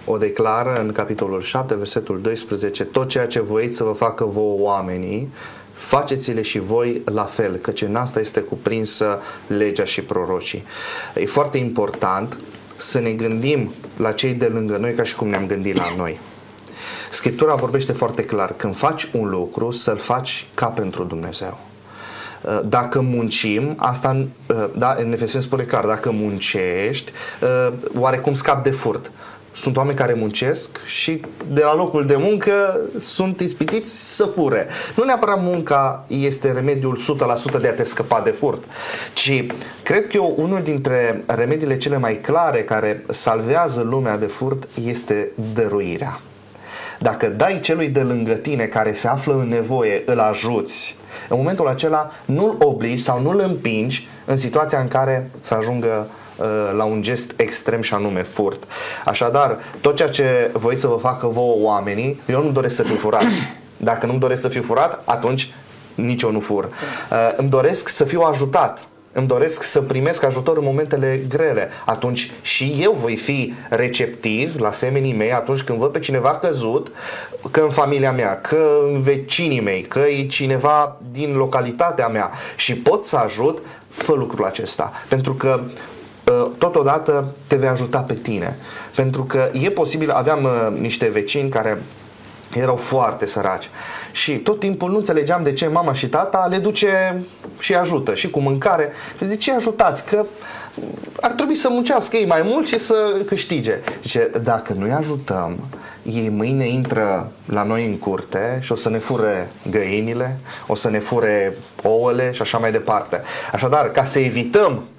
o 0.05 0.17
declară 0.17 0.81
în 0.81 0.91
capitolul 0.91 1.41
7, 1.41 1.75
versetul 1.75 2.21
12, 2.21 2.83
tot 2.83 3.07
ceea 3.07 3.27
ce 3.27 3.41
voiți 3.41 3.75
să 3.75 3.83
vă 3.83 3.91
facă 3.91 4.25
vouă 4.25 4.59
oamenii, 4.59 5.29
faceți-le 5.73 6.41
și 6.41 6.59
voi 6.59 7.01
la 7.05 7.23
fel, 7.23 7.55
căci 7.55 7.81
în 7.81 7.95
asta 7.95 8.19
este 8.19 8.39
cuprinsă 8.39 9.19
legea 9.47 9.83
și 9.83 10.01
prorocii. 10.01 10.63
E 11.15 11.25
foarte 11.25 11.57
important 11.57 12.37
să 12.77 12.99
ne 12.99 13.11
gândim 13.11 13.69
la 13.97 14.11
cei 14.11 14.33
de 14.33 14.45
lângă 14.45 14.77
noi 14.77 14.93
ca 14.93 15.03
și 15.03 15.15
cum 15.15 15.27
ne-am 15.27 15.45
gândit 15.47 15.75
la 15.75 15.93
noi. 15.97 16.19
Scriptura 17.11 17.55
vorbește 17.55 17.91
foarte 17.91 18.25
clar, 18.25 18.53
când 18.55 18.75
faci 18.75 19.09
un 19.13 19.29
lucru, 19.29 19.71
să-l 19.71 19.97
faci 19.97 20.47
ca 20.53 20.65
pentru 20.65 21.03
Dumnezeu. 21.03 21.59
Uh, 22.45 22.59
dacă 22.65 23.01
muncim, 23.01 23.73
asta, 23.77 24.25
uh, 24.47 24.65
da, 24.77 24.95
în 24.99 25.11
Efesen 25.11 25.41
spune 25.41 25.63
clar, 25.63 25.85
dacă 25.85 26.11
muncești, 26.11 27.11
uh, 27.41 27.73
oarecum 27.97 28.33
scap 28.33 28.63
de 28.63 28.71
furt. 28.71 29.11
Sunt 29.55 29.77
oameni 29.77 29.97
care 29.97 30.13
muncesc 30.13 30.85
și 30.85 31.21
de 31.47 31.61
la 31.61 31.75
locul 31.75 32.05
de 32.05 32.15
muncă 32.15 32.79
sunt 32.99 33.39
ispitiți 33.39 34.15
să 34.15 34.25
fure. 34.25 34.67
Nu 34.95 35.03
neapărat 35.03 35.41
munca 35.41 36.05
este 36.07 36.51
remediul 36.51 36.97
100% 37.57 37.61
de 37.61 37.67
a 37.67 37.73
te 37.73 37.83
scăpa 37.83 38.21
de 38.21 38.29
furt, 38.29 38.63
ci 39.13 39.45
cred 39.83 40.07
că 40.07 40.11
eu 40.15 40.33
unul 40.37 40.61
dintre 40.63 41.23
remediile 41.25 41.77
cele 41.77 41.97
mai 41.97 42.19
clare 42.21 42.63
care 42.63 43.05
salvează 43.09 43.81
lumea 43.81 44.17
de 44.17 44.25
furt 44.25 44.67
este 44.85 45.31
dăruirea. 45.53 46.19
Dacă 47.03 47.27
dai 47.27 47.59
celui 47.59 47.87
de 47.87 47.99
lângă 47.99 48.33
tine 48.33 48.65
care 48.65 48.93
se 48.93 49.07
află 49.07 49.33
în 49.33 49.47
nevoie, 49.47 50.03
îl 50.05 50.19
ajuți, 50.19 50.95
în 51.29 51.37
momentul 51.37 51.67
acela 51.67 52.11
nu-l 52.25 52.55
obligi 52.59 53.03
sau 53.03 53.21
nu-l 53.21 53.39
împingi 53.39 54.07
în 54.25 54.37
situația 54.37 54.79
în 54.79 54.87
care 54.87 55.29
să 55.41 55.53
ajungă 55.53 56.07
uh, 56.37 56.45
la 56.77 56.83
un 56.83 57.01
gest 57.01 57.33
extrem 57.35 57.81
și 57.81 57.93
anume 57.93 58.21
furt. 58.21 58.63
Așadar, 59.05 59.57
tot 59.81 59.95
ceea 59.95 60.09
ce 60.09 60.49
voi 60.53 60.77
să 60.77 60.87
vă 60.87 60.95
facă 60.95 61.27
vouă 61.27 61.55
oamenii, 61.65 62.19
eu 62.25 62.43
nu 62.43 62.51
doresc 62.51 62.75
să 62.75 62.83
fiu 62.83 62.95
furat. 62.95 63.25
Dacă 63.77 64.05
nu-mi 64.05 64.19
doresc 64.19 64.41
să 64.41 64.47
fiu 64.47 64.61
furat, 64.61 65.01
atunci 65.05 65.53
nici 65.95 66.21
eu 66.21 66.31
nu 66.31 66.39
fur. 66.39 66.63
Uh, 66.63 67.33
îmi 67.35 67.49
doresc 67.49 67.89
să 67.89 68.03
fiu 68.03 68.21
ajutat 68.21 68.87
îmi 69.13 69.27
doresc 69.27 69.63
să 69.63 69.81
primesc 69.81 70.23
ajutor 70.23 70.57
în 70.57 70.63
momentele 70.63 71.21
grele, 71.29 71.69
atunci 71.85 72.31
și 72.41 72.77
eu 72.81 72.91
voi 72.91 73.15
fi 73.15 73.53
receptiv 73.69 74.59
la 74.59 74.71
semenii 74.71 75.13
mei 75.13 75.31
atunci 75.31 75.61
când 75.61 75.79
văd 75.79 75.91
pe 75.91 75.99
cineva 75.99 76.29
căzut, 76.29 76.91
că 77.51 77.59
în 77.59 77.69
familia 77.69 78.11
mea, 78.11 78.41
că 78.41 78.79
în 78.87 79.01
vecinii 79.01 79.61
mei, 79.61 79.81
că 79.81 79.99
e 79.99 80.25
cineva 80.27 80.97
din 81.11 81.35
localitatea 81.35 82.07
mea 82.07 82.31
și 82.55 82.75
pot 82.75 83.05
să 83.05 83.17
ajut, 83.17 83.57
fă 83.89 84.13
lucrul 84.13 84.45
acesta. 84.45 84.91
Pentru 85.07 85.33
că 85.33 85.61
ă, 86.27 86.49
totodată 86.57 87.33
te 87.47 87.55
vei 87.55 87.69
ajuta 87.69 87.99
pe 87.99 88.13
tine. 88.13 88.57
Pentru 88.95 89.23
că 89.23 89.49
e 89.61 89.69
posibil, 89.69 90.09
aveam 90.09 90.45
ă, 90.45 90.73
niște 90.79 91.07
vecini 91.07 91.49
care 91.49 91.81
erau 92.53 92.75
foarte 92.75 93.25
săraci 93.25 93.69
și 94.13 94.37
tot 94.37 94.59
timpul 94.59 94.91
nu 94.91 94.97
înțelegeam 94.97 95.43
de 95.43 95.53
ce 95.53 95.67
mama 95.67 95.93
și 95.93 96.07
tata 96.07 96.47
le 96.49 96.57
duce 96.57 97.23
și 97.59 97.75
ajută 97.75 98.15
și 98.15 98.29
cu 98.29 98.39
mâncare. 98.39 98.89
Și 99.17 99.25
zice, 99.25 99.37
ce 99.37 99.51
ajutați? 99.51 100.05
Că 100.05 100.25
ar 101.21 101.31
trebui 101.31 101.55
să 101.55 101.69
muncească 101.71 102.15
ei 102.15 102.25
mai 102.25 102.41
mult 102.43 102.67
și 102.67 102.77
să 102.77 102.95
câștige. 103.25 103.79
Zice, 104.01 104.31
dacă 104.43 104.73
nu-i 104.73 104.91
ajutăm, 104.91 105.59
ei 106.03 106.29
mâine 106.29 106.67
intră 106.67 107.31
la 107.45 107.63
noi 107.63 107.85
în 107.85 107.97
curte 107.97 108.59
și 108.61 108.71
o 108.71 108.75
să 108.75 108.89
ne 108.89 108.97
fure 108.97 109.51
găinile, 109.69 110.39
o 110.67 110.75
să 110.75 110.89
ne 110.89 110.99
fure 110.99 111.57
ouăle 111.83 112.31
și 112.31 112.41
așa 112.41 112.57
mai 112.57 112.71
departe. 112.71 113.21
Așadar, 113.51 113.91
ca 113.91 114.05
să 114.05 114.19
evităm 114.19 114.73
uh, 114.73 114.92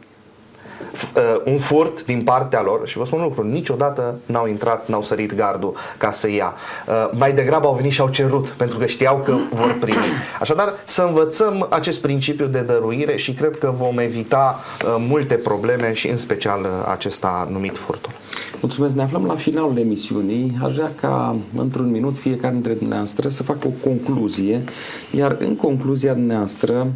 un 1.44 1.58
furt 1.58 2.04
din 2.04 2.22
partea 2.22 2.62
lor 2.62 2.88
și 2.88 2.98
vă 2.98 3.04
spun 3.04 3.18
un 3.18 3.24
lucru, 3.24 3.42
niciodată 3.42 4.14
n-au 4.26 4.46
intrat, 4.46 4.88
n-au 4.88 5.02
sărit 5.02 5.34
gardul 5.34 5.74
ca 5.98 6.10
să 6.10 6.30
ia. 6.30 6.54
Uh, 6.88 7.10
mai 7.18 7.32
degrabă 7.32 7.66
au 7.66 7.74
venit 7.74 7.92
și 7.92 8.00
au 8.00 8.08
cerut 8.08 8.48
pentru 8.48 8.78
că 8.78 8.86
știau 8.86 9.16
că 9.24 9.36
vor 9.52 9.76
primi. 9.80 10.04
Așadar, 10.40 10.72
să 10.84 11.02
învățăm 11.02 11.66
acest 11.70 12.00
principiu 12.00 12.46
de 12.46 12.60
dăruire 12.60 13.16
și 13.16 13.32
cred 13.32 13.58
că 13.58 13.72
vom 13.76 13.98
evita 13.98 14.60
uh, 14.84 14.96
multe 14.98 15.34
probleme 15.34 15.92
și 15.92 16.08
în 16.08 16.16
special 16.16 16.60
uh, 16.62 16.70
acesta 16.90 17.48
numit 17.50 17.76
furtul. 17.76 18.12
Mulțumesc, 18.60 18.94
ne 18.94 19.02
aflăm 19.02 19.26
la 19.26 19.34
finalul 19.34 19.78
emisiunii. 19.78 20.58
Aș 20.62 20.74
vrea 20.74 20.92
ca 21.00 21.36
într-un 21.56 21.90
minut 21.90 22.18
fiecare 22.18 22.52
dintre 22.52 22.72
dumneavoastră 22.72 23.28
să 23.28 23.42
facă 23.42 23.66
o 23.66 23.88
concluzie, 23.88 24.64
iar 25.10 25.36
în 25.38 25.56
concluzia 25.56 26.12
dumneavoastră 26.12 26.86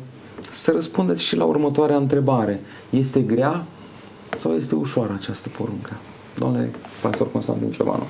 să 0.51 0.71
răspundeți 0.71 1.23
și 1.23 1.37
la 1.37 1.45
următoarea 1.45 1.97
întrebare. 1.97 2.61
Este 2.91 3.21
grea 3.21 3.65
sau 4.37 4.55
este 4.55 4.75
ușoară 4.75 5.13
această 5.17 5.49
poruncă? 5.49 5.97
Domnule 6.35 6.71
pastor 7.01 7.31
Constantin 7.31 7.73
Ciobanu. 7.73 8.07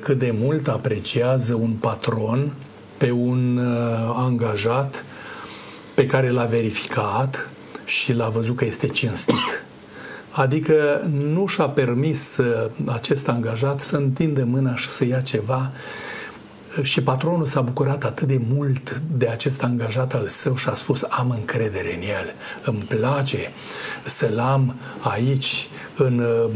Cât 0.00 0.18
de 0.18 0.34
mult 0.38 0.68
apreciază 0.68 1.54
un 1.54 1.70
patron 1.70 2.52
pe 2.96 3.10
un 3.10 3.58
angajat 4.14 5.04
pe 5.94 6.06
care 6.06 6.30
l-a 6.30 6.44
verificat 6.44 7.48
și 7.84 8.12
l-a 8.12 8.28
văzut 8.28 8.56
că 8.56 8.64
este 8.64 8.86
cinstit. 8.86 9.64
Adică 10.30 11.08
nu 11.24 11.46
și-a 11.46 11.68
permis 11.68 12.38
acest 12.86 13.28
angajat 13.28 13.80
să 13.80 13.96
întindă 13.96 14.44
mâna 14.44 14.74
și 14.74 14.88
să 14.88 15.04
ia 15.04 15.20
ceva 15.20 15.70
și 16.82 17.02
patronul 17.02 17.46
s-a 17.46 17.60
bucurat 17.60 18.04
atât 18.04 18.26
de 18.26 18.40
mult 18.54 19.02
de 19.16 19.28
acest 19.28 19.62
angajat 19.62 20.14
al 20.14 20.26
său 20.26 20.56
și 20.56 20.68
a 20.68 20.74
spus 20.74 21.06
am 21.08 21.30
încredere 21.30 21.94
în 21.94 22.02
el, 22.02 22.34
îmi 22.64 22.84
place 22.88 23.52
să-l 24.04 24.38
am 24.38 24.74
aici 25.00 25.68
în 25.96 26.18
uh, 26.18 26.50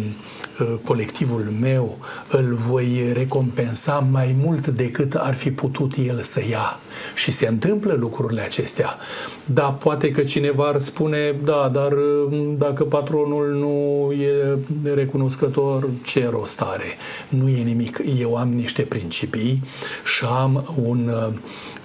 colectivul 0.84 1.52
meu, 1.60 1.98
îl 2.28 2.54
voi 2.54 3.12
recompensa 3.12 3.98
mai 3.98 4.36
mult 4.42 4.66
decât 4.66 5.14
ar 5.14 5.34
fi 5.34 5.50
putut 5.50 5.94
el 5.96 6.20
să 6.20 6.42
ia. 6.50 6.78
Și 7.14 7.30
se 7.30 7.46
întâmplă 7.46 7.92
lucrurile 7.92 8.40
acestea. 8.40 8.96
Da, 9.47 9.62
poate 9.62 10.11
că 10.11 10.22
cineva 10.22 10.64
ar 10.64 10.78
spune, 10.78 11.34
da, 11.45 11.70
dar 11.72 11.92
mm, 12.30 12.57
dacă 12.57 12.84
patronul 12.84 13.55
nu 13.55 14.12
e 14.12 14.59
recunoscător, 14.95 15.88
ce 16.05 16.28
rost 16.30 16.61
are? 16.61 16.97
Nu 17.28 17.49
e 17.49 17.62
nimic. 17.62 18.01
Eu 18.18 18.36
am 18.36 18.49
niște 18.49 18.82
principii 18.82 19.62
și 20.16 20.24
am 20.24 20.74
un 20.82 21.09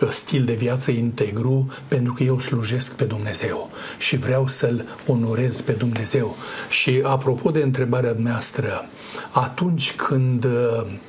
uh, 0.01 0.09
stil 0.09 0.43
de 0.43 0.53
viață 0.53 0.91
integru 0.91 1.67
pentru 1.87 2.13
că 2.13 2.23
eu 2.23 2.39
slujesc 2.39 2.95
pe 2.95 3.03
Dumnezeu 3.03 3.69
și 3.97 4.17
vreau 4.17 4.47
să-L 4.47 4.85
onorez 5.07 5.61
pe 5.61 5.71
Dumnezeu. 5.71 6.35
Și 6.69 7.01
apropo 7.03 7.51
de 7.51 7.61
întrebarea 7.61 8.13
dumneavoastră, 8.13 8.27
noastră, 8.39 8.89
atunci 9.31 9.95
când 9.95 10.43
uh, 10.43 10.51
îi 10.51 10.99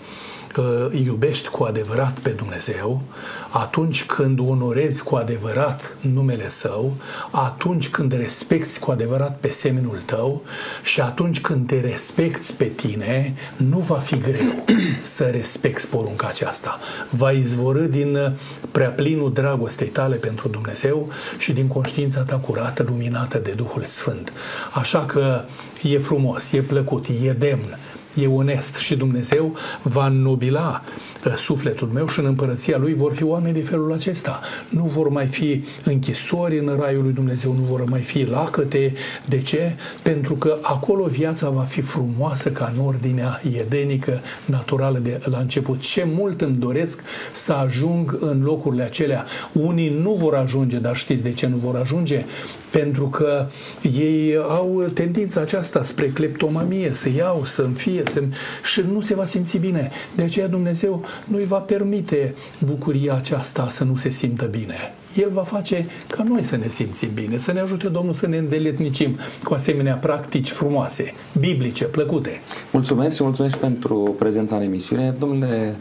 iubești 1.04 1.48
cu 1.48 1.64
adevărat 1.64 2.18
pe 2.18 2.30
Dumnezeu, 2.30 3.02
atunci 3.50 4.04
când 4.04 4.38
onorezi 4.38 5.02
cu 5.02 5.16
adevărat 5.16 5.96
numele 6.00 6.48
Său, 6.48 6.92
atunci 7.30 7.88
când 7.88 8.12
respecti 8.12 8.78
cu 8.78 8.90
adevărat 8.90 9.38
pe 9.40 9.50
semenul 9.50 10.00
tău 10.04 10.42
și 10.82 11.00
atunci 11.00 11.40
când 11.40 11.66
te 11.66 11.80
respecti 11.80 12.52
pe 12.52 12.64
tine, 12.64 13.34
nu 13.56 13.78
va 13.78 13.94
fi 13.94 14.18
greu 14.18 14.64
să 15.00 15.24
respecti 15.24 15.86
porunca 15.86 16.26
aceasta. 16.26 16.78
Va 17.10 17.30
izvorâ 17.30 17.86
din 17.86 18.36
preaplinul 18.70 19.32
dragostei 19.32 19.88
tale 19.88 20.16
pentru 20.16 20.48
Dumnezeu 20.48 21.08
și 21.38 21.52
din 21.52 21.66
conștiința 21.66 22.22
ta 22.22 22.36
curată, 22.36 22.84
luminată 22.88 23.38
de 23.38 23.52
Duhul 23.56 23.82
Sfânt. 23.84 24.32
Așa 24.72 25.04
că 25.04 25.42
e 25.82 25.98
frumos, 25.98 26.52
e 26.52 26.60
plăcut, 26.60 27.06
e 27.22 27.32
demn 27.32 27.78
e 28.14 28.26
onest 28.26 28.76
și 28.76 28.96
Dumnezeu 28.96 29.56
va 29.82 30.08
nobila 30.08 30.82
uh, 31.26 31.34
sufletul 31.36 31.88
meu 31.88 32.08
și 32.08 32.18
în 32.18 32.24
împărăția 32.24 32.78
lui 32.78 32.94
vor 32.94 33.12
fi 33.14 33.24
oameni 33.24 33.54
de 33.54 33.62
felul 33.62 33.92
acesta. 33.92 34.40
Nu 34.68 34.84
vor 34.84 35.08
mai 35.08 35.26
fi 35.26 35.64
închisori 35.84 36.58
în 36.58 36.76
raiul 36.80 37.02
lui 37.02 37.12
Dumnezeu, 37.12 37.52
nu 37.52 37.62
vor 37.62 37.84
mai 37.88 38.00
fi 38.00 38.24
lacăte. 38.24 38.94
De 39.28 39.40
ce? 39.40 39.76
Pentru 40.02 40.34
că 40.34 40.58
acolo 40.62 41.04
viața 41.04 41.50
va 41.50 41.62
fi 41.62 41.80
frumoasă 41.80 42.50
ca 42.50 42.72
în 42.76 42.84
ordinea 42.84 43.40
edenică, 43.60 44.20
naturală 44.44 44.98
de 44.98 45.20
la 45.24 45.38
început. 45.38 45.80
Ce 45.80 46.08
mult 46.14 46.40
îmi 46.40 46.56
doresc 46.56 47.00
să 47.32 47.52
ajung 47.52 48.16
în 48.20 48.42
locurile 48.42 48.82
acelea. 48.82 49.26
Unii 49.52 49.98
nu 50.02 50.12
vor 50.12 50.34
ajunge, 50.34 50.78
dar 50.78 50.96
știți 50.96 51.22
de 51.22 51.32
ce 51.32 51.46
nu 51.46 51.56
vor 51.56 51.76
ajunge? 51.76 52.24
Pentru 52.70 53.08
că 53.08 53.46
ei 53.94 54.36
au 54.36 54.84
tendința 54.94 55.40
aceasta 55.40 55.82
spre 55.82 56.08
cleptomanie, 56.10 56.92
să 56.92 57.08
iau, 57.16 57.44
să-mi 57.44 57.74
fie, 57.74 58.02
să 58.06 58.22
și 58.64 58.84
nu 58.92 59.00
se 59.00 59.14
va 59.14 59.24
simți 59.24 59.58
bine. 59.58 59.90
De 60.16 60.22
aceea 60.22 60.48
Dumnezeu 60.48 61.04
nu 61.24 61.36
îi 61.36 61.44
va 61.44 61.58
permite 61.58 62.34
bucuria 62.64 63.14
aceasta 63.14 63.68
să 63.68 63.84
nu 63.84 63.96
se 63.96 64.08
simtă 64.08 64.44
bine. 64.44 64.94
El 65.14 65.30
va 65.32 65.42
face 65.42 65.86
ca 66.08 66.22
noi 66.22 66.42
să 66.42 66.56
ne 66.56 66.68
simțim 66.68 67.08
bine, 67.14 67.36
să 67.36 67.52
ne 67.52 67.60
ajute 67.60 67.88
Domnul 67.88 68.14
să 68.14 68.26
ne 68.26 68.36
îndeletnicim 68.36 69.18
cu 69.44 69.54
asemenea 69.54 69.94
practici 69.94 70.50
frumoase, 70.50 71.14
biblice, 71.38 71.84
plăcute. 71.84 72.40
Mulțumesc 72.72 73.16
și 73.16 73.22
mulțumesc 73.22 73.56
pentru 73.56 74.14
prezența 74.18 74.56
în 74.56 74.62
emisiune. 74.62 75.14
Domnule 75.18 75.76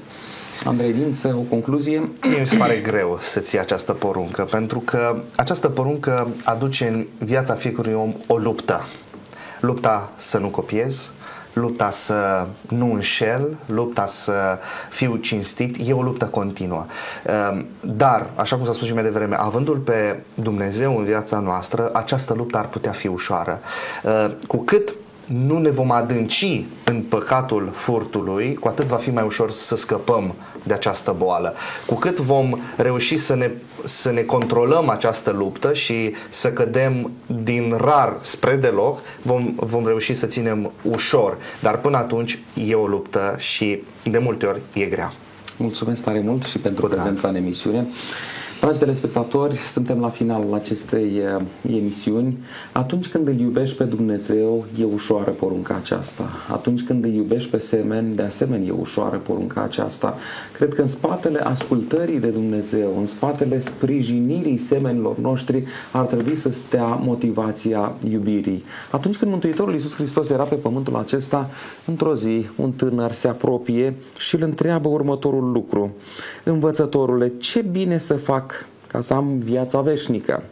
Andrei 0.63 0.93
Dință, 0.93 1.35
o 1.37 1.41
concluzie? 1.41 2.09
Mie 2.27 2.39
mi 2.39 2.47
se 2.47 2.55
pare 2.55 2.75
greu 2.75 3.19
să 3.21 3.39
ții 3.39 3.59
această 3.59 3.93
poruncă, 3.93 4.43
pentru 4.43 4.79
că 4.79 5.21
această 5.35 5.69
poruncă 5.69 6.27
aduce 6.43 6.87
în 6.87 7.05
viața 7.17 7.53
fiecărui 7.53 7.93
om 7.93 8.13
o 8.27 8.37
luptă. 8.37 8.85
Lupta 9.59 10.11
să 10.15 10.37
nu 10.37 10.47
copiez, 10.47 11.11
lupta 11.53 11.91
să 11.91 12.47
nu 12.69 12.93
înșel, 12.93 13.57
lupta 13.65 14.05
să 14.05 14.57
fiu 14.89 15.15
cinstit, 15.15 15.75
e 15.87 15.93
o 15.93 16.01
luptă 16.01 16.25
continuă. 16.25 16.85
Ehm, 17.25 17.65
dar, 17.81 18.29
așa 18.35 18.55
cum 18.55 18.65
s-a 18.65 18.73
spus 18.73 18.87
și 18.87 18.93
mai 18.93 19.03
devreme, 19.03 19.35
avându-L 19.39 19.77
pe 19.77 20.19
Dumnezeu 20.33 20.97
în 20.97 21.03
viața 21.03 21.39
noastră, 21.39 21.89
această 21.93 22.33
luptă 22.33 22.57
ar 22.57 22.67
putea 22.67 22.91
fi 22.91 23.07
ușoară. 23.07 23.59
Ehm, 24.03 24.37
cu 24.47 24.57
cât 24.57 24.93
nu 25.33 25.59
ne 25.59 25.69
vom 25.69 25.91
adânci 25.91 26.65
în 26.83 27.01
păcatul 27.01 27.71
furtului, 27.73 28.53
cu 28.53 28.67
atât 28.67 28.85
va 28.85 28.95
fi 28.95 29.09
mai 29.09 29.23
ușor 29.23 29.51
să 29.51 29.75
scăpăm 29.75 30.35
de 30.63 30.73
această 30.73 31.15
boală. 31.17 31.53
Cu 31.85 31.95
cât 31.95 32.19
vom 32.19 32.59
reuși 32.75 33.17
să 33.17 33.35
ne, 33.35 33.51
să 33.83 34.11
ne 34.11 34.21
controlăm 34.21 34.89
această 34.89 35.31
luptă 35.31 35.73
și 35.73 36.13
să 36.29 36.53
cădem 36.53 37.11
din 37.43 37.75
rar 37.77 38.17
spre 38.21 38.55
deloc, 38.55 38.99
vom, 39.21 39.53
vom 39.55 39.85
reuși 39.87 40.13
să 40.13 40.25
ținem 40.25 40.71
ușor. 40.81 41.37
Dar 41.61 41.77
până 41.77 41.97
atunci 41.97 42.39
e 42.53 42.75
o 42.75 42.87
luptă 42.87 43.35
și 43.37 43.81
de 44.03 44.17
multe 44.17 44.45
ori 44.45 44.61
e 44.73 44.85
grea. 44.85 45.13
Mulțumesc 45.57 46.03
tare 46.03 46.19
mult 46.19 46.45
și 46.45 46.57
pentru 46.57 46.87
prezența 46.87 47.27
în 47.27 47.35
emisiune. 47.35 47.87
Dragi 48.59 48.79
telespectatori, 48.79 49.55
suntem 49.55 49.99
la 49.99 50.09
finalul 50.09 50.53
acestei 50.53 51.21
uh, 51.37 51.41
emisiuni. 51.75 52.37
Atunci 52.71 53.07
când 53.07 53.27
îl 53.27 53.39
iubești 53.39 53.75
pe 53.75 53.83
Dumnezeu, 53.83 54.65
e 54.79 54.83
ușoară 54.83 55.29
porunca 55.29 55.75
aceasta. 55.75 56.29
Atunci 56.51 56.83
când 56.83 57.05
îl 57.05 57.11
iubești 57.11 57.49
pe 57.49 57.57
semeni, 57.57 58.15
de 58.15 58.21
asemenea 58.21 58.67
e 58.67 58.71
ușoară 58.79 59.17
porunca 59.17 59.61
aceasta. 59.61 60.17
Cred 60.53 60.73
că 60.73 60.81
în 60.81 60.87
spatele 60.87 61.39
ascultării 61.39 62.19
de 62.19 62.27
Dumnezeu, 62.27 62.97
în 62.99 63.05
spatele 63.05 63.59
sprijinirii 63.59 64.57
semenilor 64.57 65.17
noștri, 65.17 65.63
ar 65.91 66.05
trebui 66.05 66.35
să 66.35 66.51
stea 66.51 66.85
motivația 66.85 67.93
iubirii. 68.09 68.63
Atunci 68.91 69.17
când 69.17 69.31
Mântuitorul 69.31 69.73
Iisus 69.73 69.95
Hristos 69.95 70.29
era 70.29 70.43
pe 70.43 70.55
pământul 70.55 70.95
acesta, 70.95 71.49
într-o 71.85 72.15
zi, 72.15 72.45
un 72.55 72.71
tânăr 72.71 73.11
se 73.11 73.27
apropie 73.27 73.93
și 74.17 74.35
îl 74.35 74.41
întreabă 74.43 74.89
următorul 74.89 75.51
lucru. 75.51 75.91
Învățătorule, 76.43 77.31
ce 77.37 77.61
bine 77.61 77.97
să 77.97 78.13
fac 78.13 78.48
ca 78.91 79.01
să 79.01 79.13
am 79.13 79.37
viața 79.37 79.81
veșnică. 79.81 80.43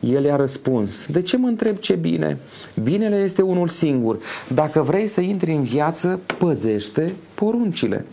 El 0.00 0.24
i-a 0.24 0.36
răspuns, 0.36 1.06
de 1.06 1.22
ce 1.22 1.36
mă 1.36 1.46
întreb 1.46 1.76
ce 1.76 1.94
bine? 1.94 2.38
Binele 2.82 3.16
este 3.16 3.42
unul 3.42 3.68
singur. 3.68 4.18
Dacă 4.48 4.82
vrei 4.82 5.08
să 5.08 5.20
intri 5.20 5.52
în 5.52 5.62
viață, 5.62 6.20
păzește 6.38 7.14
poruncile. 7.34 8.04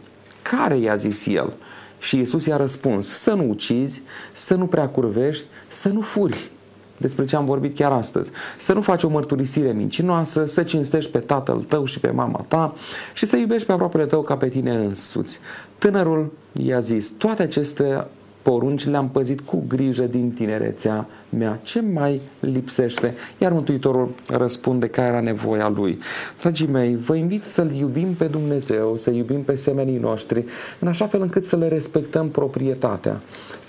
Care 0.41 0.77
i-a 0.77 0.95
zis 0.95 1.25
el? 1.25 1.53
Și 1.99 2.17
Iisus 2.17 2.45
i-a 2.45 2.57
răspuns, 2.57 3.07
să 3.07 3.33
nu 3.33 3.49
ucizi, 3.49 4.01
să 4.31 4.55
nu 4.55 4.65
prea 4.65 4.87
curvești, 4.87 5.45
să 5.67 5.89
nu 5.89 6.01
furi. 6.01 6.49
Despre 6.97 7.25
ce 7.25 7.35
am 7.35 7.45
vorbit 7.45 7.75
chiar 7.75 7.91
astăzi. 7.91 8.31
Să 8.59 8.73
nu 8.73 8.81
faci 8.81 9.03
o 9.03 9.09
mărturisire 9.09 9.71
mincinoasă, 9.71 10.45
să 10.45 10.63
cinstești 10.63 11.11
pe 11.11 11.19
tatăl 11.19 11.63
tău 11.63 11.85
și 11.85 11.99
pe 11.99 12.09
mama 12.09 12.45
ta 12.47 12.75
și 13.13 13.25
să 13.25 13.37
iubești 13.37 13.65
pe 13.65 13.71
aproapele 13.71 14.05
tău 14.05 14.21
ca 14.21 14.37
pe 14.37 14.49
tine 14.49 14.75
însuți. 14.75 15.39
Tânărul 15.77 16.31
i-a 16.51 16.79
zis, 16.79 17.11
toate 17.17 17.41
aceste 17.41 18.05
porunci 18.45 18.85
le-am 18.87 19.09
păzit 19.09 19.41
cu 19.41 19.63
grijă 19.67 20.03
din 20.03 20.31
tinerețea 20.31 21.07
mea. 21.29 21.59
Ce 21.63 21.81
mai 21.81 22.21
lipsește? 22.39 23.13
Iar 23.37 23.51
Mântuitorul 23.51 24.13
răspunde 24.27 24.87
care 24.87 25.07
era 25.07 25.19
nevoia 25.19 25.69
lui. 25.69 25.99
Dragii 26.41 26.67
mei, 26.67 26.95
vă 26.95 27.15
invit 27.15 27.43
să-L 27.43 27.71
iubim 27.71 28.13
pe 28.13 28.25
Dumnezeu, 28.25 28.95
să 28.95 29.09
iubim 29.09 29.43
pe 29.43 29.55
semenii 29.55 29.97
noștri, 29.97 30.43
în 30.79 30.87
așa 30.87 31.07
fel 31.07 31.21
încât 31.21 31.45
să 31.45 31.55
le 31.55 31.67
respectăm 31.67 32.29
proprietatea. 32.29 33.21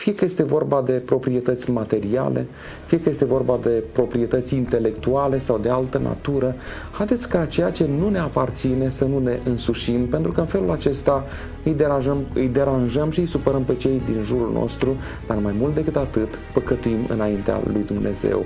Fie 0.06 0.14
că 0.14 0.24
este 0.24 0.42
vorba 0.42 0.82
de 0.82 0.92
proprietăți 0.92 1.70
materiale, 1.70 2.46
fie 2.84 3.00
că 3.00 3.08
este 3.08 3.24
vorba 3.24 3.58
de 3.62 3.82
proprietăți 3.92 4.54
intelectuale 4.54 5.38
sau 5.38 5.58
de 5.58 5.68
altă 5.68 5.98
natură, 5.98 6.54
haideți 6.90 7.28
ca 7.28 7.46
ceea 7.46 7.70
ce 7.70 7.86
nu 7.98 8.08
ne 8.08 8.18
aparține 8.18 8.88
să 8.88 9.04
nu 9.04 9.18
ne 9.18 9.38
însușim, 9.44 10.06
pentru 10.06 10.32
că 10.32 10.40
în 10.40 10.46
felul 10.46 10.70
acesta 10.70 11.24
îi 11.64 11.72
deranjăm, 11.72 12.24
îi 12.34 12.48
deranjăm 12.48 13.10
și 13.10 13.20
îi 13.20 13.26
supărăm 13.26 13.62
pe 13.62 13.74
cei 13.74 14.02
din 14.04 14.22
jurul 14.22 14.50
nostru, 14.52 14.96
dar 15.26 15.36
mai 15.36 15.54
mult 15.58 15.74
decât 15.74 15.96
atât, 15.96 16.38
păcătuim 16.52 16.98
înaintea 17.08 17.60
lui 17.72 17.82
Dumnezeu. 17.86 18.44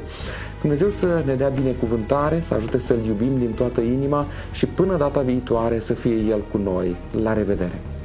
Dumnezeu 0.60 0.90
să 0.90 1.22
ne 1.26 1.34
dea 1.34 1.48
binecuvântare, 1.48 2.40
să 2.40 2.54
ajute 2.54 2.78
să-L 2.78 3.04
iubim 3.06 3.38
din 3.38 3.50
toată 3.50 3.80
inima 3.80 4.26
și 4.52 4.66
până 4.66 4.96
data 4.96 5.20
viitoare 5.20 5.78
să 5.78 5.92
fie 5.92 6.14
El 6.14 6.42
cu 6.50 6.58
noi. 6.58 6.96
La 7.22 7.32
revedere! 7.32 7.99